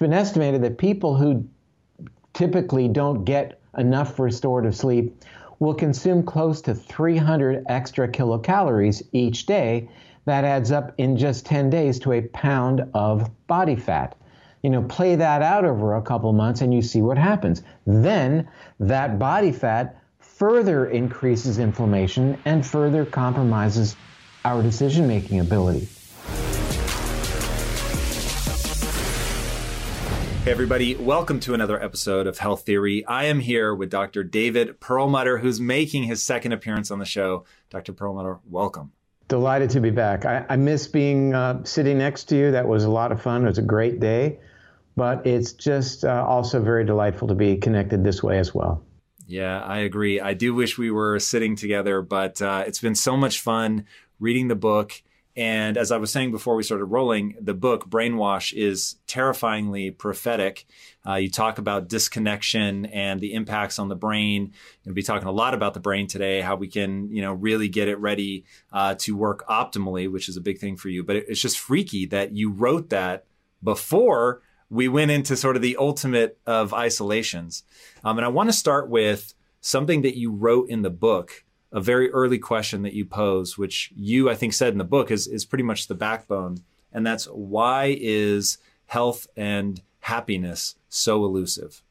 It's 0.00 0.06
been 0.06 0.14
estimated 0.14 0.62
that 0.62 0.78
people 0.78 1.14
who 1.14 1.46
typically 2.32 2.88
don't 2.88 3.22
get 3.22 3.60
enough 3.76 4.18
restorative 4.18 4.74
sleep 4.74 5.14
will 5.58 5.74
consume 5.74 6.22
close 6.22 6.62
to 6.62 6.74
300 6.74 7.66
extra 7.68 8.08
kilocalories 8.08 9.02
each 9.12 9.44
day. 9.44 9.90
That 10.24 10.44
adds 10.44 10.72
up 10.72 10.94
in 10.96 11.18
just 11.18 11.44
10 11.44 11.68
days 11.68 11.98
to 11.98 12.12
a 12.12 12.22
pound 12.22 12.82
of 12.94 13.30
body 13.46 13.76
fat. 13.76 14.16
You 14.62 14.70
know, 14.70 14.80
play 14.84 15.16
that 15.16 15.42
out 15.42 15.66
over 15.66 15.94
a 15.94 16.00
couple 16.00 16.32
months 16.32 16.62
and 16.62 16.72
you 16.72 16.80
see 16.80 17.02
what 17.02 17.18
happens. 17.18 17.62
Then 17.86 18.48
that 18.78 19.18
body 19.18 19.52
fat 19.52 20.00
further 20.18 20.86
increases 20.86 21.58
inflammation 21.58 22.38
and 22.46 22.66
further 22.66 23.04
compromises 23.04 23.96
our 24.46 24.62
decision 24.62 25.06
making 25.06 25.40
ability. 25.40 25.88
Hey, 30.42 30.52
everybody, 30.52 30.96
welcome 30.96 31.38
to 31.40 31.52
another 31.52 31.80
episode 31.82 32.26
of 32.26 32.38
Health 32.38 32.62
Theory. 32.62 33.04
I 33.04 33.26
am 33.26 33.40
here 33.40 33.74
with 33.74 33.90
Dr. 33.90 34.24
David 34.24 34.80
Perlmutter, 34.80 35.36
who's 35.36 35.60
making 35.60 36.04
his 36.04 36.22
second 36.22 36.52
appearance 36.52 36.90
on 36.90 36.98
the 36.98 37.04
show. 37.04 37.44
Dr. 37.68 37.92
Perlmutter, 37.92 38.38
welcome. 38.48 38.90
Delighted 39.28 39.68
to 39.70 39.80
be 39.80 39.90
back. 39.90 40.24
I, 40.24 40.46
I 40.48 40.56
miss 40.56 40.88
being 40.88 41.34
uh, 41.34 41.62
sitting 41.64 41.98
next 41.98 42.24
to 42.30 42.36
you. 42.36 42.52
That 42.52 42.66
was 42.66 42.84
a 42.84 42.90
lot 42.90 43.12
of 43.12 43.20
fun. 43.20 43.42
It 43.42 43.48
was 43.48 43.58
a 43.58 43.62
great 43.62 44.00
day, 44.00 44.38
but 44.96 45.26
it's 45.26 45.52
just 45.52 46.06
uh, 46.06 46.24
also 46.26 46.62
very 46.62 46.86
delightful 46.86 47.28
to 47.28 47.34
be 47.34 47.58
connected 47.58 48.02
this 48.02 48.22
way 48.22 48.38
as 48.38 48.54
well. 48.54 48.82
Yeah, 49.26 49.60
I 49.60 49.80
agree. 49.80 50.20
I 50.20 50.32
do 50.32 50.54
wish 50.54 50.78
we 50.78 50.90
were 50.90 51.18
sitting 51.18 51.54
together, 51.54 52.00
but 52.00 52.40
uh, 52.40 52.64
it's 52.66 52.80
been 52.80 52.94
so 52.94 53.14
much 53.14 53.40
fun 53.40 53.84
reading 54.18 54.48
the 54.48 54.56
book 54.56 55.02
and 55.36 55.76
as 55.76 55.92
I 55.92 55.96
was 55.98 56.10
saying 56.10 56.32
before 56.32 56.56
we 56.56 56.62
started 56.62 56.86
rolling, 56.86 57.36
the 57.40 57.54
book 57.54 57.88
Brainwash 57.88 58.52
is 58.52 58.96
terrifyingly 59.06 59.90
prophetic. 59.92 60.66
Uh, 61.06 61.14
you 61.14 61.30
talk 61.30 61.58
about 61.58 61.88
disconnection 61.88 62.86
and 62.86 63.20
the 63.20 63.34
impacts 63.34 63.78
on 63.78 63.88
the 63.88 63.94
brain. 63.94 64.52
We'll 64.84 64.94
be 64.94 65.02
talking 65.02 65.28
a 65.28 65.32
lot 65.32 65.54
about 65.54 65.74
the 65.74 65.80
brain 65.80 66.08
today, 66.08 66.40
how 66.40 66.56
we 66.56 66.66
can, 66.66 67.10
you 67.10 67.22
know, 67.22 67.32
really 67.32 67.68
get 67.68 67.88
it 67.88 67.98
ready 67.98 68.44
uh, 68.72 68.96
to 68.98 69.16
work 69.16 69.46
optimally, 69.48 70.10
which 70.10 70.28
is 70.28 70.36
a 70.36 70.40
big 70.40 70.58
thing 70.58 70.76
for 70.76 70.88
you. 70.88 71.04
But 71.04 71.16
it's 71.16 71.40
just 71.40 71.58
freaky 71.60 72.06
that 72.06 72.32
you 72.32 72.50
wrote 72.50 72.90
that 72.90 73.24
before 73.62 74.42
we 74.68 74.88
went 74.88 75.10
into 75.10 75.36
sort 75.36 75.56
of 75.56 75.62
the 75.62 75.76
ultimate 75.76 76.38
of 76.46 76.74
isolations. 76.74 77.62
Um, 78.04 78.18
and 78.18 78.24
I 78.24 78.28
want 78.28 78.48
to 78.48 78.52
start 78.52 78.88
with 78.88 79.34
something 79.60 80.02
that 80.02 80.16
you 80.16 80.32
wrote 80.32 80.70
in 80.70 80.82
the 80.82 80.90
book 80.90 81.44
a 81.72 81.80
very 81.80 82.10
early 82.10 82.38
question 82.38 82.82
that 82.82 82.94
you 82.94 83.04
pose, 83.04 83.56
which 83.56 83.92
you, 83.94 84.28
I 84.28 84.34
think, 84.34 84.52
said 84.52 84.72
in 84.72 84.78
the 84.78 84.84
book 84.84 85.10
is, 85.10 85.26
is 85.26 85.44
pretty 85.44 85.64
much 85.64 85.86
the 85.86 85.94
backbone. 85.94 86.58
And 86.92 87.06
that's 87.06 87.26
why 87.26 87.96
is 88.00 88.58
health 88.86 89.26
and 89.36 89.80
happiness 90.00 90.74
so 90.88 91.24
elusive? 91.24 91.82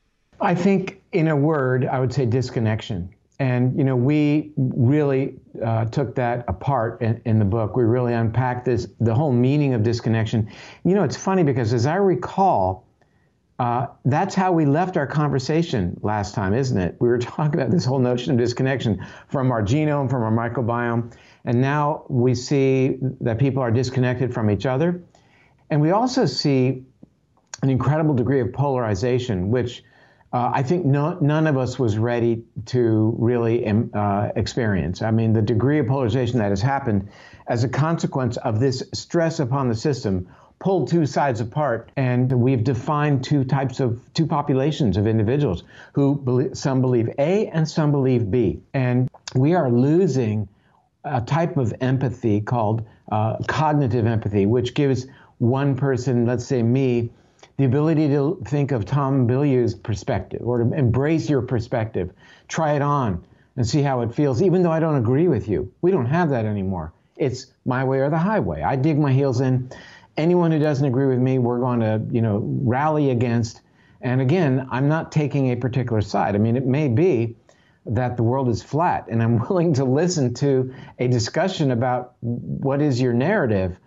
I 0.41 0.55
think, 0.55 1.01
in 1.11 1.27
a 1.27 1.35
word, 1.35 1.85
I 1.85 1.99
would 1.99 2.13
say 2.13 2.25
disconnection. 2.25 3.09
And, 3.39 3.77
you 3.77 3.85
know, 3.85 3.95
we 3.95 4.51
really 4.57 5.35
uh, 5.63 5.85
took 5.85 6.13
that 6.15 6.43
apart 6.49 7.01
in, 7.01 7.21
in, 7.23 7.39
the 7.39 7.45
book. 7.45 7.77
We 7.77 7.83
really 7.83 8.13
unpacked 8.13 8.65
this, 8.65 8.87
the 8.99 9.13
whole 9.13 9.31
meaning 9.31 9.73
of 9.73 9.81
disconnection. 9.81 10.49
You 10.83 10.93
know, 10.93 11.03
it's 11.03 11.15
funny 11.15 11.43
because 11.43 11.73
as 11.73 11.85
I 11.85 11.95
recall, 11.95 12.85
uh, 13.59 13.87
that's 14.05 14.33
how 14.33 14.53
we 14.53 14.65
left 14.65 14.95
our 14.95 15.05
conversation 15.05 15.99
last 16.01 16.33
time, 16.33 16.53
isn't 16.53 16.77
it? 16.77 16.95
We 16.99 17.09
were 17.09 17.17
talking 17.19 17.59
about 17.59 17.71
this 17.71 17.85
whole 17.85 17.99
notion 17.99 18.31
of 18.31 18.39
disconnection 18.39 19.05
from 19.27 19.51
our 19.51 19.61
genome, 19.61 20.09
from 20.09 20.23
our 20.23 20.31
microbiome, 20.31 21.13
and 21.45 21.61
now 21.61 22.05
we 22.09 22.35
see 22.35 22.97
that 23.21 23.37
people 23.37 23.61
are 23.61 23.71
disconnected 23.71 24.33
from 24.33 24.49
each 24.49 24.65
other. 24.65 25.03
And 25.69 25.81
we 25.81 25.91
also 25.91 26.25
see 26.25 26.83
an 27.61 27.69
incredible 27.69 28.13
degree 28.13 28.39
of 28.39 28.53
polarization, 28.53 29.51
which 29.51 29.83
uh, 30.31 30.51
I 30.53 30.63
think 30.63 30.85
no, 30.85 31.17
none 31.19 31.47
of 31.47 31.57
us 31.57 31.77
was 31.79 31.97
ready 31.97 32.43
to 32.67 33.15
really 33.17 33.65
uh, 33.67 34.29
experience. 34.35 35.01
I 35.01 35.11
mean, 35.11 35.33
the 35.33 35.41
degree 35.41 35.79
of 35.79 35.87
polarization 35.87 36.39
that 36.39 36.49
has 36.49 36.61
happened 36.61 37.09
as 37.47 37.63
a 37.63 37.69
consequence 37.69 38.37
of 38.37 38.59
this 38.59 38.83
stress 38.93 39.39
upon 39.39 39.69
the 39.69 39.75
system 39.75 40.29
pulled 40.59 40.89
two 40.89 41.05
sides 41.05 41.39
apart 41.39 41.89
and 41.95 42.31
we've 42.31 42.63
defined 42.63 43.23
two 43.23 43.43
types 43.43 43.79
of 43.79 44.01
two 44.13 44.27
populations 44.27 44.97
of 44.97 45.07
individuals 45.07 45.63
who 45.93 46.15
believe, 46.15 46.57
some 46.57 46.81
believe 46.81 47.09
A 47.17 47.47
and 47.47 47.67
some 47.67 47.91
believe 47.91 48.29
B. 48.29 48.61
And 48.73 49.09
we 49.35 49.55
are 49.55 49.71
losing 49.71 50.47
a 51.05 51.21
type 51.21 51.55
of 51.57 51.73
empathy 51.79 52.41
called 52.41 52.85
uh, 53.11 53.37
cognitive 53.47 54.05
empathy, 54.05 54.45
which 54.45 54.73
gives 54.73 55.07
one 55.37 55.75
person, 55.75 56.25
let's 56.25 56.45
say 56.45 56.61
me, 56.61 57.09
the 57.57 57.65
ability 57.65 58.07
to 58.09 58.41
think 58.45 58.71
of 58.71 58.85
Tom 58.85 59.27
Bilyeu's 59.27 59.75
perspective 59.75 60.41
or 60.43 60.63
to 60.63 60.73
embrace 60.73 61.29
your 61.29 61.41
perspective, 61.41 62.11
try 62.47 62.73
it 62.73 62.81
on 62.81 63.23
and 63.55 63.67
see 63.67 63.81
how 63.81 64.01
it 64.01 64.13
feels, 64.13 64.41
even 64.41 64.63
though 64.63 64.71
I 64.71 64.79
don't 64.79 64.95
agree 64.95 65.27
with 65.27 65.47
you. 65.47 65.71
We 65.81 65.91
don't 65.91 66.05
have 66.05 66.29
that 66.29 66.45
anymore. 66.45 66.93
It's 67.17 67.47
my 67.65 67.83
way 67.83 67.99
or 67.99 68.09
the 68.09 68.17
highway. 68.17 68.61
I 68.61 68.77
dig 68.77 68.97
my 68.97 69.11
heels 69.11 69.41
in 69.41 69.69
anyone 70.19 70.51
who 70.51 70.59
doesn't 70.59 70.85
agree 70.85 71.07
with 71.07 71.19
me, 71.19 71.39
we're 71.39 71.59
going 71.59 71.79
to, 71.79 72.01
you 72.11 72.21
know, 72.21 72.41
rally 72.43 73.09
against. 73.09 73.61
And 74.01 74.21
again, 74.21 74.67
I'm 74.69 74.87
not 74.87 75.11
taking 75.11 75.51
a 75.51 75.55
particular 75.55 76.01
side. 76.01 76.35
I 76.35 76.37
mean, 76.37 76.55
it 76.55 76.65
may 76.65 76.89
be 76.89 77.35
that 77.85 78.17
the 78.17 78.23
world 78.23 78.49
is 78.49 78.61
flat, 78.61 79.07
and 79.09 79.23
I'm 79.23 79.39
willing 79.49 79.73
to 79.75 79.85
listen 79.85 80.33
to 80.35 80.73
a 80.99 81.07
discussion 81.07 81.71
about 81.71 82.13
what 82.19 82.81
is 82.81 83.01
your 83.01 83.13
narrative, 83.13 83.77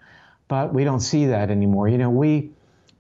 but 0.49 0.75
we 0.75 0.85
don't 0.85 1.01
see 1.01 1.27
that 1.27 1.51
anymore. 1.51 1.89
You 1.89 1.99
know, 1.99 2.11
we 2.11 2.51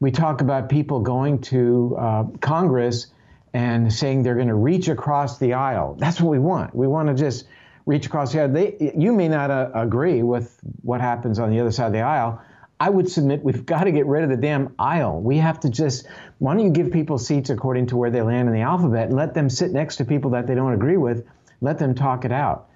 we 0.00 0.10
talk 0.10 0.40
about 0.40 0.68
people 0.68 1.00
going 1.00 1.40
to 1.42 1.96
uh, 1.98 2.24
Congress 2.40 3.06
and 3.54 3.92
saying 3.92 4.22
they're 4.22 4.34
going 4.34 4.48
to 4.48 4.54
reach 4.54 4.88
across 4.88 5.38
the 5.38 5.52
aisle. 5.52 5.94
That's 5.98 6.20
what 6.20 6.30
we 6.30 6.38
want. 6.38 6.74
We 6.74 6.88
want 6.88 7.08
to 7.08 7.14
just 7.14 7.46
reach 7.86 8.06
across 8.06 8.32
the 8.32 8.40
aisle. 8.40 8.48
They, 8.48 8.92
you 8.96 9.12
may 9.12 9.28
not 9.28 9.50
uh, 9.50 9.70
agree 9.74 10.22
with 10.22 10.58
what 10.82 11.00
happens 11.00 11.38
on 11.38 11.50
the 11.50 11.60
other 11.60 11.70
side 11.70 11.86
of 11.86 11.92
the 11.92 12.00
aisle, 12.00 12.40
I 12.82 12.90
would 12.90 13.08
submit 13.08 13.44
we've 13.44 13.64
got 13.74 13.84
to 13.84 13.92
get 13.92 14.06
rid 14.06 14.24
of 14.24 14.30
the 14.30 14.36
damn 14.36 14.74
aisle. 14.78 15.20
We 15.20 15.38
have 15.38 15.60
to 15.60 15.70
just, 15.70 16.06
why 16.38 16.54
don't 16.54 16.64
you 16.64 16.70
give 16.70 16.90
people 16.90 17.16
seats 17.16 17.48
according 17.48 17.86
to 17.88 17.96
where 17.96 18.10
they 18.10 18.22
land 18.22 18.48
in 18.48 18.54
the 18.54 18.62
alphabet 18.62 19.06
and 19.08 19.16
let 19.16 19.34
them 19.34 19.48
sit 19.48 19.70
next 19.70 19.96
to 19.96 20.04
people 20.04 20.32
that 20.32 20.48
they 20.48 20.56
don't 20.56 20.72
agree 20.72 20.96
with, 20.96 21.24
let 21.60 21.78
them 21.78 21.94
talk 21.94 22.24
it 22.24 22.32
out. 22.32 22.68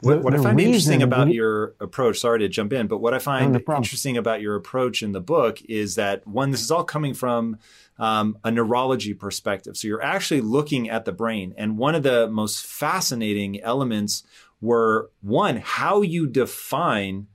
What, 0.00 0.22
what 0.22 0.34
I 0.34 0.42
find 0.42 0.58
interesting 0.58 1.02
about 1.02 1.28
we, 1.28 1.34
your 1.34 1.74
approach, 1.78 2.18
sorry 2.18 2.40
to 2.40 2.48
jump 2.48 2.72
in, 2.72 2.86
but 2.88 2.98
what 2.98 3.12
I 3.12 3.18
find 3.18 3.54
interesting 3.54 4.16
about 4.16 4.40
your 4.40 4.56
approach 4.56 5.02
in 5.02 5.12
the 5.12 5.20
book 5.20 5.60
is 5.68 5.94
that 5.94 6.26
one, 6.26 6.50
this 6.50 6.62
is 6.62 6.70
all 6.70 6.84
coming 6.84 7.12
from 7.12 7.58
um, 7.98 8.38
a 8.42 8.50
neurology 8.50 9.12
perspective. 9.12 9.76
So 9.76 9.86
you're 9.86 10.02
actually 10.02 10.40
looking 10.40 10.88
at 10.88 11.04
the 11.04 11.12
brain. 11.12 11.54
And 11.56 11.76
one 11.76 11.94
of 11.94 12.02
the 12.02 12.28
most 12.28 12.64
fascinating 12.64 13.60
elements 13.60 14.24
were 14.60 15.10
one, 15.20 15.58
how 15.58 16.00
you 16.00 16.26
define 16.26 17.26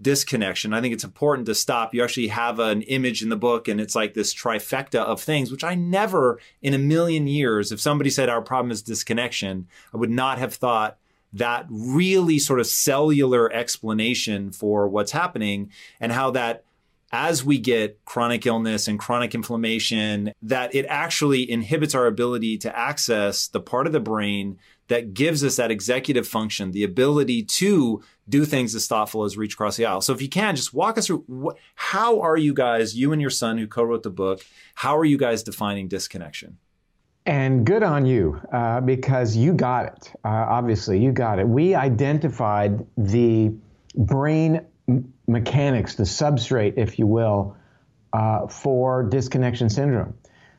disconnection. 0.00 0.72
I 0.72 0.80
think 0.80 0.94
it's 0.94 1.04
important 1.04 1.46
to 1.46 1.54
stop. 1.54 1.94
You 1.94 2.02
actually 2.02 2.28
have 2.28 2.58
an 2.58 2.82
image 2.82 3.22
in 3.22 3.28
the 3.28 3.36
book, 3.36 3.68
and 3.68 3.80
it's 3.80 3.94
like 3.94 4.14
this 4.14 4.34
trifecta 4.34 5.00
of 5.00 5.20
things, 5.20 5.50
which 5.50 5.64
I 5.64 5.74
never 5.74 6.40
in 6.62 6.74
a 6.74 6.78
million 6.78 7.26
years, 7.26 7.72
if 7.72 7.80
somebody 7.80 8.10
said 8.10 8.28
our 8.28 8.42
problem 8.42 8.70
is 8.70 8.82
disconnection, 8.82 9.68
I 9.92 9.96
would 9.96 10.10
not 10.10 10.38
have 10.38 10.54
thought 10.54 10.98
that 11.32 11.66
really 11.68 12.38
sort 12.38 12.60
of 12.60 12.66
cellular 12.66 13.52
explanation 13.52 14.52
for 14.52 14.88
what's 14.88 15.12
happening 15.12 15.70
and 16.00 16.12
how 16.12 16.30
that 16.32 16.64
as 17.12 17.44
we 17.44 17.58
get 17.58 18.04
chronic 18.04 18.44
illness 18.44 18.88
and 18.88 18.98
chronic 18.98 19.36
inflammation, 19.36 20.32
that 20.42 20.74
it 20.74 20.84
actually 20.88 21.48
inhibits 21.48 21.94
our 21.94 22.06
ability 22.06 22.58
to 22.58 22.76
access 22.76 23.46
the 23.46 23.60
part 23.60 23.86
of 23.86 23.92
the 23.92 24.00
brain 24.00 24.58
that 24.88 25.14
gives 25.14 25.42
us 25.42 25.56
that 25.56 25.70
executive 25.70 26.26
function, 26.28 26.72
the 26.72 26.84
ability 26.84 27.42
to 27.42 28.02
do 28.28 28.44
things 28.44 28.74
as 28.74 28.86
thoughtful 28.86 29.24
as 29.24 29.36
reach 29.36 29.54
across 29.54 29.76
the 29.76 29.86
aisle. 29.86 30.00
So 30.00 30.12
if 30.12 30.20
you 30.20 30.28
can, 30.28 30.56
just 30.56 30.74
walk 30.74 30.98
us 30.98 31.06
through 31.06 31.54
how 31.74 32.20
are 32.20 32.36
you 32.36 32.54
guys, 32.54 32.96
you 32.96 33.12
and 33.12 33.20
your 33.20 33.30
son 33.30 33.58
who 33.58 33.66
co-wrote 33.66 34.02
the 34.02 34.10
book, 34.10 34.44
how 34.74 34.96
are 34.96 35.04
you 35.04 35.18
guys 35.18 35.42
defining 35.42 35.88
disconnection? 35.88 36.58
And 37.26 37.64
good 37.64 37.82
on 37.82 38.04
you, 38.04 38.40
uh, 38.52 38.82
because 38.82 39.34
you 39.34 39.54
got 39.54 39.86
it. 39.86 40.12
Uh, 40.24 40.28
obviously, 40.28 41.02
you 41.02 41.10
got 41.10 41.38
it. 41.38 41.48
We 41.48 41.74
identified 41.74 42.86
the 42.98 43.54
brain 43.94 44.60
mechanics, 45.26 45.94
the 45.94 46.02
substrate, 46.02 46.74
if 46.76 46.98
you 46.98 47.06
will, 47.06 47.56
uh, 48.12 48.46
for 48.48 49.02
disconnection 49.04 49.70
syndrome. 49.70 50.14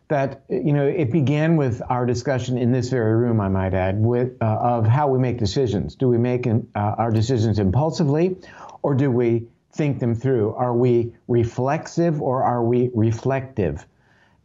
That 0.07 0.43
you 0.49 0.71
know, 0.71 0.85
it 0.85 1.11
began 1.11 1.57
with 1.57 1.81
our 1.89 2.05
discussion 2.05 2.57
in 2.57 2.71
this 2.71 2.89
very 2.89 3.15
room, 3.15 3.41
I 3.41 3.49
might 3.49 3.73
add, 3.73 3.99
with 3.99 4.37
uh, 4.39 4.45
of 4.45 4.85
how 4.85 5.07
we 5.07 5.17
make 5.17 5.39
decisions. 5.39 5.95
Do 5.95 6.07
we 6.07 6.19
make 6.19 6.45
uh, 6.47 6.59
our 6.75 7.11
decisions 7.11 7.57
impulsively, 7.57 8.37
or 8.83 8.93
do 8.93 9.09
we 9.09 9.47
think 9.71 9.99
them 9.99 10.13
through? 10.13 10.53
Are 10.53 10.75
we 10.75 11.13
reflexive 11.27 12.21
or 12.21 12.43
are 12.43 12.63
we 12.63 12.91
reflective? 12.93 13.85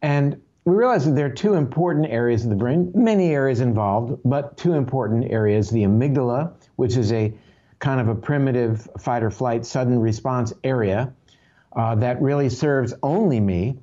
And 0.03 0.41
we 0.65 0.75
realize 0.75 1.05
that 1.05 1.13
there 1.13 1.27
are 1.27 1.31
two 1.35 1.55
important 1.55 2.07
areas 2.07 2.45
of 2.45 2.51
the 2.51 2.57
brain, 2.57 2.91
many 2.95 3.35
areas 3.35 3.61
involved, 3.61 4.19
but 4.25 4.57
two 4.57 4.75
important 4.75 5.31
areas: 5.31 5.69
the 5.71 5.83
amygdala, 5.83 6.53
which 6.77 6.97
is 6.97 7.13
a 7.13 7.35
kind 7.81 8.01
of 8.01 8.09
a 8.09 8.15
primitive 8.15 8.89
fight 8.99 9.23
or 9.23 9.31
flight 9.31 9.67
sudden 9.67 9.99
response 9.99 10.53
area 10.65 11.13
uh, 11.75 11.95
that 11.97 12.21
really 12.21 12.49
serves 12.49 12.95
only 13.03 13.41
me, 13.41 13.79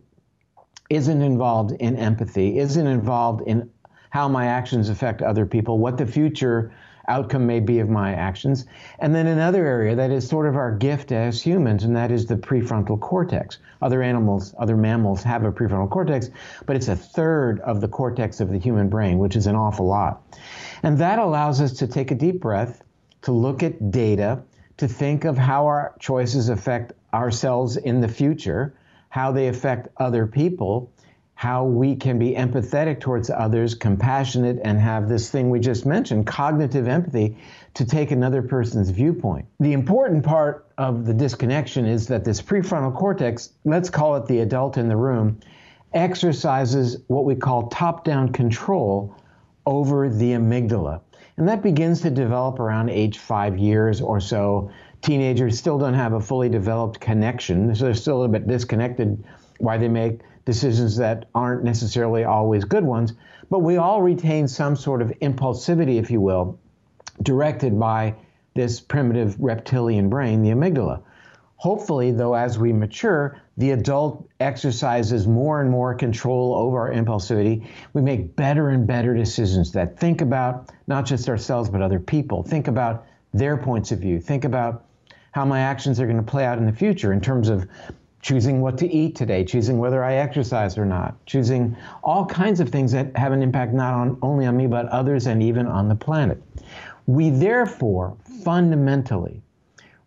isn't 0.89 1.22
involved 1.22 1.72
in 1.72 1.95
empathy, 1.98 2.60
isn't 2.60 2.88
involved 2.88 3.42
in 3.48 3.69
how 4.10 4.28
my 4.28 4.45
actions 4.48 4.89
affect 4.89 5.22
other 5.22 5.45
people, 5.45 5.78
what 5.78 5.98
the 5.98 6.06
future 6.06 6.72
outcome 7.07 7.45
may 7.45 7.60
be 7.60 7.80
of 7.80 7.89
my 7.89 8.13
actions. 8.13 8.66
And 9.00 9.16
then 9.16 9.28
another 9.28 9.66
area 9.66 9.95
that 9.95 10.12
is 10.12 10.28
sort 10.28 10.48
of 10.48 10.56
our 10.56 10.75
gift 10.75 11.12
as 11.12 11.42
humans, 11.42 11.84
and 11.84 11.95
that 11.95 12.12
is 12.12 12.25
the 12.25 12.36
prefrontal 12.36 13.00
cortex. 13.00 13.60
Other 13.81 14.01
animals, 14.01 14.54
other 14.57 14.75
mammals 14.75 15.24
have 15.24 15.44
a 15.44 15.51
prefrontal 15.51 15.89
cortex, 15.89 16.30
but 16.66 16.75
it's 16.75 16.88
a 16.88 16.95
third 16.95 17.60
of 17.62 17.81
the 17.81 17.88
cortex 17.88 18.39
of 18.39 18.50
the 18.50 18.60
human 18.60 18.89
brain, 18.89 19.19
which 19.19 19.36
is 19.36 19.48
an 19.48 19.56
awful 19.56 19.86
lot. 19.86 20.22
And 20.84 20.98
that 20.98 21.19
allows 21.19 21.62
us 21.62 21.74
to 21.74 21.88
take 21.88 22.12
a 22.12 22.16
deep 22.16 22.42
breath 22.42 22.84
to 23.24 23.31
look 23.31 23.63
at 23.63 23.92
data, 23.92 24.42
to 24.78 24.88
think 24.88 25.25
of 25.25 25.38
how 25.38 25.66
our 25.66 25.95
choices 26.00 26.50
affect 26.50 26.94
ourselves 27.13 27.78
in 27.78 28.01
the 28.01 28.07
future, 28.07 28.74
how 29.09 29.31
they 29.31 29.48
affect 29.48 29.88
other 29.98 30.27
people, 30.27 30.92
how 31.36 31.63
we 31.63 31.95
can 31.95 32.18
be 32.18 32.33
empathetic 32.33 33.00
towards 33.00 33.30
others, 33.30 33.75
compassionate, 33.75 34.59
and 34.63 34.80
have 34.80 35.07
this 35.07 35.30
thing 35.30 35.50
we 35.50 35.59
just 35.59 35.86
mentioned, 35.86 36.25
cognitive 36.25 36.88
empathy, 36.88 37.38
to 37.75 37.86
take 37.86 38.09
another 38.09 38.42
person's 38.42 38.89
viewpoint. 38.89 39.45
The 39.59 39.74
important 39.74 40.25
part 40.25 40.68
of 40.80 41.06
the 41.06 41.13
disconnection 41.13 41.86
is 41.86 42.07
that 42.07 42.25
this 42.25 42.42
prefrontal 42.42 42.95
cortex, 42.95 43.54
let's 43.65 43.89
call 43.89 44.15
it 44.15 44.25
the 44.25 44.39
adult 44.39 44.77
in 44.77 44.88
the 44.88 44.98
room, 44.98 45.39
exercises 45.94 46.98
what 47.07 47.24
we 47.24 47.36
call 47.36 47.68
top 47.68 48.03
down 48.03 48.33
control 48.33 49.15
over 49.68 50.10
the 50.10 50.31
amygdala. 50.31 51.01
And 51.38 51.48
that 51.48 51.62
begins 51.62 52.01
to 52.01 52.10
develop 52.10 52.60
around 52.60 52.89
age 52.89 53.19
five 53.19 53.60
years 53.60 54.01
or 54.01 54.19
so. 54.19 54.71
Teenagers 55.02 55.58
still 55.58 55.78
don't 55.78 55.94
have 55.94 56.14
a 56.14 56.20
fully 56.20 56.50
developed 56.50 57.00
connection, 57.00 57.74
so 57.76 57.86
they're 57.86 57.94
still 57.94 58.18
a 58.18 58.20
little 58.20 58.34
bit 58.34 58.48
disconnected 58.48 59.24
why 59.60 59.78
they 59.78 59.88
make 59.88 60.20
decisions 60.46 60.98
that 60.98 61.30
aren't 61.36 61.64
necessarily 61.64 62.24
always 62.24 62.64
good 62.64 62.84
ones. 62.84 63.14
But 63.50 63.60
we 63.60 63.78
all 63.78 64.02
retain 64.02 64.48
some 64.48 64.76
sort 64.76 65.02
of 65.02 65.10
impulsivity, 65.22 65.98
if 65.98 66.12
you 66.12 66.20
will, 66.20 66.60
directed 67.22 67.80
by 67.80 68.16
this 68.54 68.80
primitive 68.80 69.40
reptilian 69.40 70.10
brain, 70.10 70.42
the 70.42 70.50
amygdala. 70.50 71.02
Hopefully, 71.58 72.12
though, 72.12 72.34
as 72.34 72.60
we 72.60 72.72
mature, 72.72 73.40
the 73.58 73.72
adult 73.72 74.28
exercises 74.40 75.28
more 75.28 75.60
and 75.60 75.72
more 75.72 75.96
control 75.96 76.54
over 76.54 76.80
our 76.80 76.92
impulsivity. 76.92 77.66
We 77.94 78.02
make 78.02 78.36
better 78.36 78.70
and 78.70 78.86
better 78.86 79.16
decisions 79.16 79.72
that 79.72 80.00
think 80.00 80.22
about 80.22 80.72
not 80.86 81.06
just 81.06 81.30
ourselves, 81.30 81.70
but 81.70 81.82
other 81.82 82.00
people. 82.00 82.44
Think 82.44 82.68
about 82.68 83.08
their 83.34 83.58
points 83.58 83.92
of 83.92 84.00
view. 84.00 84.20
Think 84.20 84.46
about 84.46 84.86
how 85.38 85.45
my 85.45 85.60
actions 85.60 86.00
are 86.00 86.07
going 86.07 86.18
to 86.18 86.24
play 86.24 86.45
out 86.45 86.57
in 86.57 86.66
the 86.66 86.72
future 86.72 87.13
in 87.13 87.22
terms 87.22 87.48
of 87.48 87.68
choosing 88.22 88.60
what 88.60 88.75
to 88.75 88.92
eat 88.92 89.16
today, 89.16 89.45
choosing 89.45 89.78
whether 89.78 90.04
I 90.04 90.16
exercise 90.16 90.80
or 90.80 90.86
not, 90.86 91.24
choosing 91.28 91.78
all 92.04 92.25
kinds 92.25 92.60
of 92.60 92.69
things 92.69 92.92
that 92.94 93.16
have 93.16 93.34
an 93.34 93.44
impact 93.44 93.72
not 93.72 93.94
on, 93.94 94.18
only 94.24 94.48
on 94.48 94.57
me, 94.57 94.66
but 94.66 94.88
others 94.88 95.28
and 95.28 95.44
even 95.44 95.68
on 95.68 95.89
the 95.89 95.95
planet. 95.95 96.42
We 97.06 97.30
therefore 97.30 98.18
fundamentally 98.44 99.44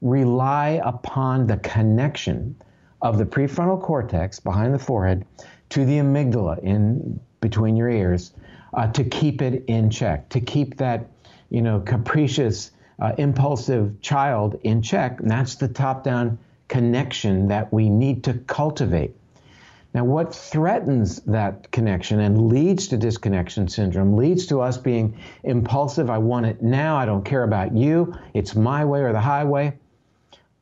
rely 0.03 0.81
upon 0.85 1.47
the 1.47 1.59
connection 1.59 2.57
of 3.01 3.17
the 3.17 3.25
prefrontal 3.25 3.81
cortex 3.81 4.41
behind 4.41 4.75
the 4.75 4.81
forehead 4.81 5.25
to 5.69 5.85
the 5.85 5.99
amygdala 5.99 6.59
in 6.65 7.21
between 7.41 7.77
your 7.77 7.89
ears 7.89 8.33
uh, 8.75 8.89
to 8.89 9.05
keep 9.05 9.43
it 9.43 9.63
in 9.69 9.91
check, 9.91 10.29
to 10.31 10.41
keep 10.41 10.77
that, 10.79 11.07
you 11.51 11.63
know, 11.63 11.79
capricious, 11.79 12.73
uh, 13.01 13.13
impulsive 13.19 14.01
child 14.01 14.59
in 14.63 14.83
check. 14.83 15.21
And 15.21 15.31
that's 15.31 15.55
the 15.57 15.69
top-down 15.69 16.39
connection 16.69 17.49
that 17.49 17.73
we 17.73 17.89
need 17.89 18.25
to 18.25 18.35
cultivate. 18.35 19.17
Now, 19.93 20.05
what 20.05 20.33
threatens 20.33 21.21
that 21.23 21.73
connection 21.73 22.21
and 22.21 22.49
leads 22.49 22.89
to 22.89 22.97
disconnection 22.97 23.67
syndrome, 23.67 24.17
leads 24.17 24.47
to 24.47 24.61
us 24.61 24.79
being 24.79 25.19
impulsive, 25.43 26.09
I 26.09 26.19
want 26.19 26.47
it 26.47 26.63
now, 26.63 26.97
I 26.97 27.07
don't 27.07 27.25
care 27.25 27.43
about 27.43 27.75
you, 27.75 28.15
it's 28.33 28.55
my 28.55 28.85
way 28.85 29.01
or 29.01 29.13
the 29.13 29.21
highway, 29.21 29.77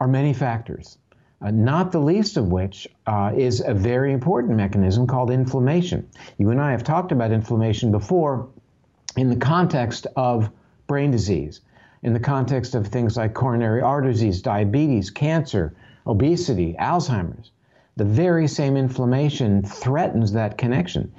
are 0.00 0.08
many 0.08 0.32
factors, 0.32 0.96
uh, 1.42 1.50
not 1.50 1.92
the 1.92 1.98
least 1.98 2.38
of 2.38 2.50
which 2.50 2.88
uh, 3.06 3.32
is 3.36 3.60
a 3.60 3.74
very 3.74 4.14
important 4.14 4.56
mechanism 4.56 5.06
called 5.06 5.30
inflammation. 5.30 6.08
You 6.38 6.48
and 6.50 6.60
I 6.60 6.70
have 6.70 6.84
talked 6.84 7.12
about 7.12 7.30
inflammation 7.30 7.92
before 7.92 8.48
in 9.16 9.28
the 9.28 9.36
context 9.36 10.06
of 10.16 10.50
brain 10.86 11.10
disease, 11.10 11.60
in 12.02 12.12
the 12.12 12.20
context 12.20 12.74
of 12.74 12.86
things 12.86 13.16
like 13.16 13.34
coronary 13.34 13.82
artery 13.82 14.12
disease, 14.12 14.42
diabetes, 14.42 15.10
cancer, 15.10 15.74
obesity, 16.06 16.76
Alzheimer's. 16.78 17.50
The 17.96 18.04
very 18.04 18.46
same 18.46 18.76
inflammation 18.76 19.62
threatens 19.62 20.32
that 20.32 20.56
connection. 20.56 21.12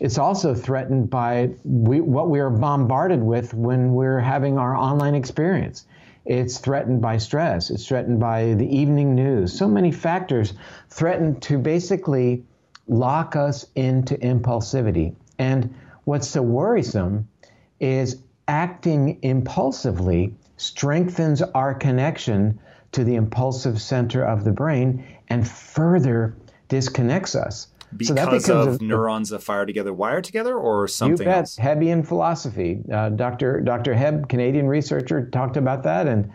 It's 0.00 0.18
also 0.18 0.54
threatened 0.54 1.10
by 1.10 1.50
we, 1.64 2.00
what 2.00 2.28
we 2.28 2.40
are 2.40 2.50
bombarded 2.50 3.22
with 3.22 3.54
when 3.54 3.94
we're 3.94 4.18
having 4.18 4.58
our 4.58 4.76
online 4.76 5.14
experience. 5.14 5.86
It's 6.24 6.58
threatened 6.58 7.00
by 7.00 7.18
stress. 7.18 7.70
It's 7.70 7.86
threatened 7.86 8.18
by 8.18 8.54
the 8.54 8.66
evening 8.66 9.14
news. 9.14 9.56
So 9.56 9.68
many 9.68 9.92
factors 9.92 10.54
threaten 10.88 11.38
to 11.40 11.58
basically 11.58 12.44
lock 12.88 13.36
us 13.36 13.66
into 13.74 14.16
impulsivity. 14.16 15.14
And 15.38 15.74
what's 16.04 16.28
so 16.28 16.42
worrisome 16.42 17.28
is 17.80 18.18
acting 18.48 19.18
impulsively 19.22 20.34
strengthens 20.56 21.42
our 21.42 21.74
connection 21.74 22.58
to 22.92 23.04
the 23.04 23.14
impulsive 23.14 23.80
center 23.80 24.24
of 24.24 24.44
the 24.44 24.52
brain 24.52 25.04
and 25.28 25.48
further 25.48 26.36
disconnects 26.68 27.34
us 27.34 27.68
because 27.96 28.44
so 28.44 28.60
of 28.60 28.80
a, 28.80 28.84
neurons 28.84 29.28
that 29.30 29.42
fire 29.42 29.66
together 29.66 29.92
wire 29.92 30.22
together 30.22 30.56
or 30.56 30.88
something 30.88 31.18
you 31.18 31.24
bet. 31.24 31.38
else? 31.38 31.56
Hebbian 31.56 32.06
philosophy. 32.06 32.80
Uh, 32.90 33.10
Dr. 33.10 33.60
Dr. 33.60 33.94
Hebb, 33.94 34.28
Canadian 34.28 34.66
researcher, 34.66 35.26
talked 35.26 35.56
about 35.56 35.82
that. 35.82 36.06
And, 36.06 36.32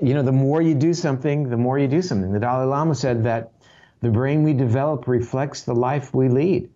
you 0.00 0.14
know, 0.14 0.22
the 0.22 0.32
more 0.32 0.62
you 0.62 0.74
do 0.74 0.94
something, 0.94 1.48
the 1.48 1.56
more 1.56 1.78
you 1.78 1.88
do 1.88 2.02
something. 2.02 2.32
The 2.32 2.40
Dalai 2.40 2.66
Lama 2.66 2.94
said 2.94 3.24
that 3.24 3.52
the 4.00 4.10
brain 4.10 4.42
we 4.42 4.52
develop 4.52 5.08
reflects 5.08 5.62
the 5.62 5.74
life 5.74 6.14
we 6.14 6.28
lead. 6.28 6.70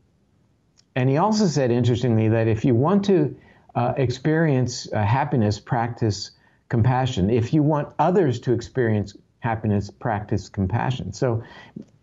And 0.96 1.08
he 1.08 1.16
also 1.16 1.46
said, 1.46 1.70
interestingly, 1.70 2.28
that 2.28 2.46
if 2.46 2.64
you 2.64 2.74
want 2.74 3.04
to 3.06 3.36
uh, 3.74 3.94
experience 3.96 4.90
uh, 4.92 5.02
happiness, 5.02 5.58
practice 5.58 6.32
compassion. 6.68 7.30
If 7.30 7.52
you 7.52 7.62
want 7.62 7.92
others 7.98 8.40
to 8.40 8.52
experience 8.52 9.16
happiness, 9.40 9.90
practice 9.90 10.48
compassion. 10.48 11.12
So, 11.12 11.42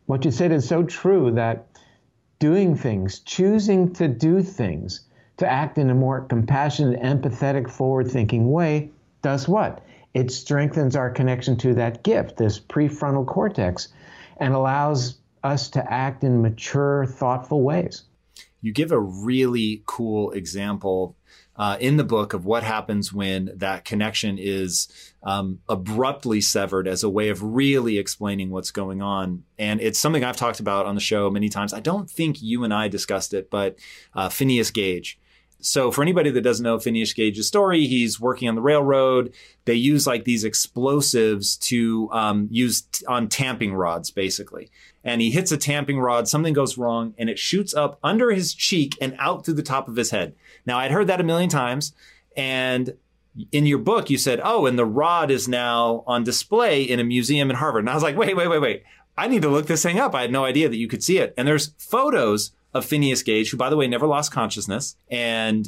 what 0.06 0.26
you 0.26 0.32
said 0.32 0.52
is 0.52 0.68
so 0.68 0.84
true 0.84 1.32
that 1.32 1.68
doing 2.40 2.76
things, 2.76 3.20
choosing 3.20 3.94
to 3.94 4.08
do 4.08 4.42
things, 4.42 5.02
to 5.38 5.48
act 5.48 5.78
in 5.78 5.90
a 5.90 5.96
more 5.96 6.22
compassionate, 6.22 7.02
empathetic, 7.02 7.70
forward 7.70 8.12
thinking 8.12 8.52
way, 8.52 8.92
does 9.22 9.48
what? 9.48 9.82
It 10.14 10.32
strengthens 10.32 10.96
our 10.96 11.10
connection 11.10 11.56
to 11.58 11.74
that 11.76 12.04
gift, 12.04 12.38
this 12.38 12.60
prefrontal 12.60 13.26
cortex, 13.26 13.88
and 14.38 14.54
allows 14.54 15.20
us 15.44 15.70
to 15.70 15.94
act 15.94 16.24
in 16.24 16.42
mature, 16.42 17.06
thoughtful 17.06 17.62
ways. 17.62 18.04
you 18.62 18.74
give 18.74 18.92
a 18.92 19.00
really 19.00 19.84
cool 19.86 20.32
example 20.32 21.16
uh, 21.62 21.78
in 21.80 21.96
the 21.96 22.04
book 22.04 22.34
of 22.34 22.44
what 22.44 22.64
happens 22.64 23.14
when 23.14 23.52
that 23.56 23.86
connection 23.86 24.40
is 24.40 24.88
um, 25.22 25.60
abruptly 25.70 26.42
severed 26.42 26.88
as 26.88 27.04
a 27.04 27.10
way 27.10 27.30
of 27.30 27.44
really 27.44 28.00
explaining 28.00 28.50
what's 28.50 28.72
going 28.72 29.00
on. 29.00 29.44
And 29.60 29.80
it's 29.80 30.00
something 30.00 30.24
I've 30.24 30.38
talked 30.38 30.60
about 30.60 30.88
on 30.88 30.96
the 30.96 31.02
show 31.02 31.30
many 31.30 31.50
times. 31.50 31.72
I 31.72 31.80
don't 31.80 32.10
think 32.10 32.42
you 32.42 32.64
and 32.64 32.74
I 32.74 32.88
discussed 32.88 33.36
it, 33.36 33.52
but 33.52 33.78
uh, 34.16 34.30
Phineas 34.30 34.72
Gage. 34.72 35.20
So 35.62 35.92
for 35.92 36.02
anybody 36.02 36.32
that 36.32 36.42
doesn't 36.42 36.64
know 36.64 36.80
Phineas 36.80 37.14
Gage's 37.14 37.48
story, 37.48 37.88
he's 37.88 38.20
working 38.20 38.50
on 38.50 38.56
the 38.56 38.62
railroad. 38.62 39.34
They 39.66 39.76
use 39.76 40.08
like 40.08 40.26
these 40.26 40.44
explosives 40.44 41.56
to 41.58 42.10
um, 42.12 42.48
use 42.52 42.82
t- 42.82 43.06
on 43.06 43.30
tamping 43.30 43.74
rods, 43.74 44.12
basically. 44.12 44.72
And 45.04 45.22
he 45.22 45.32
hits 45.32 45.52
a 45.52 45.58
tamping 45.58 46.00
rod, 46.00 46.28
something 46.28 46.54
goes 46.54 46.78
wrong, 46.78 47.14
and 47.18 47.30
it 47.30 47.40
shoots 47.40 47.74
up 47.74 48.00
under 48.04 48.32
his 48.32 48.54
cheek 48.54 48.98
and 49.02 49.16
out 49.20 49.46
through 49.46 49.56
the 49.56 49.64
top 49.64 49.88
of 49.88 49.96
his 49.96 50.12
head. 50.12 50.36
Now 50.66 50.80
I'd 50.80 50.92
heard 50.92 51.08
that 51.08 51.22
a 51.22 51.24
million 51.24 51.50
times, 51.50 51.94
and 52.36 52.96
in 53.52 53.66
your 53.66 53.80
book 53.80 54.10
you 54.10 54.18
said, 54.18 54.42
"Oh, 54.44 54.66
and 54.66 54.78
the 54.78 54.86
rod 54.86 55.32
is 55.32 55.48
now 55.48 56.04
on 56.06 56.24
display 56.24 56.84
in 56.84 57.00
a 57.00 57.04
museum 57.04 57.50
in 57.50 57.56
Harvard." 57.56 57.84
And 57.84 57.90
I 57.90 57.94
was 57.94 58.04
like, 58.04 58.18
"Wait, 58.18 58.36
wait, 58.36 58.48
wait, 58.48 58.62
wait! 58.62 58.84
I 59.18 59.28
need 59.28 59.42
to 59.42 59.50
look 59.50 59.68
this 59.68 59.84
thing 59.84 60.00
up. 60.00 60.14
I 60.14 60.22
had 60.22 60.32
no 60.32 60.46
idea 60.46 60.70
that 60.70 60.78
you 60.78 60.88
could 60.88 61.04
see 61.04 61.18
it." 61.18 61.34
And 61.38 61.48
there's 61.48 61.74
photos 61.78 62.52
of 62.74 62.86
Phineas 62.86 63.24
Gage, 63.24 63.52
who, 63.52 63.58
by 63.58 63.70
the 63.70 63.78
way, 63.78 63.88
never 63.88 64.08
lost 64.08 64.32
consciousness. 64.32 64.96
And 65.10 65.68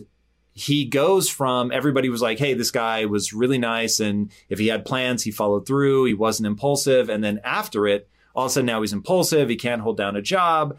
he 0.54 0.86
goes 0.86 1.30
from 1.30 1.72
everybody 1.72 2.10
was 2.10 2.22
like, 2.22 2.40
hey, 2.40 2.54
this 2.54 2.72
guy 2.72 3.06
was 3.06 3.34
really 3.34 3.58
nice. 3.58 4.00
And 4.00 4.32
if 4.50 4.60
he 4.60 4.68
had 4.68 4.86
plans, 4.86 5.24
he 5.24 5.32
followed 5.32 5.66
through. 5.66 6.06
He 6.06 6.14
wasn't 6.14 6.48
impulsive. 6.48 7.10
And 7.10 7.24
then 7.24 7.42
after 7.44 7.88
it, 7.88 8.08
all 8.36 8.46
of 8.46 8.52
a 8.52 8.54
sudden 8.54 8.68
now 8.68 8.82
he's 8.82 8.94
impulsive. 8.94 9.50
He 9.50 9.56
can't 9.56 9.82
hold 9.82 9.98
down 9.98 10.16
a 10.16 10.22
job. 10.22 10.78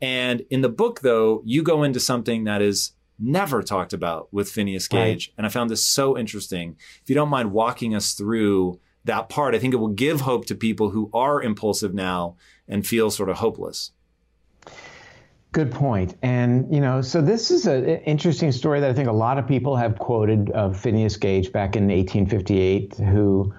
And 0.00 0.44
in 0.50 0.60
the 0.60 0.68
book, 0.68 1.00
though, 1.00 1.42
you 1.44 1.62
go 1.62 1.82
into 1.82 2.00
something 2.00 2.44
that 2.44 2.62
is 2.62 2.92
never 3.18 3.62
talked 3.62 3.92
about 3.92 4.32
with 4.32 4.50
Phineas 4.50 4.88
Gage. 4.88 5.28
Right. 5.28 5.34
And 5.38 5.46
I 5.46 5.50
found 5.50 5.70
this 5.70 5.84
so 5.84 6.16
interesting. 6.16 6.76
If 7.02 7.08
you 7.08 7.14
don't 7.14 7.30
mind 7.30 7.52
walking 7.52 7.94
us 7.94 8.12
through 8.12 8.78
that 9.04 9.28
part, 9.28 9.54
I 9.54 9.58
think 9.58 9.72
it 9.72 9.78
will 9.78 9.88
give 9.88 10.20
hope 10.20 10.46
to 10.46 10.54
people 10.54 10.90
who 10.90 11.10
are 11.12 11.42
impulsive 11.42 11.94
now 11.94 12.36
and 12.68 12.86
feel 12.86 13.10
sort 13.10 13.28
of 13.28 13.36
hopeless. 13.36 13.92
Good 15.56 15.72
point. 15.72 16.18
And, 16.20 16.70
you 16.70 16.82
know, 16.82 17.00
so 17.00 17.22
this 17.22 17.50
is 17.50 17.66
an 17.66 17.86
interesting 17.86 18.52
story 18.52 18.78
that 18.80 18.90
I 18.90 18.92
think 18.92 19.08
a 19.08 19.12
lot 19.12 19.38
of 19.38 19.48
people 19.48 19.74
have 19.74 19.98
quoted 19.98 20.50
of 20.50 20.78
Phineas 20.78 21.16
Gage 21.16 21.50
back 21.50 21.76
in 21.76 21.84
1858, 21.84 22.96
who, 22.96 23.54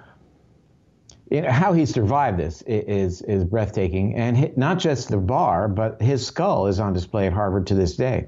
you 1.31 1.41
know, 1.41 1.51
how 1.51 1.73
he 1.73 1.87
survived 1.87 2.37
this 2.37 2.61
is, 2.67 3.23
is 3.23 3.43
breathtaking. 3.45 4.13
And 4.13 4.55
not 4.55 4.77
just 4.77 5.09
the 5.09 5.17
bar, 5.17 5.67
but 5.67 5.99
his 5.99 6.23
skull 6.23 6.67
is 6.67 6.79
on 6.79 6.93
display 6.93 7.25
at 7.25 7.33
Harvard 7.33 7.65
to 7.65 7.73
this 7.73 7.95
day. 7.95 8.27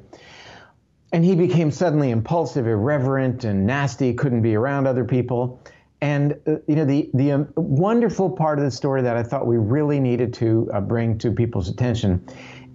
And 1.14 1.24
he 1.24 1.36
became 1.36 1.70
suddenly 1.70 2.10
impulsive, 2.10 2.66
irreverent, 2.66 3.44
and 3.44 3.68
nasty, 3.68 4.16
couldn't 4.16 4.42
be 4.42 4.56
around 4.56 4.88
other 4.88 5.06
people. 5.06 5.62
And 6.02 6.40
uh, 6.48 6.56
you 6.66 6.76
know 6.76 6.86
the 6.86 7.10
the 7.14 7.34
um, 7.34 7.50
wonderful 7.56 8.30
part 8.30 8.58
of 8.58 8.64
the 8.64 8.72
story 8.72 9.02
that 9.02 9.18
I 9.18 9.24
thought 9.24 9.46
we 9.46 9.58
really 9.58 10.00
needed 10.00 10.34
to 10.36 10.70
uh, 10.74 10.80
bring 10.80 11.18
to 11.18 11.32
people's 11.32 11.68
attention 11.68 12.26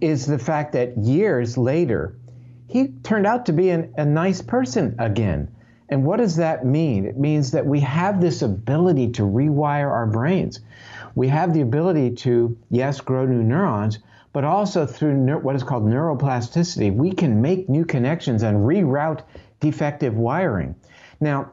is 0.04 0.26
the 0.26 0.38
fact 0.38 0.72
that 0.72 0.96
years 0.98 1.56
later, 1.56 2.16
he 2.68 2.88
turned 3.02 3.26
out 3.26 3.46
to 3.46 3.52
be 3.52 3.70
an, 3.70 3.92
a 3.96 4.04
nice 4.04 4.42
person 4.42 4.94
again. 4.98 5.48
And 5.88 6.04
what 6.04 6.16
does 6.16 6.36
that 6.36 6.64
mean? 6.64 7.04
It 7.04 7.18
means 7.18 7.50
that 7.52 7.66
we 7.66 7.80
have 7.80 8.20
this 8.20 8.42
ability 8.42 9.12
to 9.12 9.22
rewire 9.22 9.90
our 9.90 10.06
brains. 10.06 10.60
We 11.14 11.28
have 11.28 11.52
the 11.52 11.60
ability 11.60 12.16
to, 12.16 12.56
yes, 12.70 13.00
grow 13.00 13.26
new 13.26 13.42
neurons, 13.42 13.98
but 14.32 14.44
also 14.44 14.86
through 14.86 15.14
ne- 15.14 15.34
what 15.34 15.54
is 15.54 15.62
called 15.62 15.84
neuroplasticity, 15.84 16.94
we 16.94 17.12
can 17.12 17.40
make 17.40 17.68
new 17.68 17.84
connections 17.84 18.42
and 18.42 18.66
reroute 18.66 19.22
defective 19.60 20.16
wiring. 20.16 20.74
Now, 21.20 21.52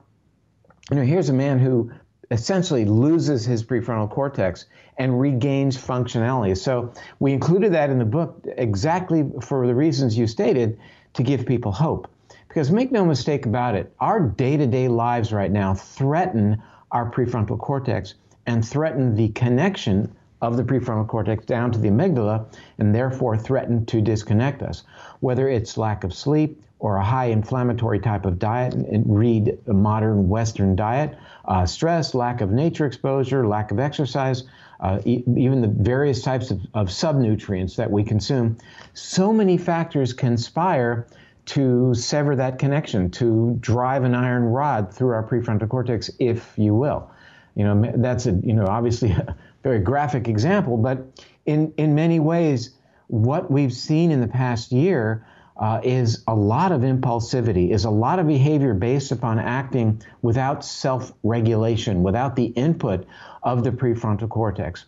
you 0.89 0.98
know, 0.98 1.03
here's 1.03 1.29
a 1.29 1.34
man 1.34 1.60
who 1.60 1.91
essentially 2.31 2.85
loses 2.85 3.45
his 3.45 3.63
prefrontal 3.63 4.09
cortex 4.09 4.65
and 4.97 5.19
regains 5.19 5.77
functionality. 5.77 6.57
So 6.57 6.93
we 7.19 7.33
included 7.33 7.73
that 7.73 7.89
in 7.89 8.00
the 8.00 8.05
book 8.05 8.45
exactly 8.57 9.29
for 9.41 9.67
the 9.67 9.75
reasons 9.75 10.17
you 10.17 10.27
stated 10.27 10.79
to 11.13 11.23
give 11.23 11.45
people 11.45 11.71
hope. 11.71 12.07
Because 12.47 12.71
make 12.71 12.91
no 12.91 13.05
mistake 13.05 13.45
about 13.45 13.75
it, 13.75 13.93
our 14.00 14.19
day 14.19 14.57
to 14.57 14.67
day 14.67 14.88
lives 14.88 15.31
right 15.31 15.51
now 15.51 15.73
threaten 15.73 16.61
our 16.91 17.09
prefrontal 17.09 17.57
cortex 17.59 18.15
and 18.45 18.65
threaten 18.65 19.15
the 19.15 19.29
connection 19.29 20.13
of 20.41 20.57
the 20.57 20.63
prefrontal 20.63 21.07
cortex 21.07 21.45
down 21.45 21.71
to 21.71 21.79
the 21.79 21.89
amygdala 21.89 22.45
and 22.79 22.95
therefore 22.95 23.38
threaten 23.38 23.85
to 23.85 24.01
disconnect 24.01 24.61
us. 24.61 24.83
Whether 25.19 25.47
it's 25.50 25.77
lack 25.77 26.03
of 26.03 26.13
sleep 26.13 26.61
or 26.79 26.97
a 26.97 27.05
high 27.05 27.25
inflammatory 27.25 28.00
type 28.00 28.25
of 28.25 28.39
diet, 28.39 28.73
and 28.73 29.05
read 29.05 29.55
a 29.67 29.73
modern 29.73 30.27
Western 30.27 30.75
diet, 30.75 31.15
uh, 31.45 31.65
stress, 31.65 32.13
lack 32.13 32.41
of 32.41 32.51
nature 32.51 32.86
exposure, 32.86 33.48
lack 33.48 33.71
of 33.71 33.79
exercise, 33.79 34.43
uh, 34.79 35.00
e- 35.05 35.24
even 35.38 35.62
the 35.62 35.67
various 35.67 36.21
types 36.21 36.51
of, 36.51 36.62
of 36.74 36.88
subnutrients 36.88 37.75
that 37.75 37.89
we 37.89 38.03
consume. 38.03 38.57
So 38.93 39.31
many 39.31 39.57
factors 39.57 40.13
conspire 40.13 41.07
to 41.45 41.93
sever 41.93 42.36
that 42.36 42.60
connection, 42.60 43.10
to 43.12 43.57
drive 43.60 44.03
an 44.03 44.13
iron 44.13 44.45
rod 44.45 44.93
through 44.93 45.10
our 45.10 45.27
prefrontal 45.27 45.67
cortex, 45.69 46.10
if 46.19 46.53
you 46.57 46.74
will. 46.75 47.10
You 47.55 47.65
know, 47.65 47.91
that's 47.95 48.25
a, 48.27 48.31
you 48.43 48.53
know, 48.53 48.67
obviously 48.67 49.12
a 49.12 49.36
very 49.63 49.79
graphic 49.79 50.27
example, 50.27 50.77
but 50.77 51.05
in, 51.45 51.74
in 51.77 51.95
many 51.95 52.19
ways, 52.19 52.71
what 53.07 53.51
we've 53.51 53.74
seen 53.74 54.12
in 54.12 54.21
the 54.21 54.27
past 54.27 54.71
year 54.71 55.25
uh, 55.62 55.80
is 55.84 56.24
a 56.27 56.36
lot 56.36 56.72
of 56.72 56.82
impulsivity, 56.82 57.70
is 57.70 57.86
a 57.86 57.89
lot 57.89 58.18
of 58.18 58.27
behavior 58.27 58.74
based 58.74 59.12
upon 59.12 59.38
acting 59.38 60.01
without 60.24 60.65
self 60.65 61.13
regulation, 61.22 62.01
without 62.01 62.36
the 62.36 62.46
input 62.46 63.06
of 63.44 63.63
the 63.63 63.72
prefrontal 63.72 64.27
cortex, 64.27 64.86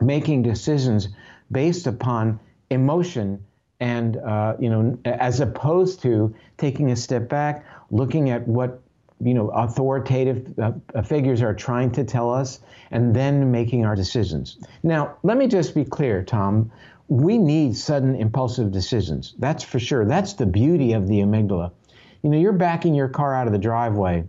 making 0.00 0.42
decisions 0.42 1.08
based 1.52 1.86
upon 1.86 2.40
emotion 2.70 3.44
and 3.80 4.16
uh, 4.16 4.56
you 4.58 4.70
know 4.70 4.98
as 5.04 5.40
opposed 5.40 6.00
to 6.02 6.34
taking 6.56 6.90
a 6.90 6.96
step 6.96 7.28
back 7.28 7.64
looking 7.90 8.30
at 8.30 8.46
what 8.48 8.80
you 9.20 9.34
know 9.34 9.48
authoritative 9.50 10.58
uh, 10.58 10.72
figures 11.02 11.42
are 11.42 11.54
trying 11.54 11.90
to 11.90 12.02
tell 12.02 12.32
us 12.32 12.60
and 12.90 13.14
then 13.14 13.50
making 13.50 13.84
our 13.84 13.94
decisions. 13.94 14.58
Now 14.82 15.16
let 15.22 15.36
me 15.36 15.46
just 15.48 15.74
be 15.74 15.84
clear 15.84 16.22
tom 16.22 16.72
we 17.08 17.38
need 17.38 17.76
sudden 17.76 18.14
impulsive 18.14 18.70
decisions. 18.70 19.34
That's 19.38 19.64
for 19.64 19.78
sure. 19.78 20.04
That's 20.04 20.34
the 20.34 20.46
beauty 20.46 20.92
of 20.92 21.08
the 21.08 21.20
amygdala. 21.20 21.72
You 22.22 22.30
know, 22.30 22.38
you're 22.38 22.52
backing 22.52 22.94
your 22.94 23.08
car 23.08 23.34
out 23.34 23.46
of 23.46 23.52
the 23.52 23.58
driveway 23.58 24.24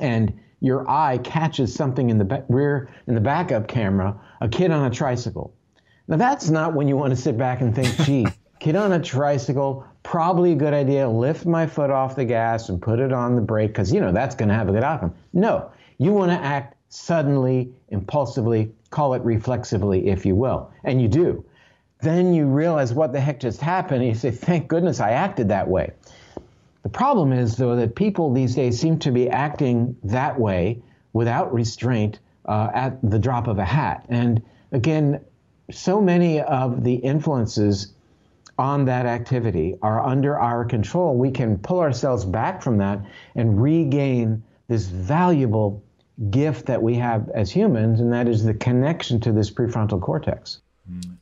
and 0.00 0.38
your 0.60 0.88
eye 0.88 1.18
catches 1.18 1.74
something 1.74 2.08
in 2.08 2.18
the 2.18 2.44
rear, 2.48 2.88
in 3.06 3.14
the 3.14 3.20
backup 3.20 3.68
camera, 3.68 4.18
a 4.40 4.48
kid 4.48 4.70
on 4.70 4.90
a 4.90 4.94
tricycle. 4.94 5.54
Now, 6.08 6.16
that's 6.16 6.48
not 6.48 6.74
when 6.74 6.88
you 6.88 6.96
want 6.96 7.14
to 7.14 7.20
sit 7.20 7.36
back 7.36 7.60
and 7.60 7.74
think, 7.74 7.94
gee, 8.04 8.26
kid 8.58 8.74
on 8.74 8.92
a 8.92 9.00
tricycle, 9.00 9.84
probably 10.02 10.52
a 10.52 10.54
good 10.54 10.72
idea. 10.72 11.08
Lift 11.08 11.44
my 11.44 11.66
foot 11.66 11.90
off 11.90 12.16
the 12.16 12.24
gas 12.24 12.70
and 12.70 12.80
put 12.80 13.00
it 13.00 13.12
on 13.12 13.34
the 13.36 13.42
brake 13.42 13.68
because, 13.68 13.92
you 13.92 14.00
know, 14.00 14.12
that's 14.12 14.34
going 14.34 14.48
to 14.48 14.54
have 14.54 14.68
a 14.68 14.72
good 14.72 14.84
outcome. 14.84 15.14
No, 15.34 15.70
you 15.98 16.12
want 16.12 16.30
to 16.30 16.38
act 16.38 16.74
suddenly, 16.88 17.70
impulsively, 17.88 18.72
call 18.90 19.12
it 19.12 19.22
reflexively, 19.22 20.08
if 20.08 20.24
you 20.24 20.34
will. 20.34 20.70
And 20.84 21.02
you 21.02 21.08
do 21.08 21.44
then 22.06 22.32
you 22.32 22.46
realize 22.46 22.94
what 22.94 23.12
the 23.12 23.20
heck 23.20 23.40
just 23.40 23.60
happened, 23.60 24.02
and 24.02 24.08
you 24.08 24.14
say, 24.14 24.30
thank 24.30 24.68
goodness 24.68 25.00
I 25.00 25.10
acted 25.10 25.48
that 25.48 25.66
way. 25.66 25.90
The 26.82 26.88
problem 26.88 27.32
is, 27.32 27.56
though, 27.56 27.74
that 27.74 27.96
people 27.96 28.32
these 28.32 28.54
days 28.54 28.80
seem 28.80 28.98
to 29.00 29.10
be 29.10 29.28
acting 29.28 29.96
that 30.04 30.38
way 30.38 30.80
without 31.12 31.52
restraint 31.52 32.20
uh, 32.46 32.68
at 32.72 32.98
the 33.02 33.18
drop 33.18 33.48
of 33.48 33.58
a 33.58 33.64
hat. 33.64 34.06
And 34.08 34.40
again, 34.70 35.20
so 35.70 36.00
many 36.00 36.40
of 36.40 36.84
the 36.84 36.94
influences 36.94 37.92
on 38.58 38.84
that 38.84 39.04
activity 39.04 39.76
are 39.82 40.00
under 40.04 40.38
our 40.38 40.64
control. 40.64 41.16
We 41.16 41.30
can 41.30 41.58
pull 41.58 41.80
ourselves 41.80 42.24
back 42.24 42.62
from 42.62 42.78
that 42.78 43.00
and 43.34 43.60
regain 43.60 44.42
this 44.68 44.86
valuable 44.86 45.82
gift 46.30 46.66
that 46.66 46.82
we 46.82 46.94
have 46.94 47.28
as 47.30 47.50
humans, 47.50 48.00
and 48.00 48.12
that 48.12 48.28
is 48.28 48.44
the 48.44 48.54
connection 48.54 49.20
to 49.20 49.32
this 49.32 49.50
prefrontal 49.50 50.00
cortex. 50.00 50.60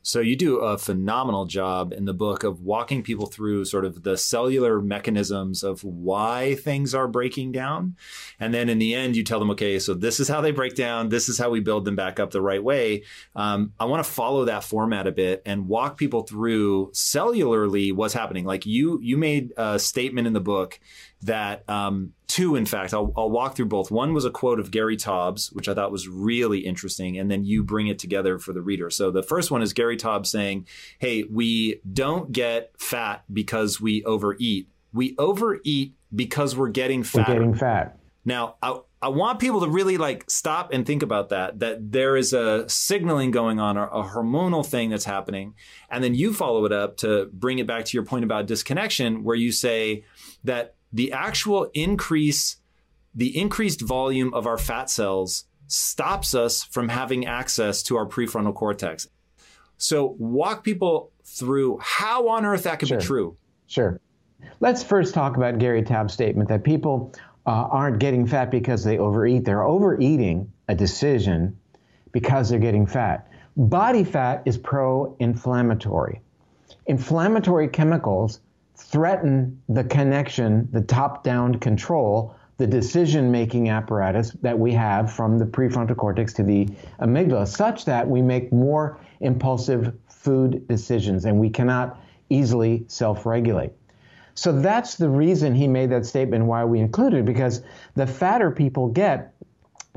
So 0.03 0.19
you 0.19 0.35
do 0.35 0.57
a 0.57 0.77
phenomenal 0.77 1.45
job 1.45 1.91
in 1.91 2.05
the 2.05 2.13
book 2.13 2.43
of 2.43 2.61
walking 2.61 3.01
people 3.01 3.25
through 3.25 3.65
sort 3.65 3.83
of 3.83 4.03
the 4.03 4.17
cellular 4.17 4.79
mechanisms 4.81 5.63
of 5.63 5.83
why 5.83 6.55
things 6.55 6.93
are 6.93 7.07
breaking 7.07 7.51
down. 7.51 7.95
And 8.39 8.53
then 8.53 8.69
in 8.69 8.77
the 8.77 8.93
end, 8.93 9.15
you 9.15 9.23
tell 9.23 9.39
them, 9.39 9.49
okay, 9.51 9.79
so 9.79 9.93
this 9.95 10.19
is 10.19 10.27
how 10.27 10.41
they 10.41 10.51
break 10.51 10.75
down. 10.75 11.09
This 11.09 11.29
is 11.29 11.39
how 11.39 11.49
we 11.49 11.59
build 11.59 11.85
them 11.85 11.95
back 11.95 12.19
up 12.19 12.31
the 12.31 12.41
right 12.41 12.63
way. 12.63 13.03
Um, 13.35 13.73
I 13.79 13.85
want 13.85 14.05
to 14.05 14.11
follow 14.11 14.45
that 14.45 14.63
format 14.63 15.07
a 15.07 15.11
bit 15.11 15.41
and 15.45 15.67
walk 15.67 15.97
people 15.97 16.23
through 16.23 16.91
cellularly 16.91 17.91
what's 17.91 18.13
happening. 18.13 18.45
Like 18.45 18.65
you, 18.65 18.99
you 19.01 19.17
made 19.17 19.53
a 19.57 19.79
statement 19.79 20.27
in 20.27 20.33
the 20.33 20.39
book 20.39 20.79
that 21.25 21.67
um, 21.69 22.13
two, 22.27 22.55
in 22.55 22.65
fact, 22.65 22.93
I'll, 22.93 23.11
I'll, 23.17 23.29
walk 23.29 23.55
through 23.55 23.67
both. 23.67 23.91
One 23.91 24.13
was 24.13 24.25
a 24.25 24.31
quote 24.31 24.59
of 24.59 24.71
Gary 24.71 24.97
Taubes, 24.97 25.53
which 25.53 25.67
I 25.67 25.73
thought 25.73 25.91
was 25.91 26.07
really 26.07 26.59
interesting, 26.59 27.17
and 27.17 27.29
then 27.29 27.43
you 27.43 27.63
bring 27.63 27.87
it 27.87 27.99
together 27.99 28.39
for 28.39 28.53
the 28.53 28.61
reader. 28.61 28.89
So 28.89 29.11
the 29.11 29.23
first 29.23 29.51
one 29.51 29.61
is 29.61 29.73
Gary 29.73 29.97
Taubes 29.97 30.27
saying, 30.27 30.67
"Hey, 30.99 31.23
we 31.23 31.81
don't 31.91 32.31
get 32.31 32.71
fat 32.77 33.23
because 33.31 33.81
we 33.81 34.03
overeat. 34.03 34.69
We 34.93 35.15
overeat 35.17 35.95
because 36.13 36.55
we're 36.55 36.69
getting 36.69 37.03
fat. 37.03 37.27
We're 37.27 37.33
getting 37.33 37.55
fat." 37.55 37.97
Now, 38.27 38.55
I, 38.61 38.79
I 39.01 39.09
want 39.09 39.39
people 39.39 39.61
to 39.61 39.67
really 39.67 39.97
like 39.97 40.29
stop 40.29 40.73
and 40.73 40.85
think 40.85 41.03
about 41.03 41.29
that, 41.29 41.59
that 41.59 41.91
there 41.91 42.17
is 42.17 42.33
a 42.33 42.67
signaling 42.67 43.29
going 43.29 43.59
on, 43.59 43.77
a 43.77 43.87
hormonal 43.87 44.65
thing 44.65 44.89
that's 44.89 45.05
happening. 45.05 45.53
And 45.91 46.03
then 46.03 46.15
you 46.15 46.33
follow 46.33 46.65
it 46.65 46.71
up 46.71 46.97
to 46.97 47.29
bring 47.31 47.59
it 47.59 47.67
back 47.67 47.85
to 47.85 47.95
your 47.95 48.03
point 48.03 48.23
about 48.23 48.47
disconnection, 48.47 49.23
where 49.23 49.35
you 49.35 49.51
say 49.51 50.05
that 50.43 50.75
the 50.95 51.11
actual 51.11 51.69
increase, 51.73 52.55
the 53.13 53.37
increased 53.37 53.81
volume 53.81 54.33
of 54.33 54.47
our 54.47 54.57
fat 54.57 54.89
cells 54.89 55.43
stops 55.67 56.33
us 56.33 56.63
from 56.63 56.87
having 56.87 57.25
access 57.25 57.83
to 57.83 57.97
our 57.97 58.05
prefrontal 58.05 58.55
cortex. 58.55 59.09
So 59.77 60.15
walk 60.17 60.63
people 60.63 61.11
through 61.25 61.79
how 61.81 62.29
on 62.29 62.45
earth 62.45 62.63
that 62.63 62.79
could 62.79 62.87
sure. 62.87 62.99
be 62.99 63.03
true. 63.03 63.37
Sure. 63.67 63.99
Let's 64.61 64.83
first 64.83 65.13
talk 65.13 65.35
about 65.35 65.59
Gary 65.59 65.83
Taubes' 65.83 66.11
statement 66.11 66.47
that 66.47 66.63
people 66.63 67.13
uh, 67.45 67.49
aren't 67.49 67.99
getting 67.99 68.25
fat 68.25 68.49
because 68.49 68.85
they 68.85 68.97
overeat. 68.97 69.43
They're 69.43 69.63
overeating 69.63 70.53
a 70.69 70.75
decision 70.75 71.59
because 72.13 72.47
they're 72.47 72.59
getting 72.59 72.87
fat. 72.87 73.29
Body 73.57 74.05
fat 74.05 74.43
is 74.45 74.57
pro 74.57 75.17
inflammatory. 75.19 76.21
Inflammatory 76.85 77.67
chemicals 77.67 78.39
threaten 78.75 79.61
the 79.69 79.83
connection, 79.83 80.67
the 80.71 80.81
top 80.81 81.23
down 81.23 81.55
control, 81.55 82.35
the 82.57 82.67
decision 82.67 83.31
making 83.31 83.69
apparatus 83.69 84.31
that 84.41 84.57
we 84.57 84.71
have 84.73 85.11
from 85.11 85.37
the 85.37 85.45
prefrontal 85.45 85.95
cortex 85.95 86.33
to 86.33 86.43
the 86.43 86.67
amygdala, 87.01 87.47
such 87.47 87.85
that 87.85 88.07
we 88.07 88.21
make 88.21 88.51
more 88.51 88.99
impulsive 89.19 89.93
food 90.07 90.65
decisions 90.67 91.25
and 91.25 91.39
we 91.39 91.49
cannot 91.49 91.99
easily 92.29 92.85
self 92.87 93.25
regulate. 93.25 93.71
So 94.35 94.51
that's 94.51 94.95
the 94.95 95.09
reason 95.09 95.55
he 95.55 95.67
made 95.67 95.89
that 95.91 96.05
statement, 96.05 96.45
why 96.45 96.65
we 96.65 96.79
included 96.79 97.25
because 97.25 97.61
the 97.95 98.05
fatter 98.05 98.51
people 98.51 98.89
get, 98.89 99.33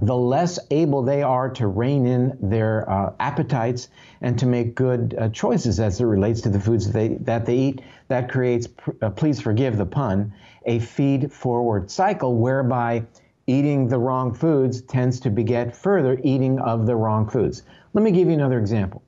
the 0.01 0.17
less 0.17 0.59
able 0.71 1.03
they 1.03 1.23
are 1.23 1.49
to 1.51 1.67
rein 1.67 2.07
in 2.07 2.37
their 2.41 2.89
uh, 2.89 3.13
appetites 3.19 3.89
and 4.21 4.39
to 4.39 4.47
make 4.47 4.75
good 4.75 5.15
uh, 5.19 5.29
choices 5.31 5.81
as 5.81 6.01
it 6.01 6.05
relates 6.05 6.41
to 6.43 6.49
the 6.49 6.61
foods 6.61 6.87
that 6.87 6.93
they, 6.93 7.09
that 7.21 7.47
they 7.47 7.57
eat. 7.57 7.81
That 8.09 8.31
creates, 8.31 8.69
uh, 9.03 9.11
please 9.11 9.41
forgive 9.41 9.77
the 9.77 9.87
pun, 9.87 10.33
a 10.67 10.79
feed 10.79 11.33
forward 11.33 11.91
cycle 11.91 12.37
whereby 12.37 13.05
eating 13.47 13.89
the 13.89 13.99
wrong 13.99 14.35
foods 14.35 14.83
tends 14.83 15.21
to 15.21 15.31
beget 15.31 15.77
further 15.77 16.21
eating 16.23 16.59
of 16.61 16.87
the 16.87 16.95
wrong 16.95 17.29
foods. 17.29 17.63
Let 17.95 18.05
me 18.05 18.11
give 18.11 18.29
you 18.29 18.35
another 18.35 18.59
example 18.59 19.03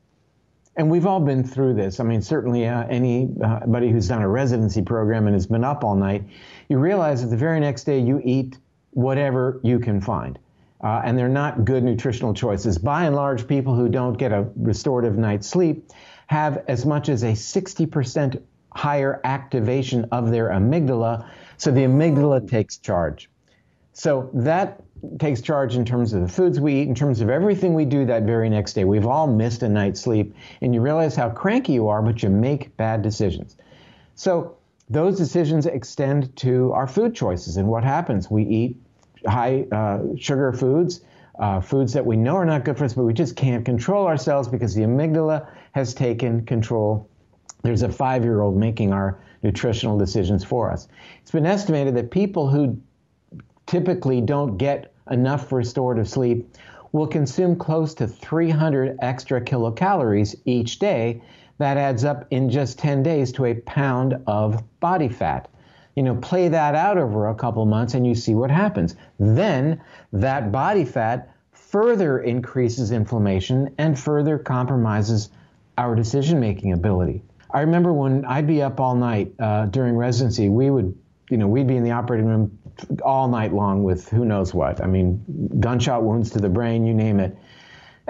and 0.76 0.90
we've 0.90 1.06
all 1.06 1.20
been 1.20 1.44
through 1.44 1.74
this. 1.74 2.00
I 2.00 2.04
mean, 2.04 2.22
certainly 2.22 2.66
uh, 2.66 2.84
anybody 2.84 3.90
who's 3.90 4.08
done 4.08 4.22
a 4.22 4.28
residency 4.28 4.80
program 4.82 5.26
and 5.26 5.34
has 5.34 5.46
been 5.46 5.64
up 5.64 5.84
all 5.84 5.94
night, 5.94 6.24
you 6.68 6.78
realize 6.78 7.22
that 7.22 7.28
the 7.28 7.36
very 7.36 7.60
next 7.60 7.84
day 7.84 7.98
you 7.98 8.22
eat 8.24 8.56
whatever 8.92 9.60
you 9.62 9.78
can 9.78 10.00
find. 10.00 10.38
Uh, 10.82 11.02
and 11.04 11.18
they're 11.18 11.28
not 11.28 11.64
good 11.64 11.84
nutritional 11.84 12.32
choices. 12.32 12.78
By 12.78 13.04
and 13.04 13.14
large, 13.14 13.46
people 13.46 13.74
who 13.74 13.88
don't 13.88 14.16
get 14.16 14.32
a 14.32 14.48
restorative 14.56 15.18
night's 15.18 15.46
sleep 15.46 15.90
have 16.28 16.64
as 16.68 16.86
much 16.86 17.08
as 17.08 17.22
a 17.22 17.32
60% 17.32 18.42
higher 18.72 19.20
activation 19.24 20.06
of 20.12 20.30
their 20.30 20.48
amygdala. 20.48 21.28
So 21.58 21.70
the 21.70 21.80
amygdala 21.80 22.48
takes 22.48 22.78
charge. 22.78 23.28
So 23.92 24.30
that 24.32 24.82
takes 25.18 25.40
charge 25.40 25.76
in 25.76 25.84
terms 25.84 26.12
of 26.12 26.22
the 26.22 26.28
foods 26.28 26.60
we 26.60 26.80
eat, 26.80 26.88
in 26.88 26.94
terms 26.94 27.20
of 27.20 27.28
everything 27.28 27.74
we 27.74 27.84
do 27.84 28.06
that 28.06 28.22
very 28.22 28.48
next 28.48 28.74
day. 28.74 28.84
We've 28.84 29.06
all 29.06 29.26
missed 29.26 29.62
a 29.62 29.68
night's 29.68 30.00
sleep, 30.00 30.34
and 30.60 30.74
you 30.74 30.80
realize 30.80 31.16
how 31.16 31.30
cranky 31.30 31.72
you 31.72 31.88
are, 31.88 32.00
but 32.00 32.22
you 32.22 32.28
make 32.28 32.76
bad 32.76 33.02
decisions. 33.02 33.56
So 34.14 34.56
those 34.88 35.16
decisions 35.16 35.66
extend 35.66 36.34
to 36.36 36.72
our 36.72 36.86
food 36.86 37.14
choices 37.14 37.56
and 37.56 37.68
what 37.68 37.84
happens. 37.84 38.30
We 38.30 38.44
eat 38.44 38.76
high 39.26 39.66
uh, 39.72 40.00
sugar 40.16 40.52
foods, 40.52 41.02
uh, 41.38 41.60
foods 41.60 41.92
that 41.92 42.04
we 42.04 42.16
know 42.16 42.36
are 42.36 42.44
not 42.44 42.64
good 42.64 42.76
for 42.76 42.84
us, 42.84 42.94
but 42.94 43.04
we 43.04 43.14
just 43.14 43.36
can't 43.36 43.64
control 43.64 44.06
ourselves 44.06 44.48
because 44.48 44.74
the 44.74 44.82
amygdala 44.82 45.48
has 45.72 45.94
taken 45.94 46.44
control. 46.44 47.08
There's 47.62 47.82
a 47.82 47.90
five 47.90 48.24
year 48.24 48.40
old 48.40 48.56
making 48.56 48.92
our 48.92 49.20
nutritional 49.42 49.98
decisions 49.98 50.44
for 50.44 50.70
us. 50.70 50.88
It's 51.22 51.30
been 51.30 51.46
estimated 51.46 51.94
that 51.96 52.10
people 52.10 52.48
who 52.48 52.78
typically 53.66 54.20
don't 54.20 54.56
get 54.56 54.92
enough 55.10 55.52
restorative 55.52 56.08
sleep 56.08 56.54
will 56.92 57.06
consume 57.06 57.56
close 57.56 57.94
to 57.94 58.06
300 58.06 58.98
extra 59.00 59.40
kilocalories 59.40 60.34
each 60.44 60.78
day. 60.78 61.22
That 61.58 61.76
adds 61.76 62.04
up 62.04 62.26
in 62.30 62.50
just 62.50 62.78
10 62.78 63.02
days 63.02 63.32
to 63.32 63.44
a 63.44 63.54
pound 63.54 64.18
of 64.26 64.62
body 64.80 65.08
fat. 65.08 65.48
You 66.00 66.04
know, 66.04 66.14
play 66.14 66.48
that 66.48 66.74
out 66.74 66.96
over 66.96 67.28
a 67.28 67.34
couple 67.34 67.66
months 67.66 67.92
and 67.92 68.06
you 68.06 68.14
see 68.14 68.34
what 68.34 68.50
happens. 68.50 68.96
Then 69.18 69.82
that 70.14 70.50
body 70.50 70.86
fat 70.86 71.28
further 71.52 72.20
increases 72.20 72.90
inflammation 72.90 73.74
and 73.76 73.98
further 73.98 74.38
compromises 74.38 75.28
our 75.76 75.94
decision 75.94 76.40
making 76.40 76.72
ability. 76.72 77.22
I 77.52 77.60
remember 77.60 77.92
when 77.92 78.24
I'd 78.24 78.46
be 78.46 78.62
up 78.62 78.80
all 78.80 78.94
night 78.94 79.34
uh, 79.38 79.66
during 79.66 79.94
residency, 79.94 80.48
we 80.48 80.70
would, 80.70 80.96
you 81.28 81.36
know, 81.36 81.46
we'd 81.46 81.66
be 81.66 81.76
in 81.76 81.84
the 81.84 81.90
operating 81.90 82.28
room 82.28 82.58
all 83.02 83.28
night 83.28 83.52
long 83.52 83.82
with 83.82 84.08
who 84.08 84.24
knows 84.24 84.54
what. 84.54 84.82
I 84.82 84.86
mean, 84.86 85.22
gunshot 85.60 86.02
wounds 86.02 86.30
to 86.30 86.38
the 86.38 86.48
brain, 86.48 86.86
you 86.86 86.94
name 86.94 87.20
it. 87.20 87.36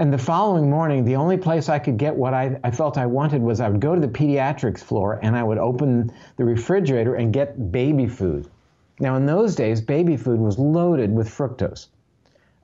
And 0.00 0.10
the 0.10 0.16
following 0.16 0.70
morning, 0.70 1.04
the 1.04 1.16
only 1.16 1.36
place 1.36 1.68
I 1.68 1.78
could 1.78 1.98
get 1.98 2.16
what 2.16 2.32
I, 2.32 2.58
I, 2.64 2.70
felt 2.70 2.96
I 2.96 3.04
wanted 3.04 3.42
was 3.42 3.60
I 3.60 3.68
would 3.68 3.82
go 3.82 3.94
to 3.94 4.00
the 4.00 4.08
pediatrics 4.08 4.78
floor 4.78 5.20
and 5.22 5.36
I 5.36 5.42
would 5.42 5.58
open 5.58 6.10
the 6.38 6.44
refrigerator 6.46 7.16
and 7.16 7.34
get 7.34 7.70
baby 7.70 8.06
food. 8.06 8.48
Now, 8.98 9.16
in 9.16 9.26
those 9.26 9.54
days, 9.54 9.82
baby 9.82 10.16
food 10.16 10.40
was 10.40 10.58
loaded 10.58 11.14
with 11.14 11.28
fructose, 11.28 11.88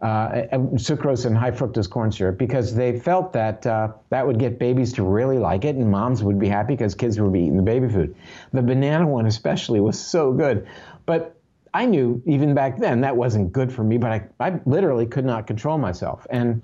uh, 0.00 0.46
sucrose, 0.76 1.26
and 1.26 1.36
high 1.36 1.50
fructose 1.50 1.90
corn 1.90 2.10
syrup 2.10 2.38
because 2.38 2.74
they 2.74 2.98
felt 2.98 3.34
that 3.34 3.66
uh, 3.66 3.92
that 4.08 4.26
would 4.26 4.38
get 4.38 4.58
babies 4.58 4.94
to 4.94 5.02
really 5.02 5.36
like 5.36 5.66
it 5.66 5.76
and 5.76 5.90
moms 5.90 6.22
would 6.22 6.38
be 6.38 6.48
happy 6.48 6.72
because 6.72 6.94
kids 6.94 7.20
would 7.20 7.34
be 7.34 7.40
eating 7.40 7.58
the 7.58 7.62
baby 7.62 7.86
food. 7.86 8.16
The 8.54 8.62
banana 8.62 9.06
one, 9.06 9.26
especially, 9.26 9.80
was 9.80 10.00
so 10.00 10.32
good. 10.32 10.66
But 11.04 11.36
I 11.74 11.84
knew 11.84 12.22
even 12.24 12.54
back 12.54 12.78
then 12.78 13.02
that 13.02 13.14
wasn't 13.14 13.52
good 13.52 13.70
for 13.70 13.84
me, 13.84 13.98
but 13.98 14.10
I, 14.10 14.26
I 14.40 14.58
literally 14.64 15.04
could 15.04 15.26
not 15.26 15.46
control 15.46 15.76
myself. 15.76 16.26
And, 16.30 16.62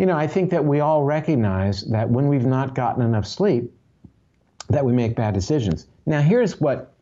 you 0.00 0.06
know, 0.06 0.16
I 0.16 0.26
think 0.26 0.48
that 0.48 0.64
we 0.64 0.80
all 0.80 1.02
recognize 1.02 1.82
that 1.90 2.08
when 2.08 2.28
we've 2.28 2.46
not 2.46 2.74
gotten 2.74 3.02
enough 3.02 3.26
sleep, 3.26 3.70
that 4.70 4.82
we 4.82 4.94
make 4.94 5.14
bad 5.14 5.34
decisions. 5.34 5.88
Now, 6.06 6.22
here's 6.22 6.58
what 6.58 6.94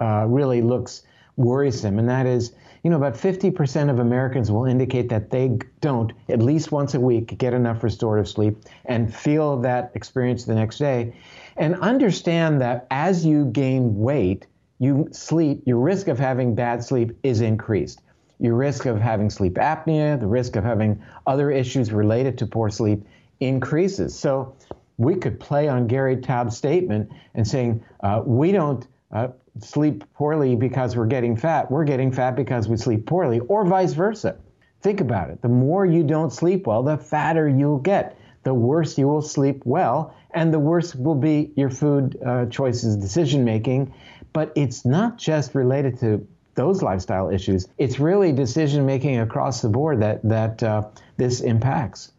uh, 0.00 0.26
really 0.26 0.60
looks 0.60 1.02
worrisome, 1.36 2.00
and 2.00 2.08
that 2.08 2.26
is, 2.26 2.52
you 2.82 2.90
know, 2.90 2.96
about 2.96 3.14
50% 3.14 3.88
of 3.88 4.00
Americans 4.00 4.50
will 4.50 4.64
indicate 4.64 5.08
that 5.10 5.30
they 5.30 5.58
don't, 5.80 6.12
at 6.28 6.42
least 6.42 6.72
once 6.72 6.94
a 6.94 6.98
week, 6.98 7.38
get 7.38 7.54
enough 7.54 7.84
restorative 7.84 8.28
sleep 8.28 8.56
and 8.86 9.14
feel 9.14 9.56
that 9.58 9.92
experience 9.94 10.44
the 10.44 10.54
next 10.56 10.78
day. 10.78 11.14
And 11.56 11.76
understand 11.76 12.60
that 12.62 12.88
as 12.90 13.24
you 13.24 13.44
gain 13.44 13.96
weight, 13.96 14.48
you 14.80 15.08
sleep, 15.12 15.62
your 15.66 15.78
risk 15.78 16.08
of 16.08 16.18
having 16.18 16.56
bad 16.56 16.82
sleep 16.82 17.16
is 17.22 17.42
increased. 17.42 18.00
Your 18.40 18.54
risk 18.54 18.86
of 18.86 19.00
having 19.00 19.30
sleep 19.30 19.54
apnea, 19.54 20.18
the 20.18 20.26
risk 20.26 20.56
of 20.56 20.64
having 20.64 21.02
other 21.26 21.50
issues 21.50 21.92
related 21.92 22.38
to 22.38 22.46
poor 22.46 22.70
sleep 22.70 23.06
increases. 23.38 24.18
So 24.18 24.56
we 24.96 25.14
could 25.14 25.38
play 25.38 25.68
on 25.68 25.86
Gary 25.86 26.16
Taubes' 26.16 26.56
statement 26.56 27.10
and 27.34 27.46
saying 27.46 27.84
uh, 28.02 28.22
we 28.24 28.52
don't 28.52 28.86
uh, 29.12 29.28
sleep 29.58 30.04
poorly 30.14 30.56
because 30.56 30.96
we're 30.96 31.06
getting 31.06 31.36
fat. 31.36 31.70
We're 31.70 31.84
getting 31.84 32.12
fat 32.12 32.36
because 32.36 32.68
we 32.68 32.76
sleep 32.76 33.06
poorly, 33.06 33.40
or 33.40 33.64
vice 33.64 33.92
versa. 33.92 34.36
Think 34.82 35.00
about 35.00 35.30
it. 35.30 35.42
The 35.42 35.48
more 35.48 35.84
you 35.84 36.02
don't 36.02 36.32
sleep 36.32 36.66
well, 36.66 36.82
the 36.82 36.96
fatter 36.96 37.48
you'll 37.48 37.78
get. 37.78 38.16
The 38.42 38.54
worse 38.54 38.96
you 38.96 39.06
will 39.06 39.20
sleep 39.20 39.62
well, 39.66 40.14
and 40.32 40.52
the 40.52 40.58
worse 40.58 40.94
will 40.94 41.14
be 41.14 41.52
your 41.56 41.68
food 41.68 42.18
uh, 42.24 42.46
choices, 42.46 42.96
decision 42.96 43.44
making, 43.44 43.92
but 44.32 44.52
it's 44.54 44.86
not 44.86 45.18
just 45.18 45.54
related 45.54 45.98
to 46.00 46.26
those 46.54 46.82
lifestyle 46.82 47.30
issues. 47.30 47.68
It's 47.78 47.98
really 47.98 48.32
decision 48.32 48.86
making 48.86 49.18
across 49.18 49.62
the 49.62 49.68
board 49.68 50.00
that 50.00 50.20
that 50.24 50.62
uh, 50.62 50.88
this 51.16 51.40
impacts. 51.40 52.12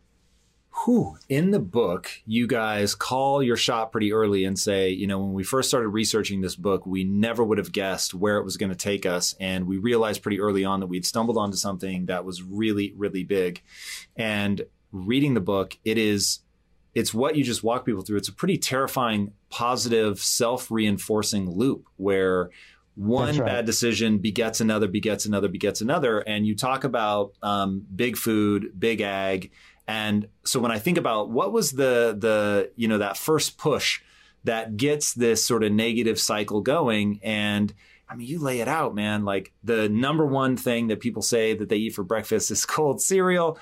Whew. 0.85 1.17
In 1.29 1.51
the 1.51 1.59
book, 1.59 2.09
you 2.25 2.47
guys 2.47 2.95
call 2.95 3.43
your 3.43 3.57
shot 3.57 3.91
pretty 3.91 4.13
early 4.13 4.45
and 4.45 4.57
say, 4.57 4.89
you 4.89 5.05
know, 5.05 5.19
when 5.19 5.33
we 5.33 5.43
first 5.43 5.67
started 5.67 5.89
researching 5.89 6.41
this 6.41 6.55
book, 6.55 6.85
we 6.85 7.03
never 7.03 7.43
would 7.43 7.57
have 7.57 7.71
guessed 7.71 8.13
where 8.13 8.37
it 8.37 8.45
was 8.45 8.57
going 8.57 8.69
to 8.71 8.75
take 8.75 9.05
us. 9.05 9.35
And 9.39 9.67
we 9.67 9.77
realized 9.77 10.23
pretty 10.23 10.39
early 10.39 10.63
on 10.63 10.79
that 10.79 10.87
we'd 10.87 11.05
stumbled 11.05 11.37
onto 11.37 11.57
something 11.57 12.05
that 12.05 12.25
was 12.25 12.41
really, 12.41 12.93
really 12.95 13.23
big. 13.23 13.61
And 14.15 14.61
reading 14.91 15.33
the 15.33 15.41
book, 15.41 15.77
it 15.83 15.97
is 15.97 16.39
it's 16.93 17.13
what 17.13 17.35
you 17.35 17.43
just 17.43 17.63
walk 17.63 17.85
people 17.85 18.01
through. 18.01 18.17
It's 18.17 18.27
a 18.27 18.33
pretty 18.33 18.57
terrifying, 18.57 19.33
positive, 19.49 20.19
self 20.19 20.69
reinforcing 20.71 21.49
loop 21.49 21.85
where 21.97 22.49
one 23.01 23.37
right. 23.37 23.45
bad 23.45 23.65
decision 23.65 24.19
begets 24.19 24.61
another, 24.61 24.87
begets 24.87 25.25
another, 25.25 25.47
begets 25.47 25.81
another. 25.81 26.19
And 26.19 26.45
you 26.45 26.55
talk 26.55 26.83
about 26.83 27.33
um, 27.41 27.85
big 27.95 28.15
food, 28.15 28.79
big 28.79 29.01
ag. 29.01 29.51
And 29.87 30.27
so 30.45 30.59
when 30.59 30.71
I 30.71 30.77
think 30.77 30.97
about 30.97 31.29
what 31.29 31.51
was 31.51 31.71
the 31.71 32.15
the 32.17 32.71
you 32.75 32.87
know 32.87 32.99
that 32.99 33.17
first 33.17 33.57
push 33.57 34.01
that 34.43 34.77
gets 34.77 35.13
this 35.13 35.43
sort 35.43 35.63
of 35.63 35.71
negative 35.71 36.19
cycle 36.19 36.61
going 36.61 37.19
and 37.23 37.73
I 38.07 38.15
mean, 38.15 38.27
you 38.27 38.39
lay 38.39 38.59
it 38.59 38.67
out, 38.67 38.93
man. 38.93 39.23
Like 39.23 39.53
the 39.63 39.87
number 39.87 40.25
one 40.25 40.57
thing 40.57 40.87
that 40.87 40.99
people 40.99 41.21
say 41.21 41.53
that 41.53 41.69
they 41.69 41.77
eat 41.77 41.95
for 41.95 42.03
breakfast 42.03 42.51
is 42.51 42.65
cold 42.67 43.01
cereal. 43.01 43.57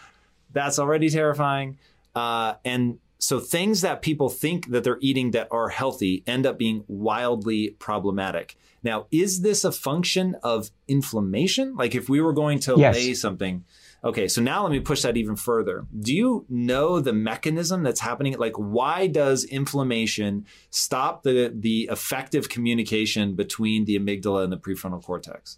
That's 0.52 0.80
already 0.80 1.10
terrifying. 1.10 1.78
Uh, 2.15 2.56
and 2.65 2.97
so 3.19 3.39
things 3.39 3.82
that 3.82 4.01
people 4.01 4.29
think 4.29 4.69
that 4.69 4.84
they're 4.84 4.97
eating 5.01 5.32
that 5.32 5.49
are 5.51 5.69
healthy 5.69 6.23
end 6.25 6.45
up 6.45 6.58
being 6.58 6.84
wildly 6.88 7.71
problematic. 7.79 8.58
Now, 8.82 9.08
is 9.12 9.41
this 9.41 9.65
a 9.65 9.71
function 9.71 10.38
of 10.41 10.71
inflammation? 10.88 11.75
Like 11.75 11.95
if 11.95 12.08
we 12.08 12.21
were 12.21 12.34
going 12.34 12.60
to 12.62 12.75
yes. 12.77 12.95
lay 12.95 13.13
something, 13.13 13.65
Okay, 14.01 14.29
so 14.29 14.41
now 14.41 14.63
let 14.63 14.71
me 14.71 14.79
push 14.79 15.01
that 15.01 15.17
even 15.17 15.36
further. 15.36 15.86
Do 15.99 16.13
you 16.13 16.45
know 16.47 17.01
the 17.01 17.12
mechanism 17.12 17.84
that's 17.84 17.99
happening? 17.99 18.38
Like, 18.38 18.55
why 18.55 19.08
does 19.08 19.43
inflammation 19.43 20.45
stop 20.69 21.23
the, 21.23 21.53
the 21.53 21.89
effective 21.91 22.47
communication 22.47 23.36
between 23.36 23.84
the 23.86 23.99
amygdala 23.99 24.45
and 24.45 24.53
the 24.53 24.58
prefrontal 24.58 25.03
cortex? 25.03 25.58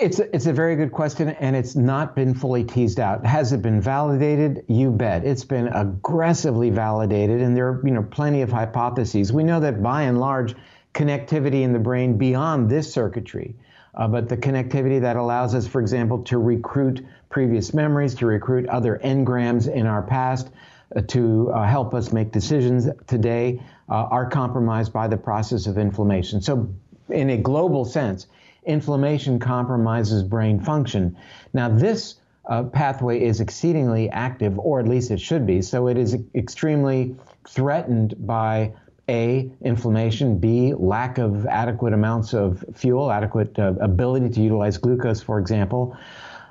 It's 0.00 0.18
a, 0.18 0.34
it's 0.34 0.46
a 0.46 0.52
very 0.54 0.76
good 0.76 0.92
question, 0.92 1.28
and 1.28 1.54
it's 1.54 1.76
not 1.76 2.16
been 2.16 2.32
fully 2.32 2.64
teased 2.64 2.98
out. 2.98 3.26
Has 3.26 3.52
it 3.52 3.60
been 3.60 3.82
validated? 3.82 4.64
You 4.66 4.90
bet. 4.90 5.26
It's 5.26 5.44
been 5.44 5.68
aggressively 5.68 6.70
validated, 6.70 7.42
and 7.42 7.54
there 7.54 7.68
are 7.68 7.82
you 7.84 7.90
know 7.90 8.02
plenty 8.02 8.40
of 8.40 8.50
hypotheses. 8.50 9.30
We 9.30 9.44
know 9.44 9.60
that 9.60 9.82
by 9.82 10.02
and 10.02 10.18
large, 10.18 10.54
connectivity 10.94 11.62
in 11.62 11.74
the 11.74 11.78
brain 11.78 12.16
beyond 12.16 12.70
this 12.70 12.90
circuitry, 12.90 13.54
uh, 13.94 14.08
but 14.08 14.30
the 14.30 14.38
connectivity 14.38 15.02
that 15.02 15.16
allows 15.16 15.54
us, 15.54 15.66
for 15.66 15.82
example, 15.82 16.22
to 16.24 16.38
recruit 16.38 17.04
previous 17.28 17.74
memories, 17.74 18.14
to 18.14 18.26
recruit 18.26 18.66
other 18.70 18.98
engrams 19.04 19.70
in 19.70 19.86
our 19.86 20.02
past, 20.02 20.48
uh, 20.96 21.02
to 21.08 21.52
uh, 21.52 21.66
help 21.66 21.92
us 21.92 22.10
make 22.10 22.32
decisions 22.32 22.88
today, 23.06 23.62
uh, 23.90 23.92
are 23.92 24.30
compromised 24.30 24.94
by 24.94 25.06
the 25.06 25.18
process 25.18 25.66
of 25.66 25.76
inflammation. 25.76 26.40
So, 26.40 26.72
in 27.10 27.28
a 27.28 27.36
global 27.36 27.84
sense, 27.84 28.28
inflammation 28.64 29.38
compromises 29.38 30.22
brain 30.22 30.60
function. 30.60 31.16
Now, 31.52 31.68
this 31.68 32.16
uh, 32.48 32.64
pathway 32.64 33.22
is 33.22 33.40
exceedingly 33.40 34.10
active, 34.10 34.58
or 34.58 34.80
at 34.80 34.88
least 34.88 35.10
it 35.10 35.20
should 35.20 35.46
be. 35.46 35.62
So, 35.62 35.88
it 35.88 35.96
is 35.96 36.16
extremely 36.34 37.16
threatened 37.46 38.14
by 38.26 38.72
a, 39.08 39.50
inflammation, 39.62 40.38
B, 40.38 40.72
lack 40.72 41.18
of 41.18 41.44
adequate 41.46 41.92
amounts 41.92 42.32
of 42.32 42.64
fuel, 42.74 43.10
adequate 43.10 43.58
uh, 43.58 43.74
ability 43.80 44.28
to 44.30 44.40
utilize 44.40 44.78
glucose, 44.78 45.20
for 45.20 45.38
example. 45.40 45.96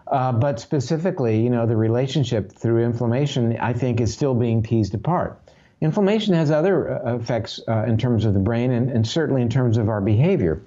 Uh, 0.07 0.31
but 0.31 0.59
specifically, 0.59 1.41
you 1.41 1.49
know, 1.49 1.65
the 1.65 1.77
relationship 1.77 2.51
through 2.51 2.83
inflammation, 2.83 3.55
I 3.59 3.73
think, 3.73 4.01
is 4.01 4.13
still 4.13 4.33
being 4.33 4.61
teased 4.63 4.93
apart. 4.93 5.39
Inflammation 5.81 6.33
has 6.33 6.51
other 6.51 7.07
uh, 7.07 7.15
effects 7.15 7.61
uh, 7.67 7.85
in 7.87 7.97
terms 7.97 8.25
of 8.25 8.33
the 8.33 8.39
brain 8.39 8.71
and, 8.71 8.89
and, 8.89 9.07
certainly 9.07 9.41
in 9.41 9.49
terms 9.49 9.77
of 9.77 9.87
our 9.87 10.01
behavior. 10.01 10.61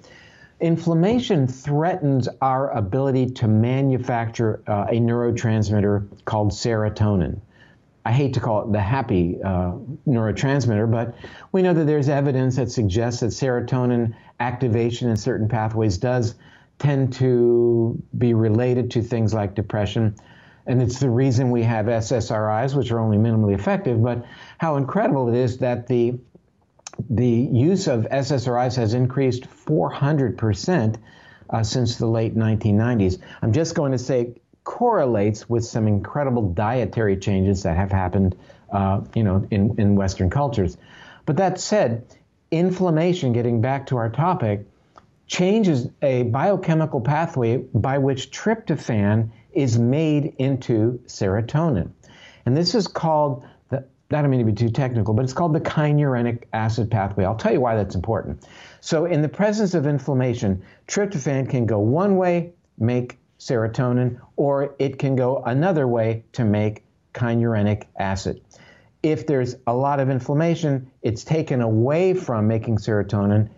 Inflammation 0.63 1.45
threatens 1.45 2.29
our 2.41 2.69
ability 2.69 3.25
to 3.31 3.49
manufacture 3.49 4.63
uh, 4.65 4.85
a 4.89 4.93
neurotransmitter 4.93 6.07
called 6.23 6.51
serotonin. 6.51 7.41
I 8.05 8.13
hate 8.13 8.33
to 8.35 8.39
call 8.39 8.63
it 8.63 8.71
the 8.71 8.79
happy 8.79 9.41
uh, 9.43 9.73
neurotransmitter, 10.07 10.89
but 10.89 11.15
we 11.51 11.63
know 11.63 11.73
that 11.73 11.83
there's 11.83 12.07
evidence 12.07 12.55
that 12.55 12.71
suggests 12.71 13.19
that 13.19 13.31
serotonin 13.31 14.15
activation 14.39 15.09
in 15.09 15.17
certain 15.17 15.49
pathways 15.49 15.97
does 15.97 16.35
tend 16.79 17.11
to 17.15 18.01
be 18.17 18.33
related 18.33 18.89
to 18.91 19.01
things 19.01 19.33
like 19.33 19.55
depression. 19.55 20.15
And 20.65 20.81
it's 20.81 20.97
the 20.97 21.09
reason 21.09 21.51
we 21.51 21.63
have 21.63 21.87
SSRIs, 21.87 22.73
which 22.73 22.89
are 22.89 23.01
only 23.01 23.17
minimally 23.17 23.53
effective, 23.53 24.01
but 24.01 24.25
how 24.59 24.77
incredible 24.77 25.27
it 25.27 25.35
is 25.35 25.57
that 25.57 25.87
the 25.87 26.13
the 27.09 27.27
use 27.27 27.87
of 27.87 28.07
SSRIs 28.11 28.75
has 28.75 28.93
increased 28.93 29.43
400% 29.43 30.95
uh, 31.49 31.63
since 31.63 31.97
the 31.97 32.07
late 32.07 32.35
1990s. 32.35 33.19
I'm 33.41 33.53
just 33.53 33.75
going 33.75 33.91
to 33.91 33.97
say 33.97 34.35
correlates 34.63 35.49
with 35.49 35.65
some 35.65 35.87
incredible 35.87 36.53
dietary 36.53 37.17
changes 37.17 37.63
that 37.63 37.75
have 37.75 37.91
happened, 37.91 38.35
uh, 38.71 39.01
you 39.13 39.23
know, 39.23 39.45
in, 39.51 39.79
in 39.79 39.95
Western 39.95 40.29
cultures. 40.29 40.77
But 41.25 41.37
that 41.37 41.59
said, 41.59 42.05
inflammation, 42.51 43.33
getting 43.33 43.61
back 43.61 43.87
to 43.87 43.97
our 43.97 44.09
topic, 44.09 44.65
changes 45.27 45.87
a 46.01 46.23
biochemical 46.23 47.01
pathway 47.01 47.57
by 47.57 47.97
which 47.97 48.31
tryptophan 48.31 49.31
is 49.51 49.77
made 49.77 50.35
into 50.37 51.01
serotonin. 51.07 51.91
And 52.45 52.55
this 52.57 52.75
is 52.75 52.87
called 52.87 53.45
I 54.13 54.21
don't 54.21 54.31
mean 54.31 54.39
to 54.39 54.45
be 54.45 54.53
too 54.53 54.69
technical, 54.69 55.13
but 55.13 55.23
it's 55.23 55.33
called 55.33 55.53
the 55.53 55.61
kynurenic 55.61 56.43
acid 56.53 56.91
pathway. 56.91 57.25
I'll 57.25 57.35
tell 57.35 57.53
you 57.53 57.61
why 57.61 57.75
that's 57.75 57.95
important. 57.95 58.45
So, 58.81 59.05
in 59.05 59.21
the 59.21 59.29
presence 59.29 59.73
of 59.73 59.87
inflammation, 59.87 60.63
tryptophan 60.87 61.49
can 61.49 61.65
go 61.65 61.79
one 61.79 62.17
way, 62.17 62.53
make 62.77 63.17
serotonin, 63.39 64.19
or 64.35 64.75
it 64.79 64.99
can 64.99 65.15
go 65.15 65.43
another 65.45 65.87
way 65.87 66.23
to 66.33 66.45
make 66.45 66.83
kynurenic 67.13 67.83
acid. 67.97 68.41
If 69.01 69.27
there's 69.27 69.55
a 69.67 69.73
lot 69.73 69.99
of 69.99 70.09
inflammation, 70.09 70.89
it's 71.01 71.23
taken 71.23 71.61
away 71.61 72.13
from 72.13 72.47
making 72.47 72.77
serotonin 72.77 73.49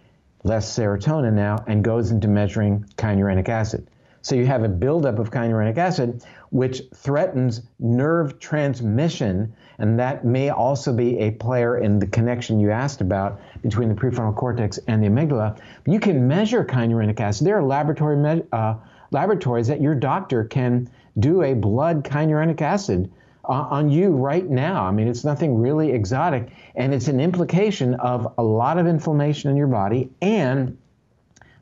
less 0.44 0.78
serotonin 0.78 1.34
now 1.34 1.64
and 1.68 1.84
goes 1.84 2.12
into 2.12 2.28
measuring 2.28 2.86
kynurenic 2.98 3.50
acid. 3.50 3.88
So 4.22 4.36
you 4.36 4.46
have 4.48 4.64
a 4.64 4.70
buildup 4.70 5.20
of 5.20 5.30
kynurenic 5.30 5.78
acid, 5.78 6.24
which 6.50 6.82
threatens 6.96 7.62
nerve 7.80 8.40
transmission, 8.40 9.54
and 9.80 10.00
that 10.00 10.26
may 10.26 10.50
also 10.50 10.94
be 10.94 11.20
a 11.20 11.32
player 11.32 11.78
in 11.78 12.00
the 12.00 12.08
connection 12.08 12.60
you 12.60 12.72
asked 12.72 13.02
about 13.02 13.40
between 13.62 13.90
the 13.90 13.96
prefrontal 13.96 14.36
cortex 14.36 14.78
and 14.88 15.04
the 15.04 15.08
amygdala. 15.08 15.60
You 15.86 16.00
can 16.00 16.28
measure 16.28 16.64
kynurenic 16.64 17.20
acid. 17.20 17.48
There 17.48 17.58
are 17.58 17.64
laboratory 17.64 18.18
me- 18.18 18.44
uh, 18.52 18.76
laboratories 19.12 19.68
that 19.68 19.82
your 19.82 19.96
doctor 19.96 20.44
can 20.44 20.90
do 21.20 21.44
a 21.44 21.54
blood 21.54 22.04
kynurenic 22.04 22.62
acid 22.62 23.12
uh, 23.48 23.68
on 23.70 23.90
you 23.90 24.10
right 24.10 24.50
now. 24.50 24.86
I 24.86 24.92
mean, 24.92 25.08
it's 25.08 25.24
nothing 25.24 25.60
really 25.60 25.92
exotic, 25.92 26.50
and 26.76 26.94
it's 26.94 27.08
an 27.08 27.20
implication 27.20 27.94
of 27.96 28.34
a 28.38 28.44
lot 28.44 28.78
of 28.78 28.88
inflammation 28.88 29.50
in 29.52 29.58
your 29.58 29.68
body 29.68 30.10
and 30.22 30.78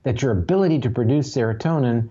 that 0.03 0.21
your 0.21 0.31
ability 0.31 0.79
to 0.79 0.89
produce 0.89 1.33
serotonin 1.33 2.09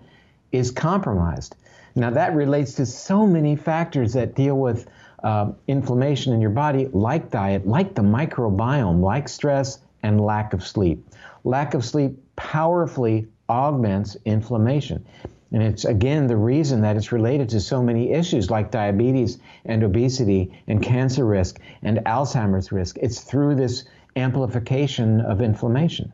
is 0.51 0.71
compromised. 0.71 1.55
Now, 1.95 2.09
that 2.11 2.35
relates 2.35 2.73
to 2.75 2.85
so 2.85 3.27
many 3.27 3.55
factors 3.55 4.13
that 4.13 4.35
deal 4.35 4.57
with 4.57 4.87
uh, 5.23 5.51
inflammation 5.67 6.33
in 6.33 6.41
your 6.41 6.49
body, 6.49 6.87
like 6.91 7.31
diet, 7.31 7.67
like 7.67 7.95
the 7.95 8.01
microbiome, 8.01 9.01
like 9.01 9.29
stress, 9.29 9.79
and 10.03 10.19
lack 10.19 10.53
of 10.53 10.65
sleep. 10.65 11.07
Lack 11.43 11.73
of 11.73 11.85
sleep 11.85 12.17
powerfully 12.35 13.27
augments 13.49 14.17
inflammation. 14.25 15.05
And 15.51 15.61
it's 15.61 15.85
again 15.85 16.27
the 16.27 16.35
reason 16.35 16.81
that 16.81 16.97
it's 16.97 17.11
related 17.11 17.49
to 17.49 17.61
so 17.61 17.81
many 17.81 18.11
issues 18.11 18.49
like 18.49 18.71
diabetes 18.71 19.37
and 19.65 19.83
obesity 19.83 20.51
and 20.67 20.81
cancer 20.81 21.25
risk 21.25 21.59
and 21.83 21.99
Alzheimer's 21.99 22.71
risk. 22.71 22.97
It's 23.01 23.21
through 23.21 23.55
this 23.55 23.85
amplification 24.15 25.21
of 25.21 25.41
inflammation. 25.41 26.11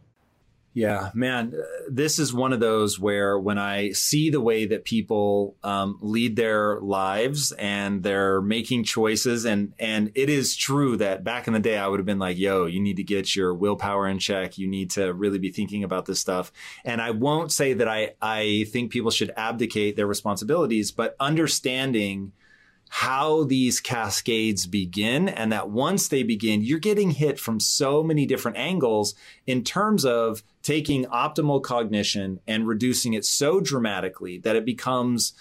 Yeah, 0.79 1.11
man, 1.13 1.53
this 1.89 2.19
is 2.19 2.33
one 2.33 2.53
of 2.53 2.61
those 2.61 2.97
where 2.97 3.37
when 3.37 3.57
I 3.57 3.91
see 3.91 4.29
the 4.29 4.39
way 4.39 4.65
that 4.67 4.85
people 4.85 5.57
um, 5.61 5.97
lead 5.99 6.37
their 6.37 6.79
lives 6.79 7.51
and 7.51 8.01
they're 8.01 8.39
making 8.39 8.85
choices, 8.85 9.43
and 9.43 9.73
and 9.77 10.09
it 10.15 10.29
is 10.29 10.55
true 10.55 10.95
that 10.95 11.25
back 11.25 11.47
in 11.47 11.53
the 11.53 11.59
day 11.59 11.77
I 11.77 11.85
would 11.85 11.99
have 11.99 12.05
been 12.05 12.17
like, 12.17 12.37
"Yo, 12.37 12.65
you 12.65 12.79
need 12.79 12.95
to 12.95 13.03
get 13.03 13.35
your 13.35 13.53
willpower 13.53 14.07
in 14.07 14.19
check. 14.19 14.57
You 14.57 14.69
need 14.69 14.91
to 14.91 15.13
really 15.13 15.37
be 15.37 15.51
thinking 15.51 15.83
about 15.83 16.05
this 16.05 16.21
stuff." 16.21 16.49
And 16.85 17.01
I 17.01 17.11
won't 17.11 17.51
say 17.51 17.73
that 17.73 17.89
I 17.89 18.13
I 18.21 18.65
think 18.71 18.89
people 18.89 19.11
should 19.11 19.33
abdicate 19.35 19.97
their 19.97 20.07
responsibilities, 20.07 20.91
but 20.91 21.13
understanding 21.19 22.31
how 22.89 23.43
these 23.43 23.80
cascades 23.80 24.65
begin 24.65 25.30
and 25.30 25.52
that 25.52 25.69
once 25.69 26.08
they 26.08 26.23
begin, 26.23 26.62
you're 26.62 26.80
getting 26.80 27.12
hit 27.12 27.39
from 27.39 27.60
so 27.60 28.04
many 28.04 28.25
different 28.25 28.58
angles 28.58 29.13
in 29.45 29.63
terms 29.63 30.04
of 30.04 30.43
taking 30.63 31.06
optimal 31.06 31.62
cognition 31.62 32.39
and 32.47 32.67
reducing 32.67 33.13
it 33.13 33.23
so 33.23 33.60
dramatically 33.60 34.39
that 34.39 34.56
it 34.56 34.65
becomes 34.65 35.34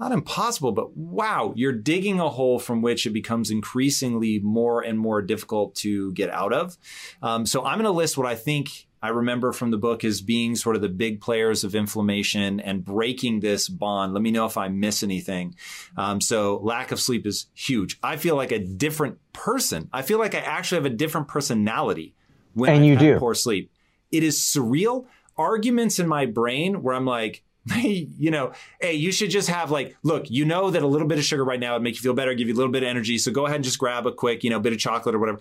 not 0.00 0.12
impossible, 0.12 0.72
but 0.72 0.96
wow, 0.96 1.52
you're 1.54 1.72
digging 1.72 2.18
a 2.18 2.28
hole 2.28 2.58
from 2.58 2.82
which 2.82 3.06
it 3.06 3.10
becomes 3.10 3.50
increasingly 3.50 4.40
more 4.40 4.82
and 4.82 4.98
more 4.98 5.22
difficult 5.22 5.74
to 5.76 6.12
get 6.14 6.30
out 6.30 6.52
of. 6.52 6.76
Um, 7.22 7.46
so 7.46 7.64
I'm 7.64 7.78
going 7.78 7.84
to 7.84 7.90
list 7.90 8.18
what 8.18 8.26
I 8.26 8.34
think 8.34 8.83
I 9.04 9.08
remember 9.08 9.52
from 9.52 9.70
the 9.70 9.76
book 9.76 10.02
as 10.02 10.22
being 10.22 10.56
sort 10.56 10.76
of 10.76 10.82
the 10.82 10.88
big 10.88 11.20
players 11.20 11.62
of 11.62 11.74
inflammation 11.74 12.58
and 12.58 12.82
breaking 12.82 13.40
this 13.40 13.68
bond. 13.68 14.14
Let 14.14 14.22
me 14.22 14.30
know 14.30 14.46
if 14.46 14.56
I 14.56 14.68
miss 14.68 15.02
anything. 15.02 15.56
Um, 15.98 16.22
so 16.22 16.58
lack 16.62 16.90
of 16.90 16.98
sleep 16.98 17.26
is 17.26 17.48
huge. 17.52 17.98
I 18.02 18.16
feel 18.16 18.34
like 18.34 18.50
a 18.50 18.58
different 18.58 19.18
person. 19.34 19.90
I 19.92 20.00
feel 20.00 20.18
like 20.18 20.34
I 20.34 20.38
actually 20.38 20.76
have 20.76 20.86
a 20.86 20.96
different 20.96 21.28
personality 21.28 22.14
when 22.54 22.76
and 22.76 22.82
I 22.82 22.86
you 22.86 22.96
do. 22.96 23.18
poor 23.18 23.34
sleep. 23.34 23.70
It 24.10 24.22
is 24.22 24.38
surreal. 24.40 25.04
arguments 25.36 25.98
in 25.98 26.08
my 26.08 26.24
brain 26.24 26.82
where 26.82 26.94
I'm 26.94 27.04
like, 27.04 27.42
you 27.76 28.30
know, 28.30 28.52
hey, 28.80 28.94
you 28.94 29.10
should 29.10 29.30
just 29.30 29.48
have 29.48 29.70
like, 29.70 29.96
look, 30.02 30.30
you 30.30 30.44
know 30.44 30.70
that 30.70 30.82
a 30.82 30.86
little 30.86 31.08
bit 31.08 31.18
of 31.18 31.24
sugar 31.24 31.44
right 31.44 31.60
now 31.60 31.74
would 31.74 31.82
make 31.82 31.94
you 31.94 32.00
feel 32.00 32.14
better, 32.14 32.34
give 32.34 32.48
you 32.48 32.54
a 32.54 32.56
little 32.56 32.72
bit 32.72 32.82
of 32.82 32.88
energy. 32.88 33.16
So 33.16 33.32
go 33.32 33.46
ahead 33.46 33.56
and 33.56 33.64
just 33.64 33.78
grab 33.78 34.06
a 34.06 34.12
quick, 34.12 34.44
you 34.44 34.50
know, 34.50 34.60
bit 34.60 34.72
of 34.72 34.78
chocolate 34.78 35.14
or 35.14 35.18
whatever. 35.18 35.38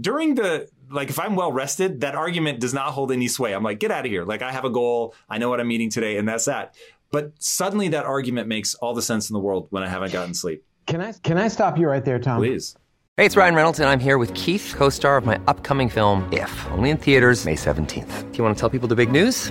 During 0.00 0.34
the 0.34 0.68
like, 0.90 1.10
if 1.10 1.18
I'm 1.18 1.36
well 1.36 1.52
rested, 1.52 2.00
that 2.00 2.14
argument 2.14 2.60
does 2.60 2.72
not 2.72 2.92
hold 2.92 3.12
any 3.12 3.28
sway. 3.28 3.54
I'm 3.54 3.62
like, 3.62 3.80
get 3.80 3.90
out 3.90 4.06
of 4.06 4.10
here. 4.10 4.24
Like, 4.24 4.42
I 4.42 4.50
have 4.52 4.64
a 4.64 4.70
goal. 4.70 5.14
I 5.28 5.38
know 5.38 5.50
what 5.50 5.60
I'm 5.60 5.70
eating 5.70 5.90
today, 5.90 6.16
and 6.16 6.26
that's 6.26 6.46
that. 6.46 6.74
But 7.10 7.32
suddenly, 7.38 7.88
that 7.88 8.04
argument 8.04 8.48
makes 8.48 8.74
all 8.74 8.94
the 8.94 9.02
sense 9.02 9.30
in 9.30 9.34
the 9.34 9.40
world 9.40 9.66
when 9.70 9.82
I 9.82 9.88
haven't 9.88 10.12
gotten 10.12 10.34
sleep. 10.34 10.64
Can 10.86 11.00
I 11.00 11.12
can 11.12 11.36
I 11.36 11.48
stop 11.48 11.78
you 11.78 11.88
right 11.88 12.04
there, 12.04 12.18
Tom? 12.18 12.38
Please. 12.38 12.76
Hey, 13.16 13.26
it's 13.26 13.36
Ryan 13.36 13.54
Reynolds, 13.54 13.80
and 13.80 13.88
I'm 13.88 13.98
here 13.98 14.16
with 14.16 14.32
Keith, 14.34 14.74
co-star 14.76 15.16
of 15.16 15.26
my 15.26 15.40
upcoming 15.48 15.88
film. 15.88 16.28
If 16.32 16.66
only 16.70 16.90
in 16.90 16.98
theaters 16.98 17.44
May 17.44 17.56
17th. 17.56 18.30
Do 18.30 18.38
you 18.38 18.44
want 18.44 18.56
to 18.56 18.60
tell 18.60 18.70
people 18.70 18.88
the 18.88 18.94
big 18.94 19.10
news? 19.10 19.50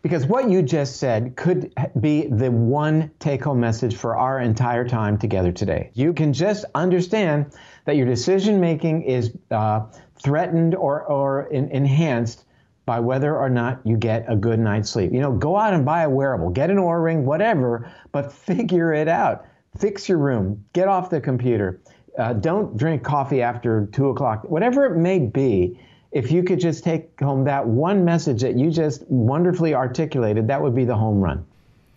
Because 0.01 0.25
what 0.25 0.49
you 0.49 0.63
just 0.63 0.97
said 0.97 1.35
could 1.35 1.73
be 1.99 2.27
the 2.27 2.49
one 2.49 3.11
take 3.19 3.43
home 3.43 3.59
message 3.59 3.95
for 3.95 4.15
our 4.17 4.39
entire 4.39 4.87
time 4.87 5.17
together 5.17 5.51
today. 5.51 5.91
You 5.93 6.11
can 6.11 6.33
just 6.33 6.65
understand 6.73 7.53
that 7.85 7.95
your 7.95 8.07
decision 8.07 8.59
making 8.59 9.03
is 9.03 9.35
uh, 9.51 9.85
threatened 10.15 10.73
or, 10.73 11.03
or 11.03 11.43
in, 11.47 11.69
enhanced 11.69 12.45
by 12.85 12.99
whether 12.99 13.37
or 13.37 13.49
not 13.49 13.79
you 13.85 13.95
get 13.95 14.25
a 14.27 14.35
good 14.35 14.59
night's 14.59 14.89
sleep. 14.89 15.13
You 15.13 15.19
know, 15.19 15.31
go 15.31 15.55
out 15.55 15.73
and 15.73 15.85
buy 15.85 16.01
a 16.01 16.09
wearable, 16.09 16.49
get 16.49 16.71
an 16.71 16.77
Oura 16.77 17.03
ring, 17.03 17.25
whatever, 17.25 17.91
but 18.11 18.33
figure 18.33 18.93
it 18.93 19.07
out. 19.07 19.45
Fix 19.77 20.09
your 20.09 20.17
room, 20.17 20.65
get 20.73 20.87
off 20.87 21.09
the 21.09 21.21
computer. 21.21 21.79
Uh, 22.17 22.33
don't 22.33 22.75
drink 22.75 23.03
coffee 23.03 23.41
after 23.41 23.87
two 23.93 24.09
o'clock, 24.09 24.43
whatever 24.49 24.85
it 24.85 24.97
may 24.97 25.19
be 25.19 25.79
if 26.11 26.31
you 26.31 26.43
could 26.43 26.59
just 26.59 26.83
take 26.83 27.19
home 27.19 27.45
that 27.45 27.65
one 27.65 28.03
message 28.03 28.41
that 28.41 28.57
you 28.57 28.69
just 28.69 29.03
wonderfully 29.07 29.73
articulated, 29.73 30.47
that 30.47 30.61
would 30.61 30.75
be 30.75 30.85
the 30.85 30.95
home 30.95 31.21
run. 31.21 31.45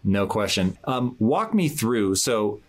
No 0.04 0.26
question. 0.26 0.78
Um, 0.84 1.16
walk 1.18 1.54
me 1.54 1.68
through. 1.68 2.14
So 2.16 2.60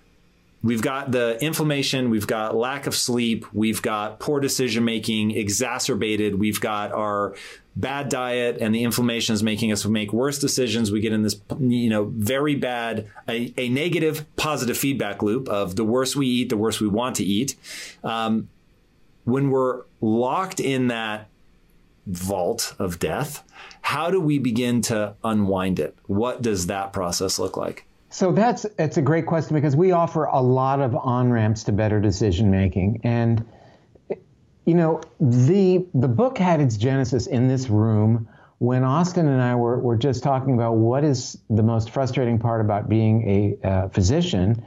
we've 0.64 0.82
got 0.82 1.12
the 1.12 1.38
inflammation, 1.44 2.10
we've 2.10 2.26
got 2.26 2.56
lack 2.56 2.88
of 2.88 2.96
sleep, 2.96 3.46
we've 3.54 3.82
got 3.82 4.20
poor 4.20 4.40
decision 4.40 4.86
making 4.86 5.32
exacerbated, 5.32 6.40
we've 6.40 6.60
got 6.60 6.92
our 6.92 7.36
bad 7.76 8.08
diet 8.08 8.58
and 8.62 8.74
the 8.74 8.84
inflammation 8.84 9.34
is 9.34 9.44
making 9.44 9.72
us 9.72 9.86
make 9.86 10.14
worse 10.14 10.40
decisions. 10.40 10.92
We 10.92 11.02
get 11.02 11.12
in 11.12 11.24
this, 11.24 11.40
you 11.60 11.90
know, 11.90 12.06
very 12.06 12.56
bad, 12.56 13.10
a, 13.28 13.54
a 13.58 13.70
negative 13.70 14.26
positive 14.38 14.78
feedback 14.78 15.22
loop 15.22 15.50
of 15.50 15.76
the 15.76 15.84
worse 15.84 16.16
we 16.16 16.26
eat, 16.26 16.50
the 16.50 16.58
worse 16.58 16.80
we 16.80 16.88
want 16.88 17.18
to 17.18 17.24
eat. 17.24 17.56
Um, 18.04 18.48
when 19.26 19.50
we're 19.50 19.82
locked 20.00 20.60
in 20.60 20.88
that 20.88 21.28
vault 22.08 22.76
of 22.80 23.00
death, 23.00 23.44
how 23.82 24.12
do 24.12 24.20
we 24.20 24.40
begin 24.40 24.82
to 24.82 25.16
unwind 25.24 25.80
it? 25.80 25.98
What 26.06 26.42
does 26.42 26.68
that 26.68 26.94
process 26.94 27.40
look 27.40 27.58
like? 27.58 27.86
So 28.10 28.32
that's 28.32 28.66
it's 28.80 28.98
a 28.98 29.02
great 29.02 29.26
question 29.26 29.56
because 29.56 29.76
we 29.76 29.92
offer 29.92 30.26
a 30.26 30.42
lot 30.42 30.80
of 30.80 30.96
on 30.96 31.32
ramps 31.32 31.64
to 31.66 31.72
better 31.72 32.00
decision 32.00 32.50
making, 32.50 33.02
and 33.04 33.46
you 34.66 34.74
know 34.74 35.02
the 35.20 35.86
the 35.94 36.08
book 36.08 36.38
had 36.38 36.62
its 36.62 36.78
genesis 36.78 37.28
in 37.28 37.48
this 37.50 37.68
room 37.68 38.30
when 38.60 38.86
Austin 38.86 39.28
and 39.28 39.42
I 39.42 39.56
were, 39.56 39.80
were 39.80 39.98
just 39.98 40.24
talking 40.24 40.54
about 40.54 40.78
what 40.78 41.04
is 41.04 41.38
the 41.50 41.62
most 41.62 41.90
frustrating 41.90 42.40
part 42.40 42.62
about 42.62 42.88
being 42.88 43.30
a 43.64 43.68
uh, 43.68 43.90
physician, 43.90 44.64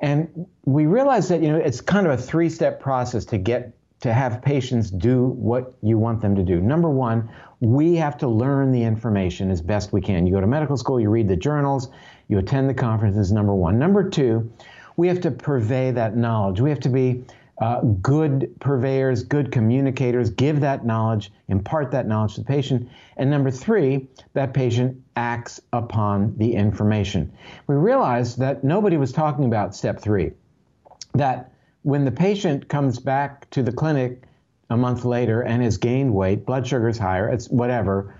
and 0.00 0.46
we 0.64 0.86
realized 0.86 1.30
that 1.30 1.40
you 1.40 1.50
know 1.50 1.58
it's 1.58 1.80
kind 1.80 2.04
of 2.04 2.18
a 2.18 2.20
three 2.20 2.50
step 2.50 2.80
process 2.80 3.24
to 3.26 3.38
get 3.38 3.77
to 4.00 4.12
have 4.12 4.40
patients 4.42 4.90
do 4.90 5.26
what 5.26 5.74
you 5.82 5.98
want 5.98 6.20
them 6.20 6.34
to 6.36 6.42
do. 6.42 6.60
Number 6.60 6.88
one, 6.88 7.28
we 7.60 7.96
have 7.96 8.16
to 8.18 8.28
learn 8.28 8.70
the 8.70 8.82
information 8.82 9.50
as 9.50 9.60
best 9.60 9.92
we 9.92 10.00
can. 10.00 10.26
You 10.26 10.32
go 10.32 10.40
to 10.40 10.46
medical 10.46 10.76
school, 10.76 11.00
you 11.00 11.10
read 11.10 11.28
the 11.28 11.36
journals, 11.36 11.90
you 12.28 12.38
attend 12.38 12.70
the 12.70 12.74
conferences, 12.74 13.32
number 13.32 13.54
one. 13.54 13.78
Number 13.78 14.08
two, 14.08 14.52
we 14.96 15.08
have 15.08 15.20
to 15.22 15.30
purvey 15.30 15.90
that 15.92 16.16
knowledge. 16.16 16.60
We 16.60 16.70
have 16.70 16.80
to 16.80 16.88
be 16.88 17.24
uh, 17.60 17.80
good 17.80 18.54
purveyors, 18.60 19.24
good 19.24 19.50
communicators, 19.50 20.30
give 20.30 20.60
that 20.60 20.86
knowledge, 20.86 21.32
impart 21.48 21.90
that 21.90 22.06
knowledge 22.06 22.34
to 22.36 22.42
the 22.42 22.46
patient. 22.46 22.88
And 23.16 23.28
number 23.30 23.50
three, 23.50 24.06
that 24.34 24.54
patient 24.54 25.02
acts 25.16 25.60
upon 25.72 26.36
the 26.36 26.54
information. 26.54 27.32
We 27.66 27.74
realized 27.74 28.38
that 28.38 28.62
nobody 28.62 28.96
was 28.96 29.10
talking 29.10 29.44
about 29.44 29.74
step 29.74 30.00
three, 30.00 30.32
that 31.14 31.52
when 31.82 32.04
the 32.04 32.10
patient 32.10 32.68
comes 32.68 32.98
back 32.98 33.48
to 33.50 33.62
the 33.62 33.72
clinic 33.72 34.22
a 34.70 34.76
month 34.76 35.04
later 35.04 35.42
and 35.42 35.62
has 35.62 35.78
gained 35.78 36.12
weight, 36.12 36.44
blood 36.44 36.66
sugar 36.66 36.88
is 36.88 36.98
higher, 36.98 37.28
it's 37.28 37.48
whatever, 37.48 38.14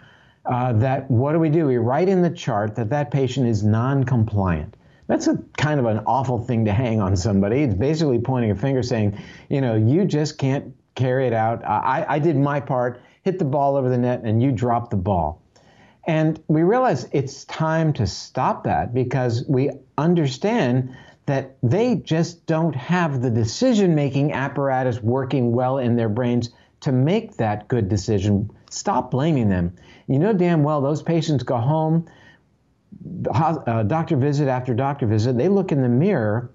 uh, 0.47 0.73
that 0.75 1.11
what 1.11 1.33
do 1.33 1.39
we 1.39 1.51
do? 1.51 1.67
We 1.67 1.77
write 1.77 2.09
in 2.09 2.23
the 2.23 2.31
chart 2.31 2.75
that 2.77 2.89
that 2.91 3.11
patient 3.11 3.47
is 3.47 3.63
non-compliant. 3.63 4.77
That's 5.07 5.27
a 5.27 5.43
kind 5.57 5.81
of 5.81 5.87
an 5.87 6.01
awful 6.07 6.39
thing 6.39 6.65
to 6.67 6.73
hang 6.73 7.01
on 7.01 7.17
somebody. 7.17 7.63
It's 7.63 7.75
basically 7.75 8.19
pointing 8.19 8.51
a 8.51 8.55
finger 8.55 8.83
saying, 8.83 9.19
you 9.49 9.61
know, 9.61 9.75
you 9.75 10.05
just 10.05 10.39
can't 10.39 10.75
carry 10.95 11.27
it 11.27 11.33
out. 11.33 11.65
I, 11.65 12.05
I 12.09 12.19
did 12.19 12.37
my 12.37 12.61
part, 12.61 13.01
hit 13.23 13.39
the 13.39 13.45
ball 13.45 13.77
over 13.77 13.89
the 13.89 13.99
net, 13.99 14.23
and 14.25 14.43
you 14.43 14.53
dropped 14.53 14.91
the 14.91 14.97
ball. 14.97 15.43
And 16.07 16.43
we 16.49 16.63
realize 16.63 17.09
it's 17.13 17.45
time 17.45 17.93
to 17.95 18.07
stop 18.07 18.65
that 18.65 18.95
because 18.95 19.45
we 19.47 19.71
understand 19.99 20.97
that 21.29 21.59
they 21.63 21.95
just 21.95 22.47
don't 22.47 22.75
have 22.75 23.21
the 23.21 23.31
decision 23.31 23.95
making 23.95 24.33
apparatus 24.33 25.03
working 25.03 25.53
well 25.53 25.77
in 25.77 25.95
their 25.95 26.09
brains 26.09 26.49
to 26.81 26.91
make 26.91 27.37
that 27.37 27.69
good 27.69 27.87
decision. 27.87 28.51
Stop 28.71 29.11
blaming 29.11 29.51
them. 29.51 29.77
You 30.07 30.19
know 30.19 30.33
damn 30.33 30.63
well 30.63 30.81
those 30.81 31.03
patients 31.03 31.43
go 31.43 31.59
home, 31.59 32.09
uh, 33.31 33.83
doctor 33.83 34.17
visit 34.17 34.49
after 34.49 34.73
doctor 34.73 35.07
visit, 35.07 35.37
they 35.37 35.49
look 35.49 35.71
in 35.71 35.83
the 35.83 35.89
mirror 35.89 36.51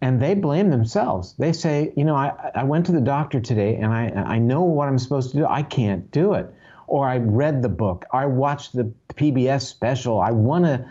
and 0.00 0.20
they 0.20 0.34
blame 0.34 0.70
themselves. 0.70 1.36
They 1.38 1.52
say, 1.52 1.92
you 1.96 2.04
know, 2.04 2.16
I, 2.16 2.50
I 2.56 2.64
went 2.64 2.86
to 2.86 2.92
the 2.92 3.00
doctor 3.00 3.38
today 3.38 3.76
and 3.76 3.92
I, 3.92 4.08
I 4.08 4.38
know 4.38 4.62
what 4.62 4.88
I'm 4.88 4.98
supposed 4.98 5.30
to 5.30 5.36
do. 5.36 5.46
I 5.46 5.62
can't 5.62 6.10
do 6.10 6.34
it. 6.34 6.52
Or 6.88 7.08
I 7.08 7.18
read 7.18 7.62
the 7.62 7.68
book. 7.68 8.04
I 8.12 8.26
watched 8.26 8.74
the 8.74 8.92
PBS 9.14 9.62
special. 9.62 10.20
I 10.20 10.32
want 10.32 10.64
to 10.64 10.84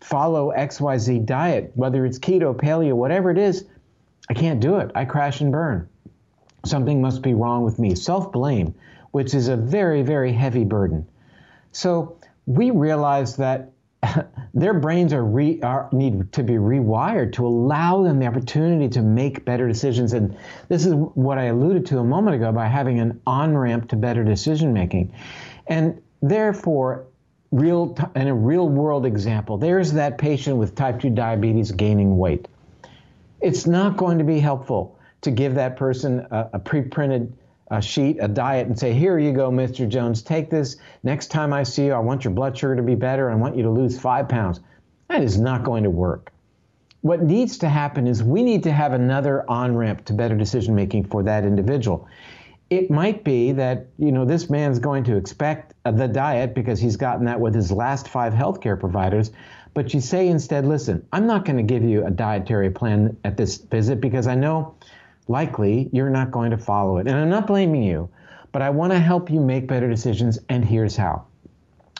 follow 0.00 0.52
XYZ 0.52 1.26
diet, 1.26 1.72
whether 1.74 2.04
it's 2.06 2.18
keto, 2.18 2.54
paleo, 2.54 2.94
whatever 2.94 3.30
it 3.30 3.38
is, 3.38 3.64
I 4.28 4.34
can't 4.34 4.60
do 4.60 4.76
it. 4.76 4.90
I 4.94 5.04
crash 5.04 5.40
and 5.40 5.50
burn. 5.50 5.88
Something 6.64 7.00
must 7.00 7.22
be 7.22 7.34
wrong 7.34 7.64
with 7.64 7.78
me. 7.78 7.94
Self 7.94 8.32
blame, 8.32 8.74
which 9.10 9.34
is 9.34 9.48
a 9.48 9.56
very, 9.56 10.02
very 10.02 10.32
heavy 10.32 10.64
burden. 10.64 11.06
So 11.72 12.18
we 12.46 12.70
realize 12.70 13.36
that 13.36 13.72
their 14.54 14.74
brains 14.74 15.12
are, 15.12 15.24
re, 15.24 15.60
are, 15.62 15.88
need 15.92 16.32
to 16.32 16.42
be 16.42 16.54
rewired 16.54 17.32
to 17.34 17.46
allow 17.46 18.02
them 18.02 18.18
the 18.18 18.26
opportunity 18.26 18.88
to 18.88 19.02
make 19.02 19.44
better 19.44 19.66
decisions. 19.66 20.12
And 20.12 20.36
this 20.68 20.86
is 20.86 20.94
what 20.94 21.38
I 21.38 21.44
alluded 21.44 21.86
to 21.86 21.98
a 21.98 22.04
moment 22.04 22.36
ago 22.36 22.52
by 22.52 22.66
having 22.66 23.00
an 23.00 23.20
on 23.26 23.56
ramp 23.56 23.88
to 23.90 23.96
better 23.96 24.24
decision 24.24 24.72
making. 24.72 25.12
And 25.66 26.00
therefore, 26.22 27.06
real 27.50 27.94
t- 27.94 28.04
a 28.14 28.34
real 28.34 28.68
world 28.68 29.06
example, 29.06 29.56
there's 29.56 29.92
that 29.92 30.18
patient 30.18 30.56
with 30.56 30.74
type 30.74 31.00
2 31.00 31.10
diabetes 31.10 31.72
gaining 31.72 32.18
weight. 32.18 32.48
It's 33.40 33.66
not 33.66 33.96
going 33.96 34.18
to 34.18 34.24
be 34.24 34.40
helpful 34.40 34.98
to 35.22 35.30
give 35.30 35.54
that 35.54 35.76
person 35.76 36.26
a, 36.30 36.50
a 36.54 36.58
pre-printed 36.58 37.32
uh, 37.70 37.80
sheet, 37.80 38.18
a 38.20 38.28
diet, 38.28 38.66
and 38.66 38.78
say, 38.78 38.92
"Here 38.94 39.18
you 39.18 39.32
go, 39.32 39.50
Mr. 39.50 39.88
Jones. 39.88 40.22
Take 40.22 40.48
this. 40.50 40.76
Next 41.02 41.28
time 41.28 41.52
I 41.52 41.62
see 41.62 41.86
you, 41.86 41.92
I 41.92 41.98
want 41.98 42.24
your 42.24 42.32
blood 42.32 42.56
sugar 42.56 42.76
to 42.76 42.82
be 42.82 42.94
better. 42.94 43.30
I 43.30 43.34
want 43.34 43.56
you 43.56 43.62
to 43.64 43.70
lose 43.70 43.98
five 43.98 44.28
pounds." 44.28 44.60
That 45.08 45.22
is 45.22 45.38
not 45.38 45.64
going 45.64 45.84
to 45.84 45.90
work. 45.90 46.32
What 47.02 47.22
needs 47.22 47.58
to 47.58 47.68
happen 47.68 48.06
is 48.06 48.22
we 48.22 48.42
need 48.42 48.62
to 48.64 48.72
have 48.72 48.92
another 48.92 49.48
on 49.48 49.76
ramp 49.76 50.04
to 50.06 50.12
better 50.12 50.36
decision 50.36 50.74
making 50.74 51.04
for 51.04 51.22
that 51.22 51.44
individual 51.44 52.08
it 52.70 52.90
might 52.90 53.24
be 53.24 53.52
that 53.52 53.86
you 53.98 54.12
know 54.12 54.24
this 54.24 54.50
man's 54.50 54.78
going 54.78 55.04
to 55.04 55.16
expect 55.16 55.74
the 55.84 56.06
diet 56.06 56.54
because 56.54 56.78
he's 56.78 56.96
gotten 56.96 57.24
that 57.24 57.40
with 57.40 57.54
his 57.54 57.72
last 57.72 58.08
five 58.08 58.32
healthcare 58.32 58.78
providers 58.78 59.30
but 59.74 59.94
you 59.94 60.00
say 60.00 60.28
instead 60.28 60.66
listen 60.66 61.06
i'm 61.12 61.26
not 61.26 61.44
going 61.44 61.56
to 61.56 61.62
give 61.62 61.82
you 61.82 62.04
a 62.06 62.10
dietary 62.10 62.70
plan 62.70 63.16
at 63.24 63.36
this 63.36 63.56
visit 63.56 64.00
because 64.00 64.26
i 64.26 64.34
know 64.34 64.74
likely 65.28 65.88
you're 65.92 66.10
not 66.10 66.30
going 66.30 66.50
to 66.50 66.58
follow 66.58 66.98
it 66.98 67.06
and 67.06 67.16
i'm 67.16 67.30
not 67.30 67.46
blaming 67.46 67.82
you 67.82 68.08
but 68.52 68.60
i 68.60 68.68
want 68.68 68.92
to 68.92 68.98
help 68.98 69.30
you 69.30 69.40
make 69.40 69.66
better 69.66 69.88
decisions 69.88 70.38
and 70.48 70.64
here's 70.64 70.96
how 70.96 71.24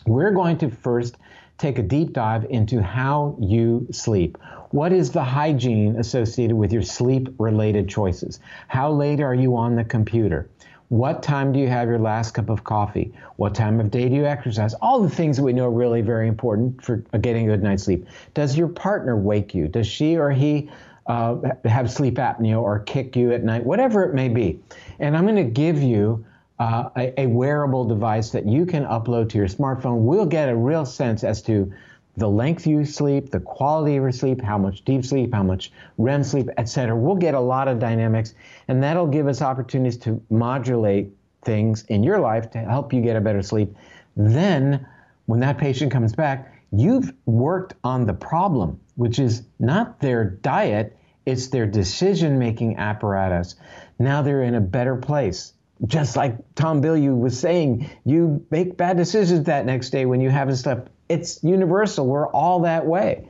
we're 0.07 0.33
going 0.33 0.59
to 0.59 0.71
first 0.71 1.17
take 1.59 1.79
a 1.79 1.83
deep 1.83 2.13
dive 2.13 2.47
into 2.51 2.83
how 2.83 3.37
you 3.41 3.87
sleep 3.91 4.39
What 4.71 4.93
is 4.93 5.13
the 5.13 5.25
hygiene 5.25 5.97
associated 5.97 6.57
with 6.57 6.73
your 6.73 6.83
sleep 6.83 7.29
related 7.39 7.89
choices? 7.89 8.39
How 8.69 8.93
late 8.93 9.21
are 9.21 9.35
you 9.35 9.57
on 9.57 9.77
the 9.77 9.85
computer? 9.85 10.51
What 10.89 11.23
time 11.23 11.53
do 11.53 11.59
you 11.59 11.69
have 11.69 11.89
your 11.89 11.99
last 11.99 12.33
cup 12.33 12.49
of 12.49 12.65
coffee? 12.65 13.13
What 13.37 13.55
time 13.55 13.79
of 13.79 13.91
day 13.91 14.09
do 14.09 14.15
you 14.15 14.25
exercise? 14.25 14.73
All 14.75 15.03
the 15.03 15.11
things 15.11 15.37
that 15.37 15.43
we 15.43 15.53
know 15.53 15.67
are 15.67 15.71
really 15.71 16.01
very 16.01 16.29
important 16.29 16.83
for 16.83 16.97
getting 17.21 17.47
a 17.47 17.53
good 17.53 17.63
night's 17.63 17.83
sleep. 17.83 18.07
Does 18.33 18.57
your 18.57 18.69
partner 18.69 19.15
wake 19.17 19.55
you? 19.55 19.69
Does 19.69 19.87
she 19.87 20.17
or 20.17 20.31
he 20.31 20.71
uh, 21.07 21.37
have 21.67 21.91
sleep 21.91 22.15
apnea 22.15 22.61
or 22.61 22.79
kick 22.81 23.17
you 23.17 23.33
at 23.33 23.45
night? 23.45 23.65
Whatever 23.65 24.05
it 24.05 24.15
may 24.15 24.31
be. 24.31 24.61
And 24.99 25.15
I'm 25.15 25.25
going 25.25 25.37
to 25.37 25.45
give 25.45 25.83
you 25.83 26.25
uh, 26.59 26.89
a, 26.97 27.21
a 27.21 27.27
wearable 27.27 27.85
device 27.85 28.31
that 28.31 28.47
you 28.47 28.65
can 28.65 28.85
upload 28.85 29.29
to 29.31 29.39
your 29.39 29.47
smartphone. 29.47 29.99
We'll 29.99 30.27
get 30.27 30.49
a 30.49 30.57
real 30.57 30.87
sense 30.87 31.23
as 31.23 31.43
to 31.43 31.71
the 32.19 32.29
length 32.29 32.67
you 32.67 32.85
sleep, 32.85 33.31
the 33.31 33.41
quality 33.41 33.97
of 33.97 34.03
your 34.03 34.13
sleep, 34.13 34.41
how 34.43 34.59
much 34.59 34.85
deep 34.85 35.05
sleep, 35.05 35.33
how 35.33 35.43
much 35.43 35.73
REM 35.97 36.25
sleep, 36.25 36.49
etc. 36.57 36.97
We'll 36.97 37.17
get 37.17 37.35
a 37.35 37.41
lot 37.41 37.69
of 37.69 37.79
dynamics, 37.79 38.35
and 38.67 38.83
that'll 38.83 39.07
give 39.07 39.29
us 39.29 39.41
opportunities 39.41 39.99
to 39.99 40.21
modulate 40.31 41.13
things 41.43 41.85
in 41.85 42.03
your 42.03 42.19
life 42.19 42.51
to 42.51 42.59
help 42.59 42.93
you 42.93 43.01
get 43.01 43.17
a 43.17 43.21
better 43.21 43.43
sleep. 43.43 43.75
Then, 44.17 44.87
when 45.27 45.41
that 45.41 45.59
patient 45.59 45.93
comes 45.93 46.13
back, 46.13 46.53
you've 46.73 47.13
worked 47.25 47.75
on 47.85 48.07
the 48.07 48.15
problem, 48.15 48.81
which 48.97 49.19
is 49.19 49.43
not 49.59 50.01
their 50.01 50.25
diet, 50.25 50.97
it's 51.25 51.49
their 51.49 51.67
decision 51.67 52.39
making 52.39 52.79
apparatus. 52.79 53.55
Now 53.99 54.23
they're 54.23 54.43
in 54.43 54.55
a 54.55 54.61
better 54.61 54.97
place 54.97 55.53
just 55.87 56.17
like 56.17 56.37
Tom 56.55 56.83
Bilyeu 56.83 57.19
was 57.19 57.39
saying, 57.39 57.89
you 58.05 58.45
make 58.51 58.77
bad 58.77 58.97
decisions 58.97 59.45
that 59.45 59.65
next 59.65 59.91
day 59.91 60.07
when 60.07 60.21
you 60.21 60.31
haven't 60.31 60.57
slept. 60.57 60.91
It's 61.09 61.43
universal. 61.43 62.07
We're 62.07 62.29
all 62.29 62.61
that 62.61 62.87
way. 62.87 63.29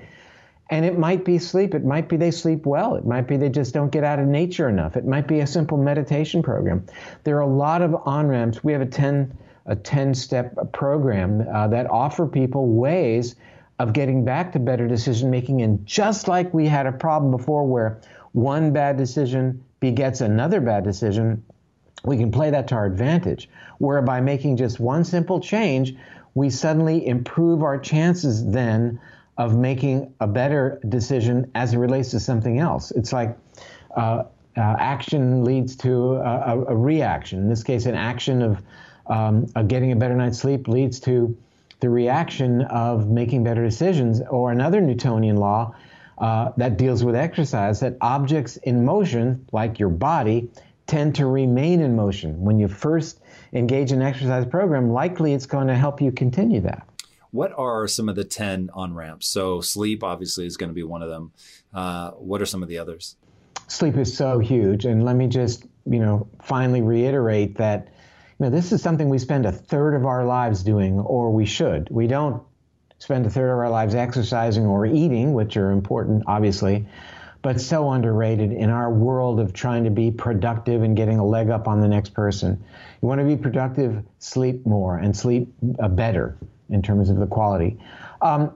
And 0.70 0.84
it 0.84 0.98
might 0.98 1.24
be 1.24 1.38
sleep. 1.38 1.74
It 1.74 1.84
might 1.84 2.08
be 2.08 2.16
they 2.16 2.30
sleep 2.30 2.66
well. 2.66 2.96
It 2.96 3.06
might 3.06 3.26
be 3.26 3.36
they 3.38 3.48
just 3.48 3.72
don't 3.72 3.90
get 3.90 4.04
out 4.04 4.18
of 4.18 4.26
nature 4.26 4.68
enough. 4.68 4.96
It 4.96 5.06
might 5.06 5.26
be 5.26 5.40
a 5.40 5.46
simple 5.46 5.78
meditation 5.78 6.42
program. 6.42 6.84
There 7.24 7.36
are 7.36 7.42
a 7.42 7.46
lot 7.46 7.80
of 7.80 7.94
on 8.06 8.28
ramps. 8.28 8.62
We 8.62 8.72
have 8.72 8.82
a 8.82 8.86
10 8.86 9.36
a 9.68 9.76
10 9.76 10.14
step 10.14 10.72
program 10.72 11.46
uh, 11.46 11.68
that 11.68 11.88
offer 11.90 12.26
people 12.26 12.66
ways 12.68 13.36
of 13.78 13.92
getting 13.92 14.24
back 14.24 14.52
to 14.52 14.58
better 14.58 14.88
decision 14.88 15.30
making. 15.30 15.62
And 15.62 15.86
just 15.86 16.26
like 16.26 16.52
we 16.52 16.66
had 16.66 16.86
a 16.86 16.92
problem 16.92 17.30
before 17.30 17.66
where 17.66 18.00
one 18.32 18.72
bad 18.72 18.96
decision 18.96 19.62
begets 19.78 20.20
another 20.20 20.60
bad 20.60 20.84
decision, 20.84 21.44
we 22.04 22.16
can 22.16 22.32
play 22.32 22.50
that 22.50 22.68
to 22.68 22.74
our 22.74 22.86
advantage, 22.86 23.48
where 23.78 24.00
by 24.02 24.20
making 24.20 24.56
just 24.56 24.80
one 24.80 25.04
simple 25.04 25.38
change, 25.38 25.94
we 26.38 26.48
suddenly 26.50 27.04
improve 27.04 27.64
our 27.64 27.76
chances 27.76 28.46
then 28.46 29.00
of 29.38 29.56
making 29.56 30.14
a 30.20 30.26
better 30.26 30.80
decision 30.88 31.50
as 31.56 31.74
it 31.74 31.78
relates 31.78 32.12
to 32.12 32.20
something 32.20 32.60
else. 32.60 32.92
It's 32.92 33.12
like 33.12 33.36
uh, 33.96 34.22
uh, 34.56 34.76
action 34.78 35.44
leads 35.44 35.74
to 35.78 36.14
a, 36.14 36.64
a, 36.68 36.76
reaction. 36.76 37.40
In 37.40 37.48
this 37.48 37.64
case, 37.64 37.86
an 37.86 37.96
action 37.96 38.42
of, 38.42 38.62
um, 39.08 39.46
getting 39.66 39.90
a 39.90 39.96
better 39.96 40.14
night's 40.14 40.38
sleep 40.38 40.68
leads 40.68 41.00
to 41.00 41.36
the 41.80 41.90
reaction 41.90 42.62
of 42.62 43.08
making 43.08 43.42
better 43.42 43.64
decisions, 43.64 44.20
or 44.30 44.52
another 44.52 44.80
Newtonian 44.80 45.38
law 45.38 45.74
uh, 46.18 46.52
that 46.56 46.76
deals 46.76 47.02
with 47.02 47.16
exercise 47.16 47.80
that 47.80 47.96
objects 48.00 48.58
in 48.58 48.84
motion, 48.84 49.44
like 49.50 49.80
your 49.80 49.88
body, 49.88 50.50
tend 50.86 51.16
to 51.16 51.26
remain 51.26 51.80
in 51.80 51.96
motion. 51.96 52.40
When 52.42 52.60
you 52.60 52.68
first 52.68 53.20
engage 53.52 53.92
in 53.92 54.02
an 54.02 54.06
exercise 54.06 54.46
program, 54.46 54.90
likely 54.90 55.32
it's 55.32 55.46
going 55.46 55.68
to 55.68 55.74
help 55.74 56.00
you 56.00 56.12
continue 56.12 56.60
that. 56.62 56.86
What 57.30 57.52
are 57.56 57.86
some 57.86 58.08
of 58.08 58.16
the 58.16 58.24
10 58.24 58.70
on 58.72 58.94
ramps? 58.94 59.28
So, 59.28 59.60
sleep 59.60 60.02
obviously 60.02 60.46
is 60.46 60.56
going 60.56 60.70
to 60.70 60.74
be 60.74 60.82
one 60.82 61.02
of 61.02 61.10
them. 61.10 61.32
Uh, 61.74 62.10
what 62.12 62.40
are 62.40 62.46
some 62.46 62.62
of 62.62 62.68
the 62.68 62.78
others? 62.78 63.16
Sleep 63.66 63.96
is 63.96 64.16
so 64.16 64.38
huge. 64.38 64.86
And 64.86 65.04
let 65.04 65.14
me 65.14 65.26
just, 65.26 65.64
you 65.84 65.98
know, 65.98 66.26
finally 66.42 66.80
reiterate 66.80 67.58
that, 67.58 67.88
you 68.38 68.46
know, 68.46 68.50
this 68.50 68.72
is 68.72 68.80
something 68.80 69.10
we 69.10 69.18
spend 69.18 69.44
a 69.44 69.52
third 69.52 69.94
of 69.94 70.06
our 70.06 70.24
lives 70.24 70.62
doing, 70.62 71.00
or 71.00 71.30
we 71.30 71.44
should. 71.44 71.88
We 71.90 72.06
don't 72.06 72.42
spend 72.98 73.26
a 73.26 73.30
third 73.30 73.52
of 73.52 73.58
our 73.58 73.70
lives 73.70 73.94
exercising 73.94 74.64
or 74.64 74.86
eating, 74.86 75.34
which 75.34 75.56
are 75.58 75.70
important, 75.70 76.24
obviously 76.26 76.86
but 77.42 77.60
so 77.60 77.90
underrated 77.90 78.52
in 78.52 78.70
our 78.70 78.92
world 78.92 79.38
of 79.40 79.52
trying 79.52 79.84
to 79.84 79.90
be 79.90 80.10
productive 80.10 80.82
and 80.82 80.96
getting 80.96 81.18
a 81.18 81.24
leg 81.24 81.50
up 81.50 81.68
on 81.68 81.80
the 81.80 81.88
next 81.88 82.14
person. 82.14 82.62
You 83.00 83.08
want 83.08 83.20
to 83.20 83.24
be 83.24 83.36
productive, 83.36 84.02
sleep 84.18 84.66
more 84.66 84.98
and 84.98 85.16
sleep 85.16 85.52
uh, 85.78 85.88
better 85.88 86.36
in 86.70 86.82
terms 86.82 87.10
of 87.10 87.16
the 87.16 87.26
quality. 87.26 87.78
Um, 88.20 88.52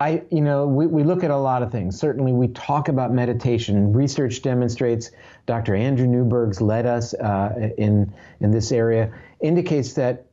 I, 0.00 0.22
you 0.30 0.40
know, 0.40 0.66
we, 0.66 0.86
we 0.86 1.04
look 1.04 1.22
at 1.22 1.30
a 1.30 1.36
lot 1.36 1.62
of 1.62 1.70
things. 1.70 1.96
Certainly, 1.96 2.32
we 2.32 2.48
talk 2.48 2.88
about 2.88 3.12
meditation. 3.12 3.92
Research 3.92 4.42
demonstrates, 4.42 5.12
Dr. 5.46 5.76
Andrew 5.76 6.08
Newberg's 6.08 6.60
led 6.60 6.86
us 6.86 7.14
uh, 7.14 7.70
in 7.78 8.12
in 8.40 8.50
this 8.50 8.72
area, 8.72 9.12
indicates 9.40 9.92
that 9.92 10.26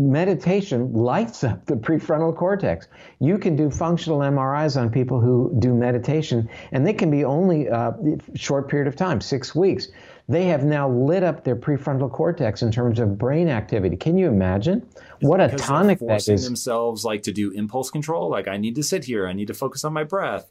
meditation 0.00 0.92
lights 0.94 1.44
up 1.44 1.66
the 1.66 1.74
prefrontal 1.74 2.34
cortex. 2.34 2.88
You 3.20 3.36
can 3.36 3.54
do 3.54 3.70
functional 3.70 4.20
MRIs 4.20 4.80
on 4.80 4.90
people 4.90 5.20
who 5.20 5.54
do 5.58 5.74
meditation, 5.74 6.48
and 6.72 6.86
they 6.86 6.94
can 6.94 7.10
be 7.10 7.24
only 7.24 7.66
a 7.66 7.74
uh, 7.74 7.92
short 8.34 8.68
period 8.70 8.88
of 8.88 8.96
time, 8.96 9.20
six 9.20 9.54
weeks. 9.54 9.88
They 10.26 10.46
have 10.46 10.64
now 10.64 10.88
lit 10.88 11.22
up 11.22 11.44
their 11.44 11.56
prefrontal 11.56 12.10
cortex 12.10 12.62
in 12.62 12.70
terms 12.70 12.98
of 12.98 13.18
brain 13.18 13.48
activity. 13.48 13.96
Can 13.96 14.16
you 14.16 14.28
imagine 14.28 14.88
what 15.20 15.40
a 15.40 15.48
tonic 15.56 15.98
that 15.98 16.26
is? 16.28 16.44
themselves 16.44 17.04
like 17.04 17.24
to 17.24 17.32
do 17.32 17.50
impulse 17.50 17.90
control. 17.90 18.30
Like 18.30 18.48
I 18.48 18.56
need 18.56 18.76
to 18.76 18.82
sit 18.82 19.04
here. 19.04 19.26
I 19.26 19.32
need 19.32 19.48
to 19.48 19.54
focus 19.54 19.84
on 19.84 19.92
my 19.92 20.04
breath. 20.04 20.46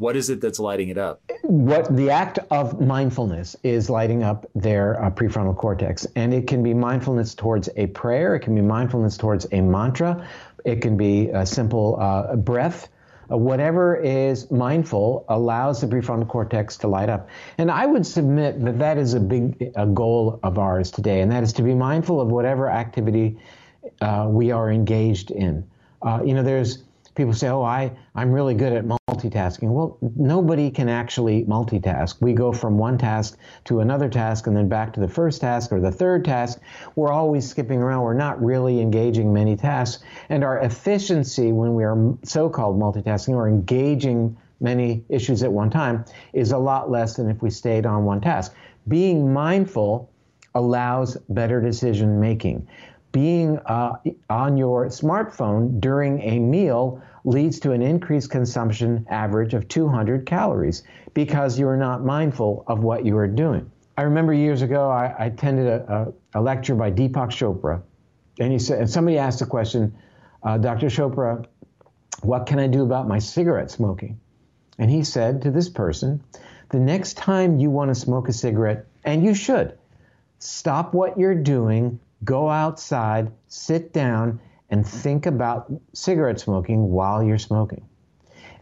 What 0.00 0.16
is 0.16 0.30
it 0.30 0.40
that's 0.40 0.58
lighting 0.58 0.88
it 0.88 0.96
up? 0.96 1.20
What 1.42 1.94
the 1.94 2.08
act 2.08 2.38
of 2.50 2.80
mindfulness 2.80 3.54
is 3.62 3.90
lighting 3.90 4.22
up 4.22 4.46
their 4.54 4.98
uh, 5.04 5.10
prefrontal 5.10 5.54
cortex, 5.54 6.06
and 6.16 6.32
it 6.32 6.46
can 6.46 6.62
be 6.62 6.72
mindfulness 6.72 7.34
towards 7.34 7.68
a 7.76 7.86
prayer. 7.88 8.34
It 8.34 8.40
can 8.40 8.54
be 8.54 8.62
mindfulness 8.62 9.18
towards 9.18 9.46
a 9.52 9.60
mantra. 9.60 10.26
It 10.64 10.80
can 10.80 10.96
be 10.96 11.28
a 11.28 11.44
simple 11.44 11.98
uh, 12.00 12.34
breath. 12.36 12.88
Uh, 13.30 13.36
whatever 13.36 13.94
is 13.94 14.50
mindful 14.50 15.26
allows 15.28 15.82
the 15.82 15.86
prefrontal 15.86 16.26
cortex 16.26 16.78
to 16.78 16.88
light 16.88 17.10
up. 17.10 17.28
And 17.58 17.70
I 17.70 17.84
would 17.84 18.06
submit 18.06 18.64
that 18.64 18.78
that 18.78 18.96
is 18.96 19.12
a 19.12 19.20
big 19.20 19.70
a 19.76 19.84
goal 19.84 20.40
of 20.42 20.58
ours 20.58 20.90
today, 20.90 21.20
and 21.20 21.30
that 21.30 21.42
is 21.42 21.52
to 21.52 21.62
be 21.62 21.74
mindful 21.74 22.22
of 22.22 22.28
whatever 22.28 22.70
activity 22.70 23.36
uh, 24.00 24.26
we 24.30 24.50
are 24.50 24.72
engaged 24.72 25.30
in. 25.30 25.68
Uh, 26.00 26.22
you 26.24 26.32
know, 26.32 26.42
there's 26.42 26.84
people 27.20 27.34
say, 27.34 27.48
"Oh, 27.48 27.62
I 27.62 27.92
I'm 28.14 28.32
really 28.32 28.54
good 28.54 28.72
at 28.72 28.86
multitasking." 28.86 29.70
Well, 29.70 29.98
nobody 30.16 30.70
can 30.70 30.88
actually 30.88 31.44
multitask. 31.44 32.16
We 32.22 32.32
go 32.32 32.50
from 32.50 32.78
one 32.78 32.96
task 32.96 33.36
to 33.64 33.80
another 33.80 34.08
task 34.08 34.46
and 34.46 34.56
then 34.56 34.68
back 34.68 34.94
to 34.94 35.00
the 35.00 35.08
first 35.08 35.42
task 35.42 35.70
or 35.70 35.80
the 35.80 35.92
third 35.92 36.24
task. 36.24 36.60
We're 36.96 37.12
always 37.12 37.46
skipping 37.46 37.82
around. 37.82 38.04
We're 38.04 38.14
not 38.14 38.42
really 38.42 38.80
engaging 38.80 39.34
many 39.34 39.54
tasks, 39.54 40.02
and 40.30 40.42
our 40.42 40.60
efficiency 40.60 41.52
when 41.52 41.74
we 41.74 41.84
are 41.84 42.14
so-called 42.22 42.80
multitasking 42.80 43.34
or 43.34 43.48
engaging 43.48 44.34
many 44.60 45.04
issues 45.10 45.42
at 45.42 45.52
one 45.52 45.68
time 45.68 46.06
is 46.32 46.52
a 46.52 46.58
lot 46.58 46.90
less 46.90 47.16
than 47.16 47.28
if 47.28 47.42
we 47.42 47.50
stayed 47.50 47.84
on 47.84 48.06
one 48.06 48.22
task. 48.22 48.54
Being 48.88 49.30
mindful 49.30 50.10
allows 50.54 51.18
better 51.28 51.60
decision 51.60 52.18
making 52.18 52.66
being 53.12 53.58
uh, 53.66 53.94
on 54.28 54.56
your 54.56 54.86
smartphone 54.86 55.80
during 55.80 56.20
a 56.22 56.38
meal 56.38 57.02
leads 57.24 57.60
to 57.60 57.72
an 57.72 57.82
increased 57.82 58.30
consumption 58.30 59.06
average 59.08 59.54
of 59.54 59.68
200 59.68 60.26
calories 60.26 60.82
because 61.14 61.58
you 61.58 61.68
are 61.68 61.76
not 61.76 62.04
mindful 62.04 62.64
of 62.66 62.82
what 62.82 63.04
you 63.04 63.16
are 63.16 63.26
doing. 63.26 63.70
I 63.96 64.02
remember 64.02 64.32
years 64.32 64.62
ago 64.62 64.88
I, 64.90 65.14
I 65.18 65.24
attended 65.26 65.66
a, 65.66 66.12
a, 66.34 66.38
a, 66.38 66.40
lecture 66.40 66.74
by 66.74 66.90
Deepak 66.90 67.28
Chopra, 67.28 67.82
and 68.38 68.52
he 68.52 68.58
said, 68.58 68.78
and 68.78 68.88
somebody 68.90 69.18
asked 69.18 69.40
the 69.40 69.46
question, 69.46 69.94
uh, 70.42 70.56
Dr. 70.56 70.86
Chopra, 70.86 71.44
what 72.22 72.46
can 72.46 72.58
I 72.58 72.66
do 72.66 72.82
about 72.82 73.08
my 73.08 73.18
cigarette 73.18 73.70
smoking? 73.70 74.18
And 74.78 74.90
he 74.90 75.04
said 75.04 75.42
to 75.42 75.50
this 75.50 75.68
person, 75.68 76.22
the 76.70 76.78
next 76.78 77.18
time 77.18 77.58
you 77.58 77.70
want 77.70 77.90
to 77.90 77.94
smoke 77.94 78.28
a 78.28 78.32
cigarette, 78.32 78.86
and 79.04 79.24
you 79.24 79.34
should, 79.34 79.76
stop 80.38 80.94
what 80.94 81.18
you're 81.18 81.34
doing, 81.34 82.00
go 82.24 82.48
outside, 82.48 83.30
sit 83.48 83.92
down, 83.92 84.40
and 84.70 84.86
think 84.86 85.26
about 85.26 85.72
cigarette 85.92 86.40
smoking 86.40 86.90
while 86.90 87.22
you're 87.22 87.38
smoking. 87.38 87.84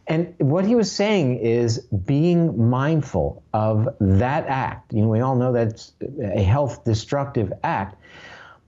And 0.06 0.34
what 0.38 0.64
he 0.64 0.74
was 0.74 0.90
saying 0.90 1.36
is 1.36 1.80
being 1.80 2.70
mindful 2.70 3.42
of 3.52 3.88
that 4.00 4.46
act. 4.46 4.94
You 4.94 5.02
know, 5.02 5.08
we 5.08 5.20
all 5.20 5.36
know 5.36 5.52
that's 5.52 5.92
a 6.22 6.42
health 6.42 6.82
destructive 6.84 7.52
act. 7.62 7.96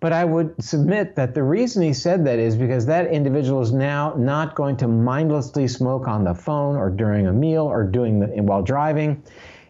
But 0.00 0.12
I 0.12 0.24
would 0.24 0.62
submit 0.62 1.16
that 1.16 1.34
the 1.34 1.42
reason 1.42 1.82
he 1.82 1.92
said 1.92 2.26
that 2.26 2.38
is 2.38 2.56
because 2.56 2.86
that 2.86 3.06
individual 3.10 3.60
is 3.60 3.72
now 3.72 4.14
not 4.16 4.54
going 4.54 4.76
to 4.78 4.88
mindlessly 4.88 5.68
smoke 5.68 6.08
on 6.08 6.24
the 6.24 6.34
phone 6.34 6.76
or 6.76 6.90
during 6.90 7.26
a 7.26 7.32
meal 7.32 7.64
or 7.64 7.84
doing 7.84 8.20
the, 8.20 8.26
while 8.42 8.62
driving. 8.62 9.22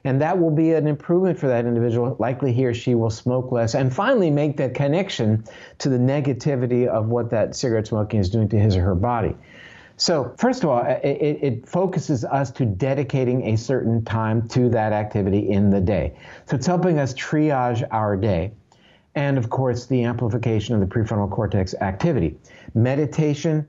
And 0.05 0.21
that 0.21 0.39
will 0.39 0.51
be 0.51 0.73
an 0.73 0.87
improvement 0.87 1.39
for 1.39 1.49
that 1.49 1.67
individual. 1.67 2.17
Likely 2.19 2.53
he 2.53 2.67
or 2.67 2.75
she 2.75 2.95
will 2.95 3.11
smoke 3.11 3.53
less 3.53 3.75
and 3.75 3.95
finally 3.95 4.31
make 4.31 4.57
that 4.57 4.75
connection 4.75 5.45
to 5.79 5.89
the 5.89 5.99
negativity 5.99 6.87
of 6.87 7.09
what 7.09 7.31
that 7.31 7.55
cigarette 7.55 7.87
smoking 7.87 8.21
is 8.21 8.31
doing 8.31 8.49
to 8.49 8.59
his 8.59 8.77
or 8.77 8.83
her 8.83 8.95
body. 8.95 9.37
So, 9.97 10.35
first 10.39 10.65
of 10.65 10.71
all, 10.71 10.83
it, 10.83 11.05
it, 11.05 11.69
focuses 11.69 12.25
us 12.25 12.51
to 12.53 12.65
dedicating 12.65 13.49
a 13.49 13.57
certain 13.57 14.03
time 14.03 14.49
to 14.49 14.71
that 14.71 14.95
activity 14.95 15.51
in 15.51 15.69
the 15.69 15.81
day. 15.81 16.17
So, 16.47 16.57
it's 16.57 16.67
helping 16.67 16.99
us 16.99 17.13
triage 17.13 17.87
our 17.91 18.17
day. 18.17 18.53
And 19.15 19.37
of 19.37 19.51
course, 19.51 19.85
the 19.85 20.05
amplification 20.05 20.75
of 20.75 20.81
the 20.81 20.87
prefrontal 20.87 21.31
cortex 21.31 21.75
activity. 21.75 22.39
Meditation 22.75 23.67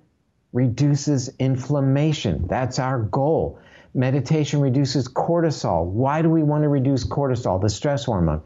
reduces 0.54 1.30
inflammation. 1.40 2.48
That's 2.48 2.80
our 2.80 3.00
goal. 3.00 3.60
Meditation 3.94 4.62
reduces 4.62 5.08
cortisol. 5.08 5.86
Why 5.86 6.22
do 6.22 6.30
we 6.30 6.44
want 6.44 6.64
to 6.64 6.70
reduce 6.70 7.06
cortisol, 7.06 7.62
the 7.62 7.70
stress 7.70 8.06
hormone? 8.06 8.42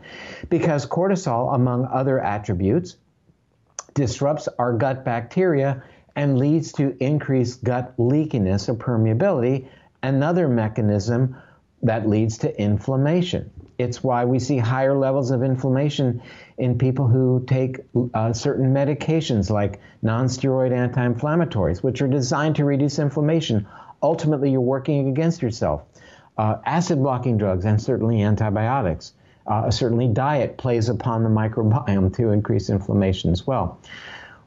Because 0.50 0.86
cortisol, 0.88 1.54
among 1.54 1.86
other 1.86 2.20
attributes, 2.20 2.98
disrupts 3.93 4.48
our 4.60 4.74
gut 4.74 5.06
bacteria 5.06 5.84
and 6.16 6.38
leads 6.38 6.72
to 6.74 6.96
increased 7.04 7.64
gut 7.64 7.96
leakiness 7.98 8.70
or 8.70 8.76
permeability, 8.76 9.68
another 10.02 10.48
mechanism 10.48 11.36
that 11.84 12.10
leads 12.10 12.39
to 12.39 12.62
inflammation. 12.62 13.52
It's 13.78 14.04
why 14.04 14.26
we 14.26 14.39
see 14.39 14.58
higher 14.58 14.98
levels 14.98 15.32
of 15.32 15.43
inflammation 15.43 16.22
in 16.58 16.78
people 16.78 17.08
who 17.08 17.43
take 17.46 17.82
uh, 18.14 18.32
certain 18.34 18.74
medications 18.74 19.50
like 19.50 19.82
nonsteroid 20.04 20.72
anti 20.72 21.06
inflammatories, 21.06 21.84
which 21.84 22.02
are 22.02 22.08
designed 22.08 22.56
to 22.56 22.66
reduce 22.66 23.00
inflammation. 23.00 23.68
Ultimately, 24.02 24.52
you're 24.52 24.62
working 24.62 25.10
against 25.10 25.41
yourself. 25.41 25.84
Uh, 26.38 26.58
acid 26.66 27.00
blocking 27.02 27.38
drugs 27.38 27.66
and 27.66 27.82
certainly 27.82 28.22
antibiotics. 28.22 29.14
Uh, 29.48 29.70
certainly, 29.72 30.08
diet 30.08 30.58
plays 30.58 30.89
upon 30.89 31.24
the 31.24 31.30
microbiome 31.30 32.16
to 32.16 32.30
increase 32.32 32.70
inflammation 32.70 33.32
as 33.32 33.46
well 33.46 33.80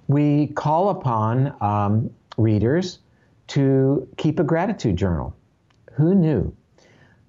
we 0.09 0.47
call 0.49 0.89
upon 0.89 1.55
um, 1.63 2.11
readers 2.37 2.99
to 3.49 4.09
keep 4.17 4.41
a 4.41 4.45
gratitude 4.45 4.97
journal. 4.97 5.37
Who 5.93 6.15
knew? 6.15 6.55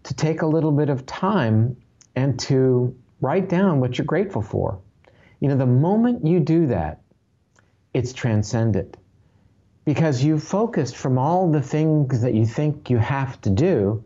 To 0.03 0.13
take 0.13 0.41
a 0.41 0.45
little 0.45 0.71
bit 0.71 0.89
of 0.89 1.05
time 1.05 1.77
and 2.15 2.39
to 2.41 2.95
write 3.21 3.49
down 3.49 3.81
what 3.81 3.97
you're 3.97 4.05
grateful 4.05 4.41
for. 4.41 4.79
You 5.41 5.49
know, 5.49 5.57
the 5.57 5.65
moment 5.65 6.25
you 6.25 6.39
do 6.39 6.67
that, 6.67 7.01
it's 7.93 8.13
transcendent 8.13 8.97
because 9.89 10.23
you've 10.23 10.43
focused 10.43 10.95
from 10.95 11.17
all 11.17 11.51
the 11.51 11.63
things 11.63 12.21
that 12.21 12.35
you 12.35 12.45
think 12.45 12.91
you 12.91 12.99
have 12.99 13.41
to 13.41 13.49
do 13.49 14.03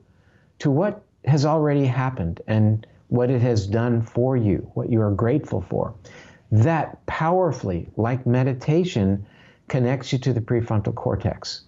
to 0.57 0.71
what 0.71 1.03
has 1.25 1.45
already 1.45 1.85
happened 1.85 2.39
and 2.47 2.87
what 3.09 3.29
it 3.29 3.41
has 3.41 3.67
done 3.67 4.01
for 4.01 4.37
you, 4.37 4.59
what 4.75 4.89
you 4.89 5.01
are 5.01 5.11
grateful 5.11 5.59
for 5.59 5.93
that 6.53 7.05
powerfully, 7.05 7.89
like 7.97 8.25
meditation, 8.25 9.25
connects 9.67 10.13
you 10.13 10.19
to 10.19 10.31
the 10.31 10.39
prefrontal 10.39 10.95
cortex. 10.95 11.63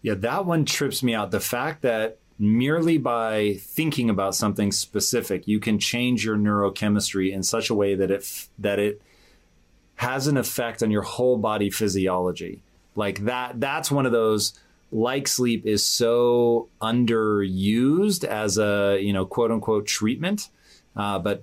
Yeah, 0.00 0.14
that 0.14 0.44
one 0.44 0.64
trips 0.64 1.00
me 1.00 1.14
out. 1.14 1.30
The 1.30 1.38
fact 1.38 1.82
that 1.82 2.18
merely 2.40 2.98
by 2.98 3.54
thinking 3.60 4.10
about 4.10 4.34
something 4.34 4.72
specific, 4.72 5.46
you 5.46 5.60
can 5.60 5.78
change 5.78 6.24
your 6.24 6.36
neurochemistry 6.36 7.30
in 7.30 7.44
such 7.44 7.70
a 7.70 7.74
way 7.74 7.94
that 7.94 8.10
it 8.10 8.48
that 8.58 8.80
it 8.80 9.00
has 9.94 10.26
an 10.26 10.36
effect 10.36 10.82
on 10.82 10.90
your 10.90 11.02
whole 11.02 11.38
body 11.38 11.70
physiology. 11.70 12.64
Like 12.94 13.24
that 13.24 13.60
that's 13.60 13.90
one 13.90 14.06
of 14.06 14.12
those 14.12 14.58
like 14.92 15.26
sleep 15.26 15.66
is 15.66 15.84
so 15.84 16.68
underused 16.80 18.24
as 18.24 18.58
a, 18.58 18.98
you 19.00 19.12
know, 19.12 19.24
quote 19.24 19.50
unquote 19.50 19.86
treatment, 19.86 20.50
uh, 20.94 21.18
but 21.18 21.42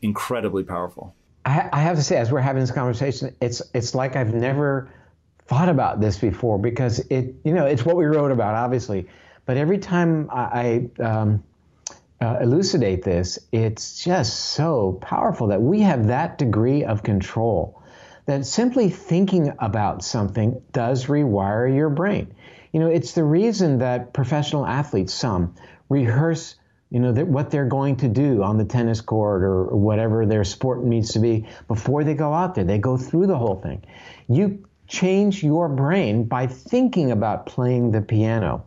incredibly 0.00 0.62
powerful. 0.62 1.14
I, 1.44 1.68
I 1.72 1.80
have 1.80 1.96
to 1.96 2.02
say, 2.02 2.16
as 2.16 2.30
we're 2.30 2.40
having 2.40 2.60
this 2.60 2.70
conversation, 2.70 3.34
it's 3.40 3.62
it's 3.74 3.94
like 3.94 4.14
I've 4.14 4.34
never 4.34 4.90
thought 5.46 5.68
about 5.68 6.00
this 6.00 6.16
before 6.18 6.58
because 6.58 7.00
it, 7.10 7.34
you 7.44 7.52
know, 7.52 7.66
it's 7.66 7.84
what 7.84 7.96
we 7.96 8.04
wrote 8.04 8.30
about, 8.30 8.54
obviously. 8.54 9.08
But 9.46 9.56
every 9.56 9.78
time 9.78 10.28
I, 10.30 10.88
I 11.00 11.02
um, 11.02 11.42
uh, 12.20 12.38
elucidate 12.40 13.02
this, 13.02 13.38
it's 13.50 14.04
just 14.04 14.50
so 14.50 14.98
powerful 15.02 15.48
that 15.48 15.60
we 15.60 15.80
have 15.80 16.06
that 16.06 16.38
degree 16.38 16.84
of 16.84 17.02
control. 17.02 17.79
That 18.26 18.46
simply 18.46 18.90
thinking 18.90 19.52
about 19.58 20.04
something 20.04 20.62
does 20.72 21.06
rewire 21.06 21.74
your 21.74 21.90
brain. 21.90 22.34
You 22.72 22.80
know, 22.80 22.86
it's 22.86 23.12
the 23.12 23.24
reason 23.24 23.78
that 23.78 24.12
professional 24.12 24.66
athletes, 24.66 25.12
some, 25.12 25.54
rehearse 25.88 26.56
you 26.90 26.98
know, 26.98 27.12
what 27.12 27.50
they're 27.50 27.66
going 27.66 27.96
to 27.96 28.08
do 28.08 28.42
on 28.42 28.58
the 28.58 28.64
tennis 28.64 29.00
court 29.00 29.44
or, 29.44 29.64
whatever 29.76 30.26
their 30.26 30.42
sport 30.44 30.82
needs 30.82 31.12
to 31.12 31.20
be 31.20 31.46
before 31.68 32.02
they 32.02 32.14
go 32.14 32.34
out 32.34 32.54
there. 32.54 32.64
They 32.64 32.78
go 32.78 32.96
through 32.96 33.28
the 33.28 33.38
whole 33.38 33.60
thing. 33.60 33.84
You 34.28 34.66
change 34.88 35.42
your 35.42 35.68
brain 35.68 36.24
by 36.24 36.48
thinking 36.48 37.12
about 37.12 37.46
playing 37.46 37.92
the 37.92 38.02
piano. 38.02 38.64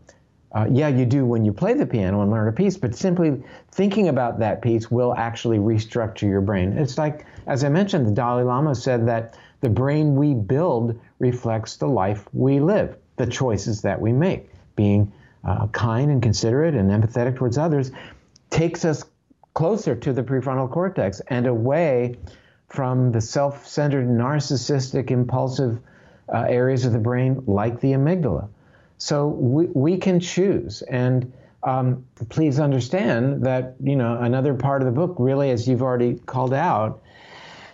Uh, 0.54 0.68
yeah, 0.72 0.88
you 0.88 1.06
do 1.06 1.26
when 1.26 1.43
you 1.43 1.51
play 1.51 1.74
the 1.74 1.86
piano 1.86 2.22
and 2.22 2.32
learn 2.32 2.47
a 2.47 2.51
piece, 2.51 2.78
but 2.78 2.95
simply 2.95 3.43
thinking 3.72 4.08
about 4.08 4.39
that 4.39 4.62
piece 4.62 4.89
will 4.89 5.14
actually 5.16 5.58
restructure 5.58 6.30
your 6.30 6.41
brain. 6.41 6.78
It's 6.78 6.97
like, 6.97 7.26
as 7.47 7.64
I 7.64 7.70
mentioned, 7.70 8.08
the 8.08 8.12
Dalai 8.12 8.43
Lama 8.43 8.74
said 8.76 9.08
that 9.08 9.36
the 9.64 9.70
brain 9.70 10.16
we 10.16 10.34
build 10.34 10.99
reflects 11.20 11.78
the 11.78 11.88
life 11.88 12.28
we 12.34 12.59
live, 12.59 12.97
the 13.16 13.26
choices 13.26 13.82
that 13.82 13.99
we 13.99 14.11
make, 14.11 14.49
being 14.76 15.11
uh, 15.45 15.68
kind 15.68 16.11
and 16.11 16.22
considerate 16.22 16.76
and 16.76 16.91
empathetic 16.91 17.38
towards 17.38 17.57
others 17.57 17.89
takes 18.49 18.84
us 18.84 19.05
closer 19.53 19.95
to 19.95 20.11
the 20.11 20.22
prefrontal 20.22 20.70
cortex 20.70 21.22
and 21.28 21.47
away 21.47 22.18
from 22.68 23.14
the 23.14 23.22
self 23.22 23.66
centered, 23.66 24.05
narcissistic, 24.05 25.11
impulsive 25.11 25.80
uh, 26.34 26.45
areas 26.49 26.84
of 26.84 26.91
the 26.91 26.99
brain 26.99 27.41
like 27.47 27.80
the 27.80 27.93
amygdala. 27.93 28.49
So 28.97 29.28
we, 29.28 29.68
we 29.68 29.97
can 29.97 30.20
choose. 30.20 30.82
And 30.82 31.32
um, 31.64 32.05
please 32.28 32.59
understand 32.59 33.45
that, 33.45 33.76
you 33.82 33.95
know, 33.95 34.18
another 34.20 34.55
part 34.55 34.82
of 34.82 34.88
the 34.88 34.91
book, 34.91 35.16
really, 35.20 35.51
as 35.51 35.70
you've 35.70 35.84
already 35.84 36.16
called 36.26 36.53
out, 36.53 37.01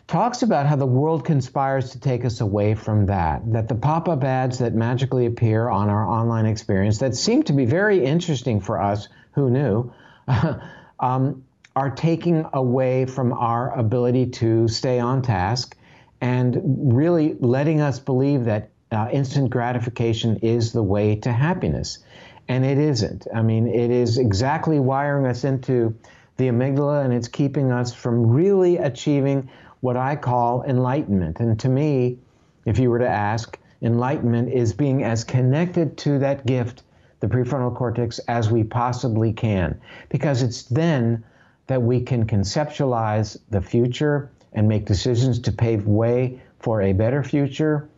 talks 0.09 0.41
about 0.41 0.65
how 0.65 0.75
the 0.75 0.87
world 0.87 1.23
conspires 1.23 1.91
to 1.91 1.99
take 1.99 2.25
us 2.25 2.41
away 2.41 2.73
from 2.73 3.05
that. 3.05 3.41
That 3.53 3.67
the 3.67 3.75
pop 3.75 4.09
up 4.09 4.23
ads 4.23 4.57
that 4.57 4.73
magically 4.73 5.27
appear 5.27 5.69
on 5.69 5.87
our 5.87 6.03
online 6.03 6.47
experience 6.47 6.97
that 6.97 7.15
seem 7.15 7.43
to 7.43 7.53
be 7.53 7.65
very 7.65 8.03
interesting 8.03 8.59
for 8.59 8.81
us, 8.81 9.07
who 9.33 9.51
knew, 9.51 9.93
um, 10.99 11.43
are 11.75 11.91
taking 11.91 12.43
away 12.53 13.05
from 13.05 13.31
our 13.33 13.71
ability 13.77 14.25
to 14.25 14.67
stay 14.67 14.99
on 14.99 15.21
task 15.21 15.77
and 16.19 16.59
really 16.91 17.35
letting 17.39 17.79
us 17.79 17.99
believe 17.99 18.45
that 18.45 18.71
uh, 18.91 19.07
instant 19.13 19.51
gratification 19.51 20.37
is 20.37 20.73
the 20.73 20.81
way 20.81 21.17
to 21.17 21.31
happiness. 21.31 21.99
And 22.47 22.65
it 22.65 22.79
isn't. 22.79 23.27
I 23.33 23.43
mean, 23.43 23.67
it 23.67 23.91
is 23.91 24.17
exactly 24.17 24.79
wiring 24.79 25.27
us 25.27 25.43
into 25.43 25.95
the 26.37 26.47
amygdala 26.47 27.05
and 27.05 27.13
it's 27.13 27.27
keeping 27.27 27.71
us 27.71 27.93
from 27.93 28.25
really 28.25 28.77
achieving 28.77 29.49
what 29.81 29.97
I 29.97 30.15
call 30.15 30.63
enlightenment. 30.63 31.39
And 31.39 31.59
to 31.59 31.69
me, 31.69 32.17
if 32.65 32.79
you 32.79 32.89
were 32.89 32.99
to 32.99 33.07
ask, 33.07 33.57
enlightenment 33.81 34.51
is 34.51 34.73
being 34.73 35.03
as 35.03 35.23
connected 35.23 35.97
to 35.99 36.19
that 36.19 36.45
gift, 36.45 36.83
the 37.19 37.27
prefrontal 37.27 37.75
cortex, 37.75 38.19
as 38.27 38.51
we 38.51 38.63
possibly 38.63 39.31
can. 39.31 39.79
Because 40.09 40.41
it's 40.41 40.63
then 40.63 41.23
that 41.67 41.81
we 41.81 42.01
can 42.01 42.25
conceptualize 42.25 43.37
the 43.49 43.61
future 43.61 44.31
and 44.53 44.67
make 44.67 44.85
decisions 44.85 45.39
to 45.39 45.51
pave 45.51 45.85
way 45.85 46.41
for 46.59 46.81
a 46.81 46.93
better 46.93 47.23
future. 47.23 47.89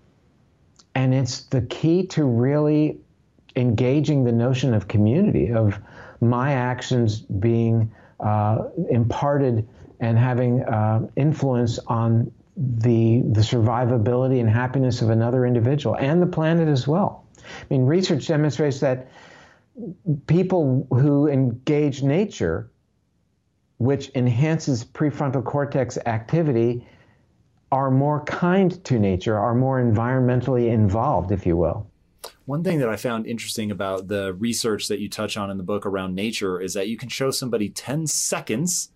And 0.94 1.14
it's 1.14 1.44
the 1.44 1.62
key 1.62 2.06
to 2.08 2.26
really 2.26 3.00
engaging 3.56 4.24
the 4.24 4.32
notion 4.32 4.74
of 4.74 4.88
community, 4.88 5.52
of 5.52 5.80
my 6.20 6.54
actions 6.54 7.20
being 7.20 7.92
uh, 8.20 8.66
imparted 8.90 9.68
and 10.02 10.18
having 10.18 10.64
uh, 10.64 11.08
influence 11.16 11.80
on 11.88 12.32
the 12.58 13.22
the 13.32 13.42
survivability 13.42 14.42
and 14.42 14.50
happiness 14.50 15.02
of 15.02 15.10
another 15.10 15.46
individual 15.46 15.96
and 15.96 16.22
the 16.22 16.28
planet 16.28 16.68
as 16.68 16.88
well. 16.88 17.26
I 17.38 17.66
mean, 17.70 17.86
research 17.86 18.28
demonstrates 18.28 18.82
that 18.82 19.08
people 20.28 20.86
who 20.92 21.28
engage 21.28 22.04
nature, 22.04 22.72
which 23.78 24.12
enhances 24.16 24.84
prefrontal 24.84 25.44
cortex 25.46 25.98
activity, 26.06 26.86
are 27.72 27.90
more 27.90 28.24
kind 28.26 28.84
to 28.84 29.00
nature, 29.00 29.38
are 29.38 29.56
more 29.56 29.82
environmentally 29.82 30.70
involved, 30.72 31.32
if 31.32 31.46
you 31.46 31.56
will. 31.56 31.88
One 32.46 32.64
thing 32.64 32.80
that 32.80 32.90
I 32.90 32.98
found 32.98 33.26
interesting 33.26 33.72
about 33.72 34.08
the 34.08 34.34
research 34.34 34.88
that 34.90 35.00
you 35.00 35.10
touch 35.10 35.38
on 35.38 35.50
in 35.50 35.58
the 35.58 35.64
book 35.64 35.86
around 35.86 36.16
nature 36.16 36.60
is 36.60 36.74
that 36.74 36.90
you 36.90 36.98
can 36.98 37.08
show 37.08 37.32
somebody 37.32 37.70
10 37.70 38.08
seconds 38.08 38.92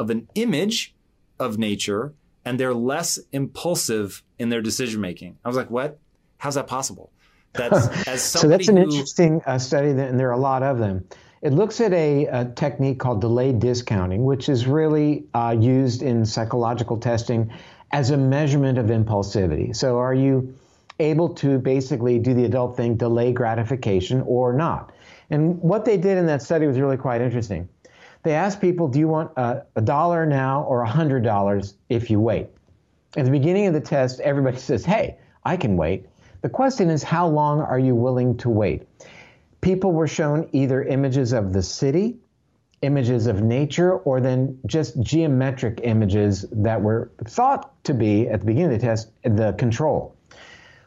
of 0.00 0.10
an 0.10 0.28
image 0.34 0.94
of 1.38 1.58
nature 1.58 2.12
and 2.44 2.58
they're 2.58 2.74
less 2.74 3.18
impulsive 3.30 4.24
in 4.38 4.48
their 4.48 4.62
decision 4.62 5.00
making. 5.00 5.36
I 5.44 5.48
was 5.48 5.56
like, 5.56 5.70
what? 5.70 5.98
How's 6.38 6.56
that 6.56 6.66
possible? 6.66 7.12
That's 7.52 7.86
as 8.08 8.22
so 8.22 8.48
that's 8.48 8.68
an 8.68 8.78
who... 8.78 8.84
interesting 8.84 9.42
uh, 9.46 9.58
study, 9.58 9.90
and 9.90 10.18
there 10.18 10.28
are 10.28 10.32
a 10.32 10.38
lot 10.38 10.62
of 10.62 10.78
them. 10.78 11.06
It 11.42 11.52
looks 11.52 11.80
at 11.80 11.92
a, 11.92 12.26
a 12.26 12.44
technique 12.56 12.98
called 12.98 13.20
delayed 13.20 13.60
discounting, 13.60 14.24
which 14.24 14.48
is 14.48 14.66
really 14.66 15.24
uh, 15.34 15.56
used 15.58 16.02
in 16.02 16.24
psychological 16.24 16.98
testing 16.98 17.52
as 17.92 18.10
a 18.10 18.16
measurement 18.16 18.78
of 18.78 18.86
impulsivity. 18.86 19.74
So, 19.74 19.98
are 19.98 20.14
you 20.14 20.54
able 21.00 21.30
to 21.30 21.58
basically 21.58 22.18
do 22.18 22.34
the 22.34 22.44
adult 22.44 22.76
thing, 22.76 22.96
delay 22.96 23.32
gratification 23.32 24.22
or 24.26 24.52
not. 24.52 24.92
And 25.30 25.58
what 25.60 25.84
they 25.84 25.96
did 25.96 26.18
in 26.18 26.26
that 26.26 26.42
study 26.42 26.66
was 26.66 26.78
really 26.78 26.96
quite 26.96 27.20
interesting. 27.20 27.68
They 28.22 28.34
ask 28.34 28.60
people, 28.60 28.88
do 28.88 28.98
you 28.98 29.08
want 29.08 29.32
a, 29.36 29.64
a 29.76 29.80
dollar 29.80 30.26
now 30.26 30.62
or 30.64 30.82
a 30.82 30.88
hundred 30.88 31.24
dollars 31.24 31.74
if 31.88 32.10
you 32.10 32.20
wait? 32.20 32.48
At 33.16 33.24
the 33.24 33.30
beginning 33.30 33.66
of 33.66 33.74
the 33.74 33.80
test, 33.80 34.20
everybody 34.20 34.56
says, 34.70 34.84
hey, 34.84 35.18
I 35.44 35.56
can 35.56 35.76
wait. 35.76 36.06
The 36.42 36.48
question 36.48 36.90
is, 36.90 37.02
how 37.02 37.28
long 37.28 37.60
are 37.60 37.78
you 37.78 37.94
willing 37.94 38.36
to 38.38 38.50
wait? 38.50 38.86
People 39.60 39.92
were 39.92 40.08
shown 40.08 40.48
either 40.52 40.82
images 40.82 41.32
of 41.32 41.52
the 41.52 41.62
city, 41.62 42.18
images 42.82 43.26
of 43.26 43.42
nature, 43.42 43.98
or 43.98 44.20
then 44.20 44.58
just 44.66 44.98
geometric 45.02 45.80
images 45.82 46.46
that 46.52 46.80
were 46.80 47.10
thought 47.26 47.82
to 47.84 47.92
be, 47.92 48.26
at 48.28 48.40
the 48.40 48.46
beginning 48.46 48.72
of 48.72 48.80
the 48.80 48.86
test, 48.86 49.10
the 49.22 49.52
control. 49.58 50.16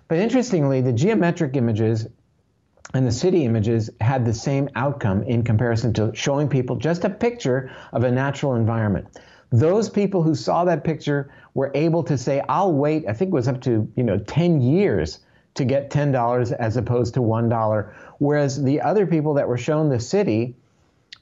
But 0.07 0.17
interestingly, 0.17 0.81
the 0.81 0.93
geometric 0.93 1.55
images 1.55 2.07
and 2.93 3.07
the 3.07 3.11
city 3.11 3.45
images 3.45 3.89
had 4.01 4.25
the 4.25 4.33
same 4.33 4.69
outcome 4.75 5.23
in 5.23 5.43
comparison 5.43 5.93
to 5.93 6.11
showing 6.13 6.47
people 6.47 6.75
just 6.75 7.03
a 7.03 7.09
picture 7.09 7.71
of 7.91 8.03
a 8.03 8.11
natural 8.11 8.55
environment. 8.55 9.07
Those 9.51 9.89
people 9.89 10.23
who 10.23 10.35
saw 10.35 10.65
that 10.65 10.83
picture 10.83 11.31
were 11.53 11.71
able 11.75 12.03
to 12.03 12.17
say, 12.17 12.41
I'll 12.47 12.73
wait, 12.73 13.05
I 13.07 13.13
think 13.13 13.29
it 13.29 13.33
was 13.33 13.47
up 13.47 13.61
to, 13.61 13.91
you 13.95 14.03
know, 14.03 14.17
10 14.17 14.61
years 14.61 15.19
to 15.55 15.65
get 15.65 15.91
$10 15.91 16.51
as 16.53 16.77
opposed 16.77 17.13
to 17.15 17.19
$1. 17.19 17.93
Whereas 18.19 18.61
the 18.61 18.81
other 18.81 19.05
people 19.05 19.35
that 19.35 19.47
were 19.47 19.57
shown 19.57 19.89
the 19.89 19.99
city 19.99 20.55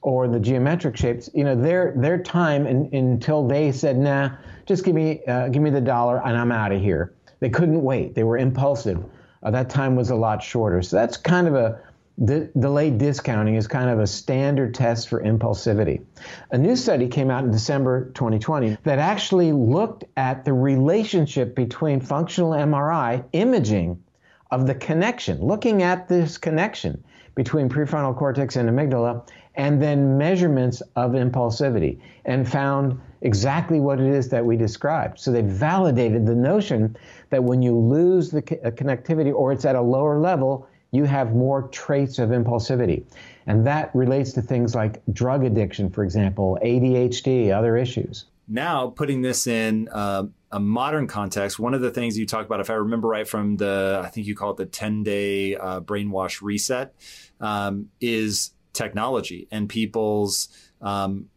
or 0.01 0.27
the 0.27 0.39
geometric 0.39 0.97
shapes, 0.97 1.29
you 1.33 1.43
know, 1.43 1.55
their 1.55 1.93
their 1.95 2.17
time 2.17 2.65
in, 2.65 2.89
until 2.93 3.47
they 3.47 3.71
said, 3.71 3.97
nah, 3.97 4.31
just 4.65 4.83
give 4.83 4.95
me 4.95 5.23
uh, 5.25 5.49
give 5.49 5.61
me 5.61 5.69
the 5.69 5.81
dollar 5.81 6.21
and 6.25 6.37
I'm 6.37 6.51
out 6.51 6.71
of 6.71 6.81
here. 6.81 7.13
They 7.39 7.49
couldn't 7.49 7.81
wait. 7.81 8.15
They 8.15 8.23
were 8.23 8.37
impulsive. 8.37 9.03
Uh, 9.43 9.51
that 9.51 9.69
time 9.69 9.95
was 9.95 10.09
a 10.09 10.15
lot 10.15 10.43
shorter. 10.43 10.81
So 10.81 10.95
that's 10.95 11.17
kind 11.17 11.47
of 11.47 11.55
a 11.55 11.81
delayed 12.25 12.97
discounting 12.99 13.55
is 13.55 13.67
kind 13.67 13.89
of 13.89 13.99
a 13.99 14.05
standard 14.05 14.75
test 14.75 15.09
for 15.09 15.23
impulsivity. 15.23 16.03
A 16.51 16.57
new 16.57 16.75
study 16.75 17.07
came 17.07 17.31
out 17.31 17.43
in 17.43 17.51
December 17.51 18.11
2020 18.11 18.77
that 18.83 18.99
actually 18.99 19.51
looked 19.51 20.03
at 20.17 20.45
the 20.45 20.53
relationship 20.53 21.55
between 21.55 21.99
functional 21.99 22.51
MRI 22.51 23.23
imaging 23.33 24.03
of 24.51 24.67
the 24.67 24.75
connection, 24.75 25.41
looking 25.41 25.81
at 25.81 26.07
this 26.07 26.37
connection 26.37 27.03
between 27.33 27.69
prefrontal 27.69 28.15
cortex 28.15 28.55
and 28.55 28.69
amygdala, 28.69 29.27
and 29.55 29.81
then 29.81 30.17
measurements 30.17 30.81
of 30.95 31.11
impulsivity, 31.11 31.99
and 32.25 32.47
found 32.47 32.99
exactly 33.21 33.79
what 33.79 33.99
it 33.99 34.07
is 34.07 34.29
that 34.29 34.45
we 34.45 34.57
described. 34.57 35.19
So 35.19 35.31
they 35.31 35.41
validated 35.41 36.25
the 36.25 36.35
notion 36.35 36.95
that 37.31 37.43
when 37.43 37.61
you 37.61 37.77
lose 37.77 38.29
the 38.29 38.39
uh, 38.39 38.71
connectivity 38.71 39.33
or 39.33 39.51
it's 39.51 39.65
at 39.65 39.75
a 39.75 39.81
lower 39.81 40.19
level, 40.19 40.67
you 40.91 41.05
have 41.05 41.33
more 41.33 41.67
traits 41.69 42.19
of 42.19 42.29
impulsivity. 42.29 43.03
And 43.47 43.65
that 43.65 43.93
relates 43.95 44.33
to 44.33 44.41
things 44.41 44.75
like 44.75 45.01
drug 45.11 45.43
addiction, 45.43 45.89
for 45.89 46.03
example, 46.03 46.59
ADHD, 46.63 47.51
other 47.51 47.77
issues. 47.77 48.25
Now, 48.47 48.89
putting 48.89 49.21
this 49.21 49.47
in 49.47 49.87
uh, 49.89 50.25
a 50.51 50.59
modern 50.59 51.07
context, 51.07 51.57
one 51.57 51.73
of 51.73 51.81
the 51.81 51.91
things 51.91 52.17
you 52.17 52.25
talk 52.25 52.45
about, 52.45 52.59
if 52.59 52.69
I 52.69 52.73
remember 52.73 53.07
right 53.07 53.27
from 53.27 53.55
the, 53.55 54.01
I 54.03 54.09
think 54.09 54.27
you 54.27 54.35
call 54.35 54.51
it 54.51 54.57
the 54.57 54.65
10 54.65 55.03
day 55.03 55.55
uh, 55.55 55.79
brainwash 55.79 56.41
reset, 56.41 56.93
um, 57.39 57.87
is 58.01 58.51
technology 58.73 59.47
and 59.51 59.69
people's 59.69 60.49
um, 60.81 61.27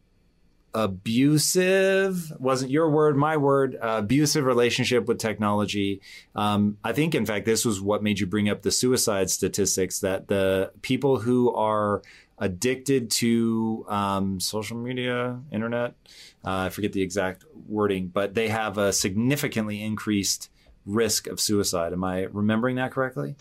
abusive 0.75 2.31
wasn't 2.39 2.69
your 2.69 2.89
word 2.89 3.15
my 3.15 3.37
word 3.37 3.75
uh, 3.81 3.95
abusive 3.99 4.45
relationship 4.45 5.07
with 5.07 5.17
technology. 5.17 6.01
Um, 6.35 6.77
i 6.83 6.93
think 6.93 7.15
in 7.15 7.25
fact 7.25 7.45
this 7.45 7.65
was 7.65 7.81
what 7.81 8.03
made 8.03 8.19
you 8.19 8.27
bring 8.27 8.49
up 8.49 8.61
the 8.61 8.71
suicide 8.71 9.29
statistics 9.29 10.01
that 10.01 10.27
the 10.27 10.71
people 10.81 11.19
who 11.19 11.53
are 11.55 12.03
addicted 12.37 13.09
to 13.09 13.85
um, 13.87 14.39
social 14.41 14.77
media 14.77 15.39
internet 15.51 15.95
uh, 16.43 16.67
i 16.67 16.69
forget 16.69 16.91
the 16.91 17.01
exact 17.01 17.45
wording 17.67 18.07
but 18.07 18.35
they 18.35 18.49
have 18.49 18.77
a 18.77 18.91
significantly 18.91 19.81
increased 19.81 20.49
risk 20.85 21.27
of 21.27 21.39
suicide. 21.39 21.93
Am 21.93 22.03
i 22.03 22.23
remembering 22.23 22.75
that 22.75 22.91
correctly? 22.91 23.35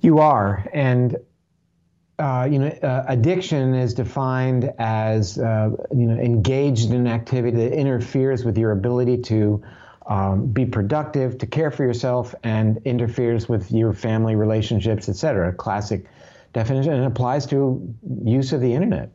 You 0.00 0.18
are. 0.18 0.66
And 0.72 1.16
uh, 2.22 2.44
you 2.44 2.60
know, 2.60 2.68
uh, 2.68 3.04
addiction 3.08 3.74
is 3.74 3.94
defined 3.94 4.72
as 4.78 5.38
uh, 5.38 5.70
you 5.90 6.06
know 6.06 6.14
engaged 6.14 6.92
in 6.92 7.08
activity 7.08 7.56
that 7.56 7.72
interferes 7.72 8.44
with 8.44 8.56
your 8.56 8.70
ability 8.70 9.18
to 9.18 9.60
um, 10.06 10.46
be 10.46 10.64
productive, 10.64 11.36
to 11.38 11.46
care 11.46 11.72
for 11.72 11.82
yourself, 11.82 12.32
and 12.44 12.80
interferes 12.84 13.48
with 13.48 13.72
your 13.72 13.92
family 13.92 14.36
relationships, 14.36 15.08
etc. 15.08 15.52
Classic 15.52 16.06
definition, 16.52 16.92
and 16.92 17.06
applies 17.06 17.44
to 17.46 17.92
use 18.22 18.52
of 18.52 18.60
the 18.60 18.72
internet. 18.72 19.10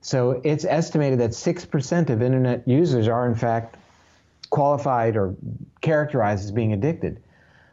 So 0.00 0.40
it's 0.42 0.64
estimated 0.64 1.20
that 1.20 1.34
six 1.34 1.66
percent 1.66 2.08
of 2.08 2.22
internet 2.22 2.66
users 2.66 3.06
are 3.06 3.28
in 3.28 3.34
fact 3.34 3.76
qualified 4.48 5.18
or 5.18 5.34
characterized 5.82 6.44
as 6.44 6.52
being 6.52 6.72
addicted 6.72 7.20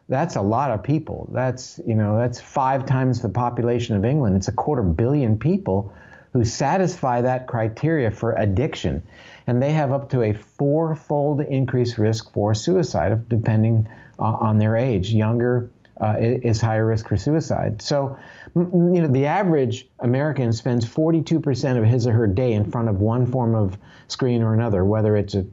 that's 0.08 0.36
a 0.36 0.42
lot 0.42 0.70
of 0.70 0.82
people. 0.82 1.28
That's 1.32 1.80
you 1.86 1.94
know 1.94 2.18
that's 2.18 2.40
five 2.40 2.86
times 2.86 3.22
the 3.22 3.28
population 3.28 3.96
of 3.96 4.04
England. 4.04 4.36
It's 4.36 4.48
a 4.48 4.52
quarter 4.52 4.82
billion 4.82 5.38
people 5.38 5.92
who 6.32 6.44
satisfy 6.44 7.22
that 7.22 7.46
criteria 7.46 8.10
for 8.10 8.32
addiction, 8.32 9.02
and 9.46 9.62
they 9.62 9.72
have 9.72 9.92
up 9.92 10.10
to 10.10 10.22
a 10.22 10.32
fourfold 10.32 11.40
increased 11.40 11.96
risk 11.96 12.32
for 12.32 12.54
suicide, 12.54 13.28
depending 13.28 13.88
uh, 14.18 14.24
on 14.24 14.58
their 14.58 14.76
age. 14.76 15.10
Younger 15.10 15.70
uh, 16.00 16.16
is 16.18 16.60
higher 16.60 16.84
risk 16.84 17.08
for 17.08 17.16
suicide. 17.16 17.80
So, 17.80 18.18
you 18.56 18.62
know, 18.72 19.06
the 19.06 19.26
average 19.26 19.88
American 20.00 20.52
spends 20.52 20.84
42% 20.84 21.78
of 21.78 21.84
his 21.84 22.08
or 22.08 22.12
her 22.12 22.26
day 22.26 22.52
in 22.52 22.68
front 22.68 22.88
of 22.88 23.00
one 23.00 23.26
form 23.26 23.54
of 23.54 23.78
screen 24.08 24.42
or 24.42 24.54
another, 24.54 24.84
whether 24.84 25.16
it's 25.16 25.34
a 25.34 25.46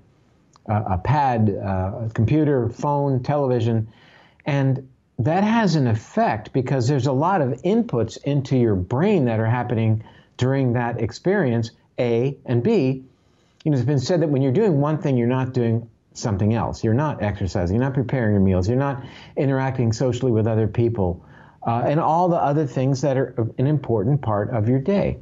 a 0.67 0.97
pad, 0.97 1.49
uh, 1.49 2.05
a 2.05 2.09
computer, 2.13 2.69
phone, 2.69 3.23
television 3.23 3.87
and 4.45 4.87
that 5.19 5.43
has 5.43 5.75
an 5.75 5.87
effect 5.87 6.51
because 6.53 6.87
there's 6.87 7.05
a 7.05 7.11
lot 7.11 7.41
of 7.41 7.49
inputs 7.61 8.17
into 8.23 8.57
your 8.57 8.75
brain 8.75 9.25
that 9.25 9.39
are 9.39 9.45
happening 9.45 10.03
during 10.37 10.73
that 10.73 10.99
experience, 10.99 11.71
A, 11.99 12.37
and 12.45 12.63
B. 12.63 13.03
You 13.63 13.71
know, 13.71 13.77
it's 13.77 13.85
been 13.85 13.99
said 13.99 14.21
that 14.21 14.29
when 14.29 14.41
you're 14.41 14.51
doing 14.51 14.81
one 14.81 14.99
thing, 14.99 15.17
you're 15.17 15.27
not 15.27 15.53
doing 15.53 15.87
something 16.13 16.53
else. 16.53 16.83
You're 16.83 16.93
not 16.93 17.21
exercising, 17.21 17.75
you're 17.75 17.85
not 17.85 17.93
preparing 17.93 18.33
your 18.33 18.41
meals, 18.41 18.67
you're 18.67 18.77
not 18.77 19.03
interacting 19.37 19.93
socially 19.93 20.31
with 20.31 20.47
other 20.47 20.67
people, 20.67 21.23
uh, 21.65 21.83
and 21.85 21.99
all 21.99 22.27
the 22.27 22.41
other 22.41 22.65
things 22.65 23.01
that 23.01 23.17
are 23.17 23.35
an 23.57 23.67
important 23.67 24.21
part 24.21 24.49
of 24.49 24.67
your 24.67 24.79
day. 24.79 25.19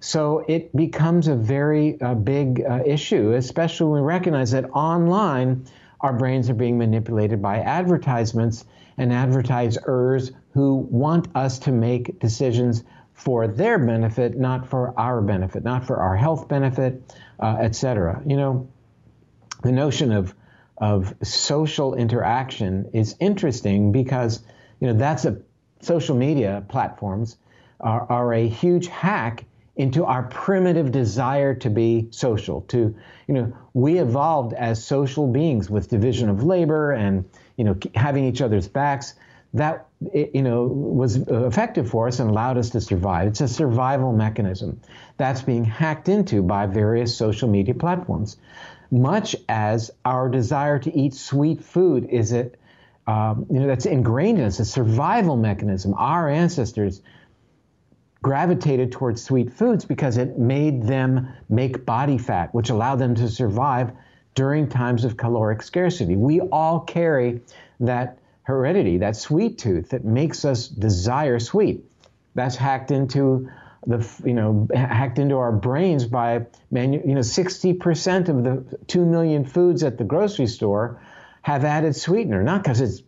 So 0.00 0.44
it 0.48 0.74
becomes 0.74 1.28
a 1.28 1.34
very 1.34 2.00
uh, 2.00 2.14
big 2.14 2.62
uh, 2.62 2.82
issue, 2.86 3.32
especially 3.32 3.90
when 3.90 4.02
we 4.02 4.06
recognize 4.06 4.50
that 4.52 4.70
online 4.70 5.66
our 6.00 6.12
brains 6.12 6.48
are 6.50 6.54
being 6.54 6.78
manipulated 6.78 7.42
by 7.42 7.58
advertisements 7.58 8.64
and 8.96 9.12
advertisers 9.12 10.32
who 10.52 10.76
want 10.90 11.28
us 11.34 11.60
to 11.60 11.72
make 11.72 12.18
decisions 12.18 12.84
for 13.12 13.46
their 13.46 13.78
benefit, 13.78 14.38
not 14.38 14.66
for 14.66 14.98
our 14.98 15.20
benefit, 15.20 15.62
not 15.62 15.86
for 15.86 15.96
our 15.96 16.16
health 16.16 16.48
benefit, 16.48 17.02
uh, 17.38 17.58
et 17.60 17.74
cetera. 17.74 18.22
You 18.26 18.36
know, 18.36 18.68
the 19.62 19.72
notion 19.72 20.12
of 20.12 20.34
of 20.78 21.14
social 21.22 21.94
interaction 21.94 22.90
is 22.94 23.14
interesting 23.20 23.92
because 23.92 24.42
you 24.80 24.88
know 24.88 24.94
that's 24.94 25.26
a 25.26 25.42
social 25.82 26.16
media 26.16 26.64
platforms 26.68 27.36
are, 27.80 28.06
are 28.10 28.32
a 28.32 28.48
huge 28.48 28.86
hack 28.88 29.44
into 29.80 30.04
our 30.04 30.24
primitive 30.24 30.92
desire 30.92 31.54
to 31.54 31.70
be 31.70 32.06
social 32.10 32.60
to 32.68 32.94
you 33.26 33.34
know 33.34 33.50
we 33.72 33.98
evolved 33.98 34.52
as 34.52 34.84
social 34.84 35.26
beings 35.26 35.70
with 35.70 35.88
division 35.88 36.28
of 36.28 36.44
labor 36.44 36.92
and 36.92 37.24
you 37.56 37.64
know 37.64 37.74
having 37.94 38.24
each 38.24 38.42
other's 38.42 38.68
backs. 38.68 39.14
That 39.54 39.86
you 40.12 40.42
know 40.42 40.64
was 40.64 41.16
effective 41.16 41.88
for 41.88 42.08
us 42.08 42.20
and 42.20 42.28
allowed 42.28 42.58
us 42.58 42.70
to 42.70 42.80
survive. 42.80 43.28
It's 43.28 43.40
a 43.40 43.48
survival 43.48 44.12
mechanism 44.12 44.80
that's 45.16 45.42
being 45.42 45.64
hacked 45.64 46.08
into 46.10 46.42
by 46.42 46.66
various 46.66 47.16
social 47.16 47.48
media 47.48 47.74
platforms. 47.74 48.36
Much 48.90 49.34
as 49.48 49.90
our 50.04 50.28
desire 50.28 50.78
to 50.78 50.94
eat 50.96 51.14
sweet 51.14 51.64
food 51.64 52.06
is 52.10 52.32
it 52.32 52.60
um, 53.06 53.46
you 53.50 53.60
know 53.60 53.66
that's 53.66 53.86
ingrained 53.86 54.38
in 54.38 54.44
us 54.44 54.60
a 54.60 54.64
survival 54.64 55.36
mechanism 55.36 55.94
our 55.96 56.28
ancestors 56.28 57.00
gravitated 58.22 58.92
towards 58.92 59.22
sweet 59.22 59.50
foods 59.52 59.84
because 59.84 60.16
it 60.16 60.38
made 60.38 60.82
them 60.82 61.28
make 61.48 61.86
body 61.86 62.18
fat, 62.18 62.54
which 62.54 62.70
allowed 62.70 62.96
them 62.96 63.14
to 63.14 63.28
survive 63.28 63.92
during 64.34 64.68
times 64.68 65.04
of 65.04 65.16
caloric 65.16 65.62
scarcity. 65.62 66.16
We 66.16 66.40
all 66.40 66.80
carry 66.80 67.40
that 67.80 68.18
heredity, 68.42 68.98
that 68.98 69.16
sweet 69.16 69.58
tooth 69.58 69.90
that 69.90 70.04
makes 70.04 70.44
us 70.44 70.68
desire 70.68 71.38
sweet. 71.38 71.84
That's 72.34 72.56
hacked 72.56 72.90
into 72.90 73.50
the 73.86 74.06
you 74.24 74.34
know 74.34 74.68
hacked 74.74 75.18
into 75.18 75.36
our 75.36 75.52
brains 75.52 76.04
by 76.04 76.46
manu- 76.70 77.02
you 77.04 77.14
know 77.14 77.20
60% 77.20 78.28
of 78.28 78.44
the 78.44 78.78
2 78.86 79.06
million 79.06 79.44
foods 79.44 79.82
at 79.82 79.96
the 79.96 80.04
grocery 80.04 80.46
store 80.46 81.00
have 81.40 81.64
added 81.64 81.96
sweetener 81.96 82.42
not 82.42 82.62
because 82.62 82.82
it's 82.82 83.02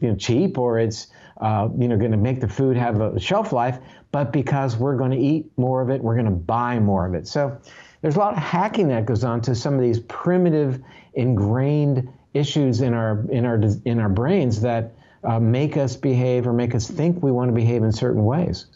you 0.00 0.08
know, 0.08 0.16
cheap 0.16 0.56
or 0.56 0.78
it's 0.78 1.08
uh, 1.38 1.68
you 1.78 1.88
know 1.88 1.96
going 1.96 2.10
to 2.10 2.16
make 2.16 2.40
the 2.40 2.48
food 2.48 2.76
have 2.76 3.00
a 3.00 3.20
shelf 3.20 3.52
life, 3.52 3.78
but 4.12 4.32
because 4.32 4.76
we're 4.76 4.96
going 4.96 5.10
to 5.10 5.18
eat 5.18 5.46
more 5.56 5.82
of 5.82 5.90
it, 5.90 6.02
we're 6.02 6.14
going 6.14 6.26
to 6.26 6.30
buy 6.30 6.78
more 6.78 7.06
of 7.06 7.14
it. 7.14 7.28
So 7.28 7.58
there's 8.02 8.16
a 8.16 8.18
lot 8.18 8.32
of 8.32 8.38
hacking 8.38 8.88
that 8.88 9.06
goes 9.06 9.24
on 9.24 9.40
to 9.42 9.54
some 9.54 9.74
of 9.74 9.80
these 9.80 10.00
primitive, 10.00 10.80
ingrained 11.14 12.08
issues 12.34 12.80
in 12.80 12.94
our 12.94 13.24
in 13.30 13.44
our 13.44 13.60
in 13.84 13.98
our 13.98 14.08
brains 14.08 14.60
that 14.60 14.94
uh, 15.24 15.40
make 15.40 15.76
us 15.76 15.96
behave 15.96 16.46
or 16.46 16.52
make 16.52 16.74
us 16.74 16.88
think 16.88 17.22
we 17.22 17.32
want 17.32 17.48
to 17.48 17.54
behave 17.54 17.82
in 17.82 17.92
certain 17.92 18.24
ways. 18.24 18.66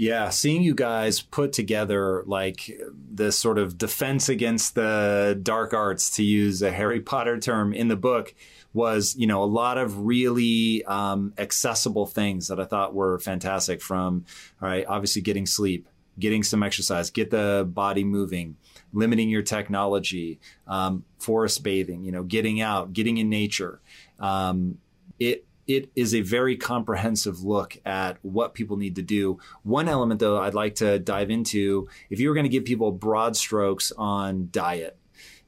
Yeah, 0.00 0.30
seeing 0.30 0.62
you 0.62 0.76
guys 0.76 1.20
put 1.20 1.52
together 1.52 2.22
like 2.24 2.70
this 3.10 3.36
sort 3.36 3.58
of 3.58 3.76
defense 3.76 4.28
against 4.28 4.76
the 4.76 5.36
dark 5.42 5.74
arts, 5.74 6.08
to 6.10 6.22
use 6.22 6.62
a 6.62 6.70
Harry 6.70 7.00
Potter 7.00 7.40
term 7.40 7.74
in 7.74 7.88
the 7.88 7.96
book, 7.96 8.32
was 8.78 9.16
you 9.18 9.26
know 9.26 9.42
a 9.42 9.50
lot 9.62 9.76
of 9.76 10.06
really 10.06 10.84
um, 10.84 11.34
accessible 11.36 12.06
things 12.06 12.46
that 12.46 12.60
I 12.60 12.64
thought 12.64 12.94
were 12.94 13.18
fantastic. 13.18 13.82
From 13.82 14.24
all 14.62 14.68
right, 14.68 14.86
obviously 14.86 15.20
getting 15.20 15.46
sleep, 15.46 15.88
getting 16.18 16.44
some 16.44 16.62
exercise, 16.62 17.10
get 17.10 17.30
the 17.30 17.68
body 17.68 18.04
moving, 18.04 18.56
limiting 18.92 19.28
your 19.28 19.42
technology, 19.42 20.38
um, 20.68 21.04
forest 21.18 21.64
bathing, 21.64 22.04
you 22.04 22.12
know, 22.12 22.22
getting 22.22 22.60
out, 22.60 22.92
getting 22.92 23.18
in 23.18 23.28
nature. 23.28 23.80
Um, 24.20 24.78
it 25.18 25.44
it 25.66 25.90
is 25.96 26.14
a 26.14 26.20
very 26.20 26.56
comprehensive 26.56 27.42
look 27.42 27.76
at 27.84 28.16
what 28.22 28.54
people 28.54 28.76
need 28.76 28.94
to 28.94 29.02
do. 29.02 29.38
One 29.64 29.88
element, 29.88 30.20
though, 30.20 30.38
I'd 30.38 30.54
like 30.54 30.76
to 30.76 31.00
dive 31.00 31.30
into 31.30 31.88
if 32.10 32.20
you 32.20 32.28
were 32.28 32.34
going 32.34 32.46
to 32.46 32.50
give 32.50 32.64
people 32.64 32.92
broad 32.92 33.36
strokes 33.36 33.92
on 33.98 34.48
diet. 34.52 34.96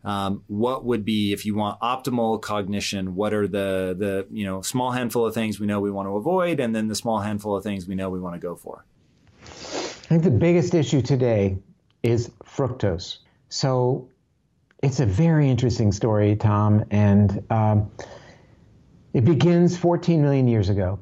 Um, 0.03 0.45
what 0.47 0.85
would 0.87 1.05
be 1.05 1.33
if 1.33 1.45
you 1.45 1.55
want 1.55 1.79
optimal 1.81 2.41
cognition 2.41 3.15
what 3.15 3.35
are 3.35 3.47
the 3.47 3.95
the 3.99 4.27
you 4.31 4.47
know 4.47 4.63
small 4.63 4.93
handful 4.93 5.27
of 5.27 5.35
things 5.35 5.61
we 5.61 5.67
know 5.67 5.79
we 5.81 5.91
want 5.91 6.09
to 6.09 6.17
avoid 6.17 6.59
and 6.59 6.75
then 6.75 6.89
the 6.89 6.95
small 6.95 7.19
handful 7.19 7.55
of 7.55 7.63
things 7.63 7.87
we 7.87 7.95
know 7.95 8.09
we 8.09 8.19
want 8.19 8.35
to 8.35 8.41
go 8.41 8.57
for? 8.57 8.87
I 9.43 10.15
think 10.15 10.23
the 10.23 10.31
biggest 10.31 10.75
issue 10.75 11.03
today 11.03 11.59
is 12.03 12.31
fructose. 12.45 13.19
So 13.51 14.09
it's 14.83 15.01
a 15.01 15.07
very 15.07 15.51
interesting 15.51 15.93
story 15.93 16.35
tom 16.37 16.85
and 16.91 17.45
um, 17.51 17.91
it 19.13 19.25
begins 19.25 19.77
14 19.77 20.23
million 20.23 20.49
years 20.49 20.69
ago 20.69 20.99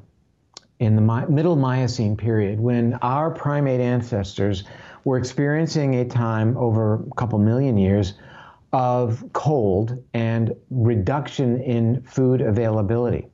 in 0.79 0.95
the 0.95 1.27
middle 1.29 1.55
Miocene 1.55 2.15
period 2.15 2.59
when 2.59 2.95
our 2.95 3.31
primate 3.31 3.81
ancestors 3.81 4.63
were 5.03 5.17
experiencing 5.17 5.95
a 5.95 6.05
time 6.05 6.57
over 6.57 6.95
a 6.95 7.15
couple 7.15 7.39
million 7.39 7.77
years 7.77 8.13
of 8.71 9.23
cold 9.33 10.03
and 10.13 10.55
reduction 10.69 11.61
in 11.61 12.01
food 12.03 12.41
availability. 12.41 13.27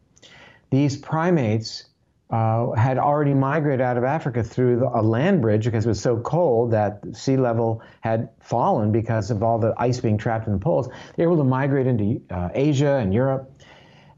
These 0.70 0.98
primates 0.98 1.86
uh, 2.30 2.72
had 2.72 2.98
already 2.98 3.34
migrated 3.34 3.82
out 3.82 3.98
of 3.98 4.04
Africa 4.04 4.44
through 4.44 4.80
the, 4.80 4.88
a 4.88 5.02
land 5.02 5.42
bridge 5.42 5.66
because 5.66 5.86
it 5.86 5.90
was 5.90 6.02
so 6.02 6.18
cold 6.18 6.72
that 6.72 7.00
sea 7.14 7.38
level 7.38 7.82
had 8.02 8.30
fallen 8.40 8.92
because 8.92 9.30
of 9.30 9.44
all 9.44 9.60
the 9.60 9.74
ice 9.78 10.00
being 10.00 10.18
trapped 10.18 10.48
in 10.48 10.54
the 10.54 10.60
poles. 10.60 10.90
They 11.16 11.26
were 11.26 11.34
able 11.34 11.44
to 11.44 11.50
migrate 11.50 11.86
into 11.86 12.22
uh, 12.32 12.50
Asia 12.54 12.96
and 12.96 13.14
Europe 13.14 13.52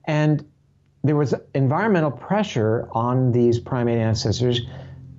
and 0.08 0.46
there 1.04 1.16
was 1.16 1.36
environmental 1.54 2.12
pressure 2.12 2.88
on 2.92 3.32
these 3.32 3.60
primate 3.60 4.00
ancestors 4.00 4.62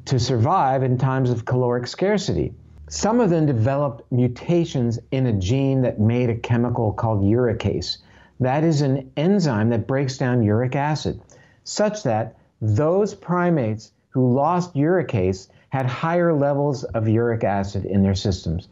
to 0.06 0.18
survive 0.18 0.82
in 0.82 0.98
times 0.98 1.30
of 1.30 1.44
caloric 1.44 1.86
scarcity. 1.86 2.52
Some 2.90 3.20
of 3.20 3.28
them 3.28 3.44
developed 3.44 4.10
mutations 4.10 4.98
in 5.10 5.26
a 5.26 5.32
gene 5.34 5.82
that 5.82 6.00
made 6.00 6.30
a 6.30 6.34
chemical 6.34 6.92
called 6.92 7.22
uricase. 7.22 7.98
That 8.40 8.64
is 8.64 8.80
an 8.80 9.10
enzyme 9.14 9.68
that 9.70 9.86
breaks 9.86 10.16
down 10.16 10.42
uric 10.42 10.74
acid, 10.74 11.20
such 11.64 12.02
that 12.04 12.36
those 12.62 13.14
primates 13.14 13.92
who 14.08 14.32
lost 14.32 14.74
uricase 14.74 15.48
had 15.68 15.84
higher 15.84 16.32
levels 16.32 16.84
of 16.84 17.06
uric 17.06 17.44
acid 17.44 17.84
in 17.84 18.02
their 18.02 18.14
systems. 18.14 18.68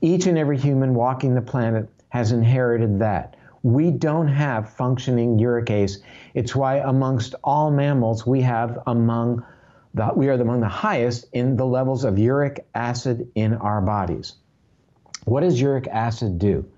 Each 0.00 0.26
and 0.26 0.38
every 0.38 0.56
human 0.56 0.94
walking 0.94 1.34
the 1.34 1.42
planet 1.42 1.88
has 2.10 2.30
inherited 2.30 3.00
that. 3.00 3.34
We 3.64 3.90
don't 3.90 4.28
have 4.28 4.70
functioning 4.70 5.36
uricase. 5.36 5.98
It's 6.32 6.54
why 6.54 6.76
amongst 6.76 7.34
all 7.42 7.72
mammals 7.72 8.24
we 8.24 8.40
have 8.42 8.78
among 8.86 9.44
we 10.14 10.28
are 10.28 10.32
among 10.32 10.60
the 10.60 10.68
highest 10.68 11.26
in 11.32 11.56
the 11.56 11.66
levels 11.66 12.04
of 12.04 12.18
uric 12.18 12.66
acid 12.74 13.30
in 13.34 13.54
our 13.54 13.80
bodies. 13.80 14.34
What 15.24 15.40
does 15.40 15.60
uric 15.60 15.88
acid 15.88 16.38
do? 16.38 16.70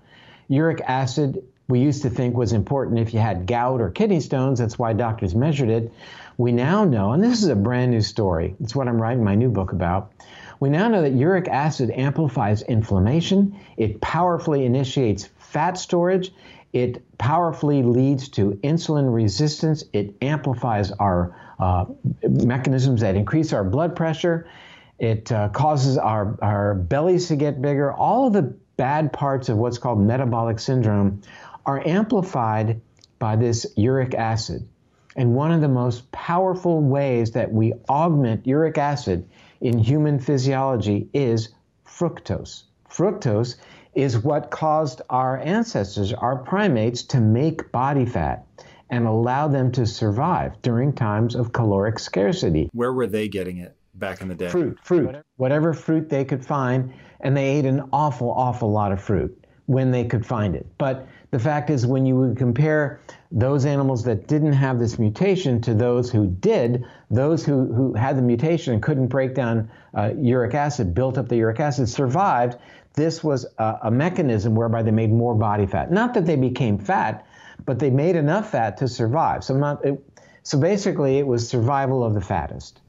Uric 0.47 0.81
acid 0.81 1.43
we 1.71 1.79
used 1.79 2.01
to 2.01 2.09
think 2.09 2.35
was 2.35 2.51
important 2.51 2.99
if 2.99 3.13
you 3.13 3.21
had 3.21 3.47
gout 3.47 3.79
or 3.79 3.89
kidney 3.89 4.19
stones. 4.19 4.59
That's 4.59 4.77
why 4.77 4.91
doctors 4.91 5.33
measured 5.33 5.69
it. 5.69 5.93
We 6.37 6.51
now 6.51 6.83
know, 6.83 7.13
and 7.13 7.23
this 7.23 7.41
is 7.41 7.47
a 7.47 7.55
brand 7.55 7.91
new 7.91 8.01
story. 8.01 8.55
It's 8.59 8.75
what 8.75 8.89
I'm 8.89 9.01
writing 9.01 9.23
my 9.23 9.35
new 9.35 9.49
book 9.49 9.71
about. 9.71 10.11
We 10.59 10.69
now 10.69 10.89
know 10.89 11.01
that 11.01 11.13
uric 11.13 11.47
acid 11.47 11.89
amplifies 11.89 12.61
inflammation. 12.61 13.57
It 13.77 14.01
powerfully 14.01 14.65
initiates 14.65 15.29
fat 15.39 15.77
storage. 15.77 16.33
It 16.73 17.17
powerfully 17.17 17.83
leads 17.83 18.29
to 18.29 18.59
insulin 18.63 19.13
resistance. 19.13 19.83
It 19.93 20.15
amplifies 20.21 20.91
our 20.91 21.35
uh, 21.61 21.85
mechanisms 22.23 23.01
that 23.01 23.15
increase 23.15 23.53
our 23.53 23.63
blood 23.63 23.95
pressure. 23.95 24.47
It 24.97 25.31
uh, 25.31 25.49
causes 25.49 25.97
our, 25.97 26.37
our 26.41 26.73
bellies 26.73 27.27
to 27.27 27.35
get 27.35 27.61
bigger. 27.61 27.91
All 27.93 28.27
of 28.27 28.33
the 28.33 28.53
bad 28.77 29.13
parts 29.13 29.47
of 29.47 29.57
what's 29.57 29.77
called 29.77 29.99
metabolic 29.99 30.59
syndrome 30.59 31.21
are 31.65 31.85
amplified 31.85 32.81
by 33.19 33.35
this 33.35 33.67
uric 33.75 34.15
acid. 34.15 34.67
And 35.15 35.35
one 35.35 35.51
of 35.51 35.61
the 35.61 35.67
most 35.67 36.11
powerful 36.11 36.81
ways 36.81 37.31
that 37.31 37.51
we 37.51 37.73
augment 37.89 38.47
uric 38.47 38.77
acid 38.77 39.29
in 39.59 39.77
human 39.77 40.19
physiology 40.19 41.09
is 41.13 41.49
fructose. 41.85 42.63
Fructose 42.89 43.57
is 43.93 44.17
what 44.17 44.49
caused 44.49 45.01
our 45.09 45.37
ancestors, 45.37 46.13
our 46.13 46.37
primates, 46.37 47.03
to 47.03 47.19
make 47.19 47.71
body 47.71 48.05
fat 48.05 48.45
and 48.91 49.07
allow 49.07 49.47
them 49.47 49.71
to 49.71 49.85
survive 49.85 50.61
during 50.61 50.93
times 50.93 51.33
of 51.33 51.53
caloric 51.53 51.97
scarcity. 51.97 52.69
Where 52.73 52.93
were 52.93 53.07
they 53.07 53.29
getting 53.29 53.57
it 53.57 53.75
back 53.95 54.21
in 54.21 54.27
the 54.27 54.35
day? 54.35 54.49
Fruit, 54.49 54.77
fruit, 54.83 55.05
whatever, 55.05 55.25
whatever 55.37 55.73
fruit 55.73 56.09
they 56.09 56.25
could 56.25 56.45
find, 56.45 56.93
and 57.21 57.35
they 57.35 57.57
ate 57.57 57.65
an 57.65 57.89
awful, 57.93 58.29
awful 58.31 58.69
lot 58.69 58.91
of 58.91 59.01
fruit 59.01 59.45
when 59.65 59.91
they 59.91 60.03
could 60.03 60.25
find 60.25 60.55
it. 60.55 60.67
But 60.77 61.07
the 61.31 61.39
fact 61.39 61.69
is, 61.69 61.87
when 61.87 62.05
you 62.05 62.17
would 62.17 62.37
compare 62.37 62.99
those 63.31 63.65
animals 63.65 64.03
that 64.03 64.27
didn't 64.27 64.53
have 64.53 64.77
this 64.77 64.99
mutation 64.99 65.61
to 65.61 65.73
those 65.73 66.11
who 66.11 66.27
did, 66.27 66.83
those 67.09 67.45
who, 67.45 67.73
who 67.73 67.93
had 67.93 68.17
the 68.17 68.21
mutation 68.21 68.73
and 68.73 68.83
couldn't 68.83 69.07
break 69.07 69.33
down 69.33 69.71
uh, 69.95 70.11
uric 70.17 70.53
acid, 70.53 70.93
built 70.93 71.17
up 71.17 71.29
the 71.29 71.37
uric 71.37 71.61
acid, 71.61 71.87
survived 71.87 72.57
this 72.93 73.23
was 73.23 73.45
a, 73.57 73.79
a 73.83 73.91
mechanism 73.91 74.55
whereby 74.55 74.83
they 74.83 74.91
made 74.91 75.11
more 75.11 75.33
body 75.33 75.65
fat. 75.65 75.91
Not 75.91 76.13
that 76.15 76.25
they 76.25 76.35
became 76.35 76.77
fat, 76.77 77.25
but 77.65 77.79
they 77.79 77.89
made 77.89 78.15
enough 78.15 78.51
fat 78.51 78.77
to 78.77 78.87
survive. 78.87 79.43
So, 79.43 79.55
not, 79.55 79.83
it, 79.85 79.99
so 80.43 80.59
basically, 80.59 81.17
it 81.17 81.27
was 81.27 81.47
survival 81.47 82.03
of 82.03 82.13
the 82.13 82.21
fattest. 82.21 82.81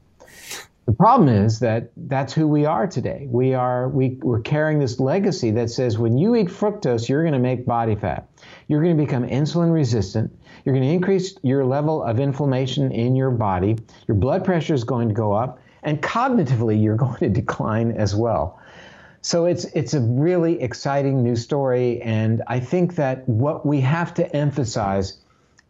The 0.85 0.91
problem 0.91 1.29
is 1.29 1.59
that 1.59 1.91
that's 1.95 2.33
who 2.33 2.45
we 2.45 2.65
are 2.65 2.87
today. 2.87 3.25
We 3.29 3.53
are 3.53 3.87
we, 3.87 4.17
we're 4.21 4.41
carrying 4.41 4.79
this 4.79 4.99
legacy 4.99 5.51
that 5.51 5.69
says 5.69 5.97
when 5.97 6.17
you 6.17 6.35
eat 6.35 6.47
fructose, 6.47 7.07
you're 7.07 7.23
going 7.23 7.33
to 7.33 7.39
make 7.39 7.65
body 7.65 7.95
fat. 7.95 8.27
You're 8.67 8.83
going 8.83 8.97
to 8.97 9.01
become 9.01 9.25
insulin 9.25 9.73
resistant. 9.73 10.37
You're 10.65 10.75
going 10.75 10.85
to 10.85 10.93
increase 10.93 11.35
your 11.41 11.63
level 11.63 12.03
of 12.03 12.19
inflammation 12.19 12.91
in 12.91 13.15
your 13.15 13.31
body. 13.31 13.77
Your 14.07 14.15
blood 14.15 14.43
pressure 14.43 14.73
is 14.73 14.83
going 14.83 15.07
to 15.07 15.13
go 15.13 15.31
up, 15.31 15.59
and 15.83 16.01
cognitively, 16.01 16.81
you're 16.81 16.95
going 17.07 17.19
to 17.19 17.29
decline 17.29 17.91
as 17.91 18.13
well. 18.13 18.59
So 19.25 19.45
it's 19.45 19.63
it's 19.63 19.93
a 19.93 20.01
really 20.01 20.61
exciting 20.61 21.23
new 21.23 21.37
story, 21.37 22.01
and 22.01 22.43
I 22.45 22.59
think 22.59 22.95
that 22.95 23.27
what 23.27 23.65
we 23.65 23.79
have 23.79 24.13
to 24.15 24.35
emphasize 24.35 25.17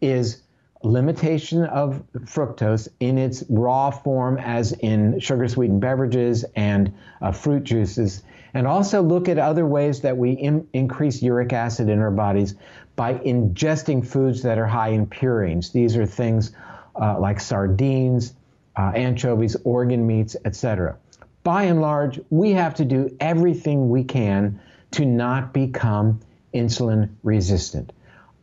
is 0.01 0.41
limitation 0.81 1.63
of 1.65 2.01
fructose 2.25 2.87
in 2.99 3.19
its 3.19 3.43
raw 3.49 3.91
form, 3.91 4.39
as 4.39 4.71
in 4.71 5.19
sugar 5.19 5.47
sweetened 5.47 5.81
beverages 5.81 6.43
and 6.55 6.91
uh, 7.21 7.31
fruit 7.31 7.63
juices, 7.63 8.23
and 8.55 8.65
also 8.65 9.03
look 9.03 9.29
at 9.29 9.37
other 9.37 9.67
ways 9.67 10.01
that 10.01 10.17
we 10.17 10.31
Im- 10.31 10.67
increase 10.73 11.21
uric 11.21 11.53
acid 11.53 11.89
in 11.89 11.99
our 11.99 12.09
bodies 12.09 12.55
by 12.95 13.13
ingesting 13.19 14.03
foods 14.05 14.41
that 14.41 14.57
are 14.57 14.65
high 14.65 14.89
in 14.89 15.05
purines. 15.05 15.71
These 15.71 15.95
are 15.95 16.07
things 16.07 16.53
uh, 16.99 17.19
like 17.19 17.39
sardines, 17.39 18.33
uh, 18.75 18.93
anchovies, 18.95 19.55
organ 19.63 20.07
meats, 20.07 20.35
etc 20.43 20.97
by 21.43 21.63
and 21.63 21.81
large, 21.81 22.19
we 22.29 22.51
have 22.51 22.73
to 22.75 22.85
do 22.85 23.15
everything 23.19 23.89
we 23.89 24.03
can 24.03 24.59
to 24.91 25.05
not 25.05 25.53
become 25.53 26.19
insulin 26.53 27.09
resistant. 27.23 27.91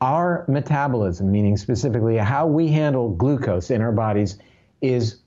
Our 0.01 0.44
metabolism, 0.48 1.30
meaning 1.30 1.57
specifically 1.57 2.16
how 2.16 2.46
we 2.46 2.68
handle 2.68 3.11
glucose 3.11 3.70
in 3.70 3.82
our 3.82 3.92
bodies, 3.92 4.38
is 4.80 5.20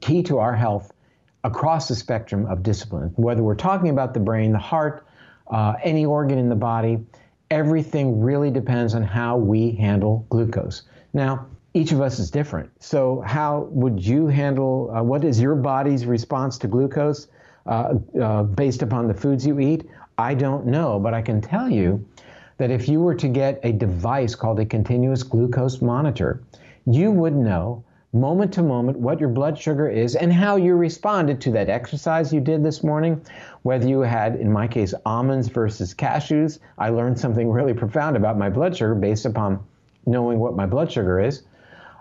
key 0.00 0.22
to 0.24 0.38
our 0.38 0.54
health 0.54 0.92
across 1.44 1.88
the 1.88 1.94
spectrum 1.94 2.46
of 2.46 2.62
disciplines. 2.62 3.12
Whether 3.16 3.42
we're 3.42 3.54
talking 3.54 3.90
about 3.90 4.14
the 4.14 4.20
brain, 4.20 4.52
the 4.52 4.58
heart, 4.58 5.06
uh, 5.50 5.74
any 5.82 6.04
organ 6.04 6.38
in 6.38 6.48
the 6.48 6.56
body, 6.56 6.98
everything 7.50 8.20
really 8.20 8.50
depends 8.50 8.94
on 8.94 9.02
how 9.02 9.36
we 9.36 9.72
handle 9.72 10.26
glucose. 10.28 10.82
Now, 11.12 11.46
each 11.74 11.92
of 11.92 12.00
us 12.00 12.18
is 12.18 12.30
different. 12.30 12.70
So, 12.82 13.20
how 13.20 13.68
would 13.70 14.04
you 14.04 14.26
handle 14.26 14.92
uh, 14.94 15.02
what 15.02 15.24
is 15.24 15.40
your 15.40 15.54
body's 15.54 16.04
response 16.04 16.58
to 16.58 16.66
glucose 16.66 17.28
uh, 17.66 17.94
uh, 18.20 18.42
based 18.42 18.82
upon 18.82 19.06
the 19.06 19.14
foods 19.14 19.46
you 19.46 19.60
eat? 19.60 19.88
I 20.18 20.34
don't 20.34 20.66
know, 20.66 20.98
but 20.98 21.14
I 21.14 21.22
can 21.22 21.40
tell 21.40 21.70
you 21.70 22.04
that 22.58 22.70
if 22.70 22.88
you 22.88 23.00
were 23.00 23.14
to 23.14 23.28
get 23.28 23.60
a 23.62 23.72
device 23.72 24.34
called 24.34 24.60
a 24.60 24.66
continuous 24.66 25.22
glucose 25.22 25.80
monitor, 25.80 26.42
you 26.86 27.10
would 27.10 27.34
know 27.34 27.84
moment 28.12 28.52
to 28.52 28.62
moment 28.62 28.98
what 28.98 29.20
your 29.20 29.28
blood 29.28 29.56
sugar 29.56 29.88
is 29.88 30.16
and 30.16 30.32
how 30.32 30.56
you 30.56 30.74
responded 30.74 31.40
to 31.40 31.52
that 31.52 31.68
exercise 31.68 32.32
you 32.32 32.40
did 32.40 32.64
this 32.64 32.82
morning. 32.82 33.24
Whether 33.62 33.86
you 33.88 34.00
had, 34.00 34.34
in 34.36 34.50
my 34.50 34.66
case, 34.66 34.92
almonds 35.06 35.46
versus 35.46 35.94
cashews, 35.94 36.58
I 36.76 36.88
learned 36.88 37.18
something 37.18 37.48
really 37.48 37.74
profound 37.74 38.16
about 38.16 38.36
my 38.36 38.50
blood 38.50 38.76
sugar 38.76 38.96
based 38.96 39.26
upon 39.26 39.64
knowing 40.06 40.40
what 40.40 40.56
my 40.56 40.66
blood 40.66 40.90
sugar 40.90 41.20
is. 41.20 41.44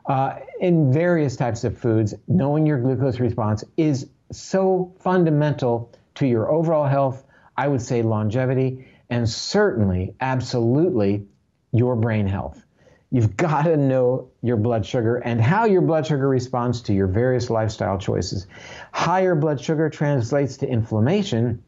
Uh, 0.10 0.40
in 0.60 0.92
various 0.92 1.36
types 1.36 1.64
of 1.64 1.78
foods, 1.78 2.16
knowing 2.28 2.66
your 2.66 2.80
glucose 2.80 3.20
response 3.20 3.64
is 3.78 4.10
so 4.32 4.92
fundamental 5.00 5.94
to 6.16 6.26
your 6.26 6.52
overall 6.52 6.88
health, 6.88 7.24
I 7.56 7.68
would 7.68 7.82
say 7.82 8.02
longevity, 8.02 8.88
and 9.12 9.30
certainly, 9.30 10.16
absolutely, 10.20 11.28
your 11.72 11.96
brain 11.96 12.26
health. 12.26 12.66
You've 13.12 13.38
got 13.38 13.64
to 13.64 13.78
know 13.78 14.30
your 14.42 14.58
blood 14.58 14.84
sugar 14.84 15.18
and 15.18 15.40
how 15.40 15.66
your 15.66 15.82
blood 15.82 16.08
sugar 16.08 16.28
responds 16.28 16.82
to 16.82 16.94
your 16.94 17.08
various 17.08 17.52
lifestyle 17.52 18.00
choices. 18.00 18.48
Higher 18.92 19.36
blood 19.36 19.62
sugar 19.62 19.92
translates 19.92 20.58
to 20.58 20.68
inflammation. 20.68 21.64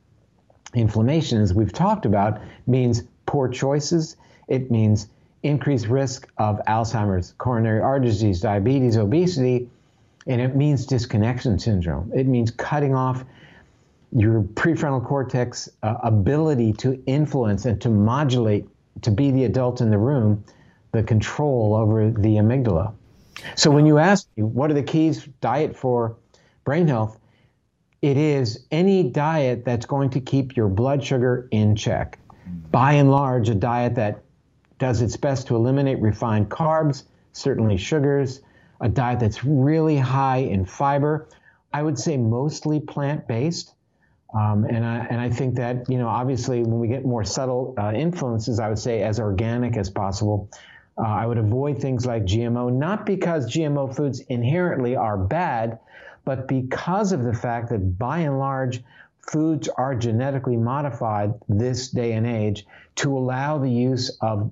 Inflammation, 0.73 1.41
as 1.41 1.53
we've 1.53 1.73
talked 1.73 2.07
about, 2.07 2.41
means 2.65 3.03
poor 3.27 3.49
choices. 3.49 4.17
It 4.47 4.71
means 4.71 5.09
increased 5.43 5.87
risk 5.87 6.27
of 6.37 6.59
Alzheimer's, 6.67 7.33
coronary 7.37 7.81
artery 7.81 8.07
disease, 8.07 8.41
diabetes, 8.41 8.97
obesity, 8.97 9.69
and 10.27 10.39
it 10.39 10.55
means 10.55 10.85
disconnection 10.85 11.57
syndrome. 11.57 12.11
It 12.13 12.27
means 12.27 12.51
cutting 12.51 12.93
off 12.93 13.23
your 14.11 14.41
prefrontal 14.41 15.05
cortex 15.05 15.69
uh, 15.83 15.95
ability 16.03 16.73
to 16.73 17.01
influence 17.05 17.65
and 17.65 17.81
to 17.81 17.89
modulate, 17.89 18.67
to 19.01 19.11
be 19.11 19.31
the 19.31 19.45
adult 19.45 19.81
in 19.81 19.89
the 19.89 19.97
room 19.97 20.43
the 20.91 21.03
control 21.03 21.75
over 21.75 22.11
the 22.11 22.35
amygdala. 22.35 22.93
So 23.55 23.71
when 23.71 23.85
you 23.85 23.97
ask 23.97 24.27
me, 24.35 24.43
what 24.43 24.69
are 24.69 24.73
the 24.73 24.83
keys 24.83 25.27
diet 25.39 25.75
for 25.75 26.17
brain 26.63 26.87
health? 26.87 27.17
It 28.01 28.17
is 28.17 28.65
any 28.71 29.03
diet 29.03 29.63
that's 29.63 29.85
going 29.85 30.09
to 30.11 30.19
keep 30.19 30.57
your 30.57 30.67
blood 30.67 31.03
sugar 31.03 31.47
in 31.51 31.75
check. 31.75 32.19
By 32.71 32.93
and 32.93 33.11
large, 33.11 33.47
a 33.49 33.55
diet 33.55 33.95
that 33.95 34.23
does 34.81 35.03
its 35.03 35.15
best 35.15 35.45
to 35.45 35.55
eliminate 35.55 36.01
refined 36.01 36.49
carbs, 36.49 37.03
certainly 37.33 37.77
sugars, 37.77 38.41
a 38.81 38.89
diet 38.89 39.19
that's 39.19 39.43
really 39.43 39.95
high 39.95 40.37
in 40.37 40.65
fiber. 40.65 41.27
I 41.71 41.83
would 41.83 41.99
say 41.99 42.17
mostly 42.17 42.79
plant 42.79 43.27
based. 43.27 43.75
Um, 44.33 44.65
and, 44.65 44.83
I, 44.83 45.05
and 45.07 45.21
I 45.21 45.29
think 45.29 45.53
that, 45.57 45.87
you 45.87 45.99
know, 45.99 46.07
obviously 46.07 46.63
when 46.63 46.79
we 46.79 46.87
get 46.87 47.05
more 47.05 47.23
subtle 47.23 47.75
uh, 47.77 47.91
influences, 47.93 48.59
I 48.59 48.69
would 48.69 48.79
say 48.79 49.03
as 49.03 49.19
organic 49.19 49.77
as 49.77 49.91
possible. 49.91 50.49
Uh, 50.97 51.03
I 51.03 51.27
would 51.27 51.37
avoid 51.37 51.79
things 51.79 52.07
like 52.07 52.23
GMO, 52.23 52.73
not 52.73 53.05
because 53.05 53.53
GMO 53.53 53.95
foods 53.95 54.21
inherently 54.29 54.95
are 54.95 55.15
bad, 55.15 55.77
but 56.25 56.47
because 56.47 57.11
of 57.11 57.21
the 57.21 57.33
fact 57.33 57.69
that 57.69 57.99
by 57.99 58.19
and 58.19 58.39
large, 58.39 58.83
foods 59.31 59.67
are 59.67 59.93
genetically 59.93 60.57
modified 60.57 61.35
this 61.47 61.89
day 61.89 62.13
and 62.13 62.25
age 62.25 62.65
to 62.95 63.15
allow 63.15 63.59
the 63.59 63.69
use 63.69 64.17
of 64.21 64.51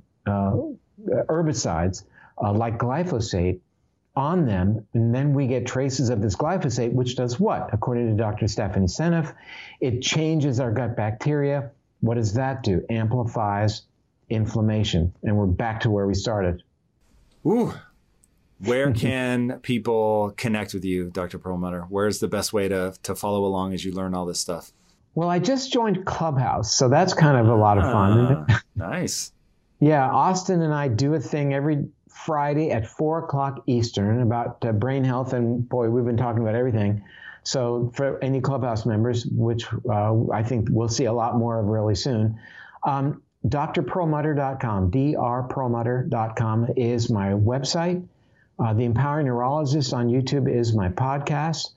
herbicides 1.30 2.04
uh, 2.42 2.54
like 2.54 2.78
glyphosate 2.78 3.60
on 4.16 4.46
them, 4.46 4.86
and 4.94 5.14
then 5.14 5.34
we 5.34 5.48
get 5.48 5.66
traces 5.66 6.10
of 6.10 6.22
this 6.22 6.36
glyphosate, 6.36 6.92
which 6.92 7.16
does 7.16 7.40
what? 7.40 7.70
According 7.74 8.08
to 8.10 8.22
Dr. 8.22 8.48
Stephanie 8.48 8.88
Seneff, 8.88 9.34
it 9.80 10.02
changes 10.02 10.60
our 10.60 10.72
gut 10.72 10.96
bacteria. 10.96 11.72
What 12.02 12.16
does 12.16 12.34
that 12.34 12.64
do? 12.64 12.84
Amplifies 12.90 13.84
inflammation, 14.30 15.14
and 15.24 15.38
we're 15.38 15.46
back 15.46 15.82
to 15.82 15.90
where 15.90 16.08
we 16.08 16.14
started. 16.14 16.64
Ooh. 17.46 17.74
Where 18.60 18.92
can 18.94 19.60
people 19.62 20.34
connect 20.36 20.74
with 20.74 20.84
you, 20.84 21.10
Dr. 21.12 21.40
Perlmutter? 21.40 21.86
Where's 21.90 22.20
the 22.20 22.28
best 22.28 22.52
way 22.52 22.68
to, 22.68 22.94
to 23.04 23.16
follow 23.16 23.46
along 23.46 23.74
as 23.74 23.86
you 23.86 23.94
learn 23.94 24.14
all 24.14 24.26
this 24.26 24.40
stuff? 24.40 24.72
Well, 25.16 25.30
I 25.30 25.40
just 25.40 25.72
joined 25.72 26.06
Clubhouse, 26.06 26.74
so 26.74 26.88
that's 26.90 27.14
kind 27.14 27.38
of 27.38 27.48
a 27.48 27.56
lot 27.56 27.78
of 27.78 27.84
fun. 27.86 28.46
Ah, 28.50 28.62
nice. 28.76 29.32
Yeah, 29.80 30.10
Austin 30.10 30.62
and 30.62 30.74
I 30.74 30.88
do 30.88 31.14
a 31.14 31.20
thing 31.20 31.54
every 31.54 31.88
Friday 32.10 32.72
at 32.72 32.86
four 32.88 33.24
o'clock 33.24 33.64
Eastern 33.66 34.22
about 34.22 34.64
uh, 34.66 34.72
brain 34.74 35.04
health, 35.04 35.34
and 35.34 35.68
boy, 35.68 35.90
we've 35.90 36.06
been 36.06 36.18
talking 36.18 36.42
about 36.42 36.56
everything. 36.56 37.04
So 37.44 37.92
for 37.96 38.22
any 38.22 38.42
Clubhouse 38.42 38.86
members, 38.86 39.26
which 39.26 39.66
uh, 39.90 40.30
I 40.32 40.44
think 40.44 40.68
we'll 40.70 40.90
see 40.90 41.06
a 41.06 41.14
lot 41.14 41.38
more 41.38 41.60
of 41.60 41.68
really 41.68 41.96
soon, 41.96 42.40
um, 42.84 43.24
drperlmutter.com, 43.48 44.92
drperlmutter.com 44.92 46.68
is 46.76 47.10
my 47.10 47.30
website. 47.30 48.06
Uh, 48.60 48.74
the 48.74 48.84
Empowering 48.84 49.28
Neurologist 49.28 49.94
on 49.94 50.10
YouTube 50.10 50.54
is 50.54 50.76
my 50.76 50.90
podcast. 50.90 51.70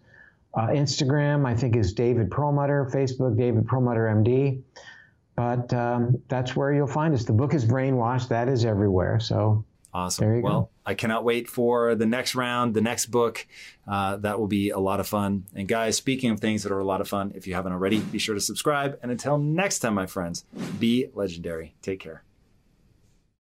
Uh, 0.55 0.67
Instagram, 0.67 1.47
I 1.47 1.55
think, 1.55 1.77
is 1.77 1.95
David 1.95 2.31
Perlmutter. 2.31 2.91
Facebook, 2.93 3.39
David 3.39 3.67
Perlmutter 3.69 4.07
MD. 4.07 4.61
But 5.43 5.75
um, 5.75 6.23
that's 6.29 6.55
where 6.55 6.73
you'll 6.73 6.87
find 6.87 7.13
us. 7.15 7.25
The 7.25 7.33
book 7.33 7.53
is 7.53 7.65
Brainwashed. 7.65 8.29
That 8.29 8.49
is 8.49 8.65
everywhere. 8.65 9.19
So 9.19 9.65
Awesome. 9.95 10.41
well, 10.41 10.61
go. 10.63 10.69
I 10.87 10.95
cannot 10.95 11.25
wait 11.25 11.49
for 11.49 11.95
the 11.95 12.07
next 12.07 12.35
round, 12.35 12.75
the 12.75 12.81
next 12.81 13.07
book. 13.07 13.47
Uh, 13.87 14.17
that 14.19 14.39
will 14.39 14.47
be 14.47 14.71
a 14.71 14.79
lot 14.79 15.01
of 15.01 15.07
fun. 15.07 15.45
And 15.55 15.67
guys, 15.67 15.97
speaking 15.97 16.31
of 16.31 16.41
things 16.41 16.63
that 16.63 16.73
are 16.73 16.79
a 16.79 16.85
lot 16.85 17.01
of 17.01 17.09
fun, 17.09 17.33
if 17.35 17.47
you 17.47 17.55
haven't 17.55 17.73
already, 17.73 18.01
be 18.01 18.19
sure 18.19 18.35
to 18.35 18.41
subscribe. 18.41 18.99
And 19.03 19.11
until 19.11 19.37
next 19.37 19.81
time, 19.81 19.95
my 19.95 20.07
friends, 20.07 20.45
be 20.79 21.09
legendary. 21.13 21.75
Take 21.83 22.01
care. 22.01 22.23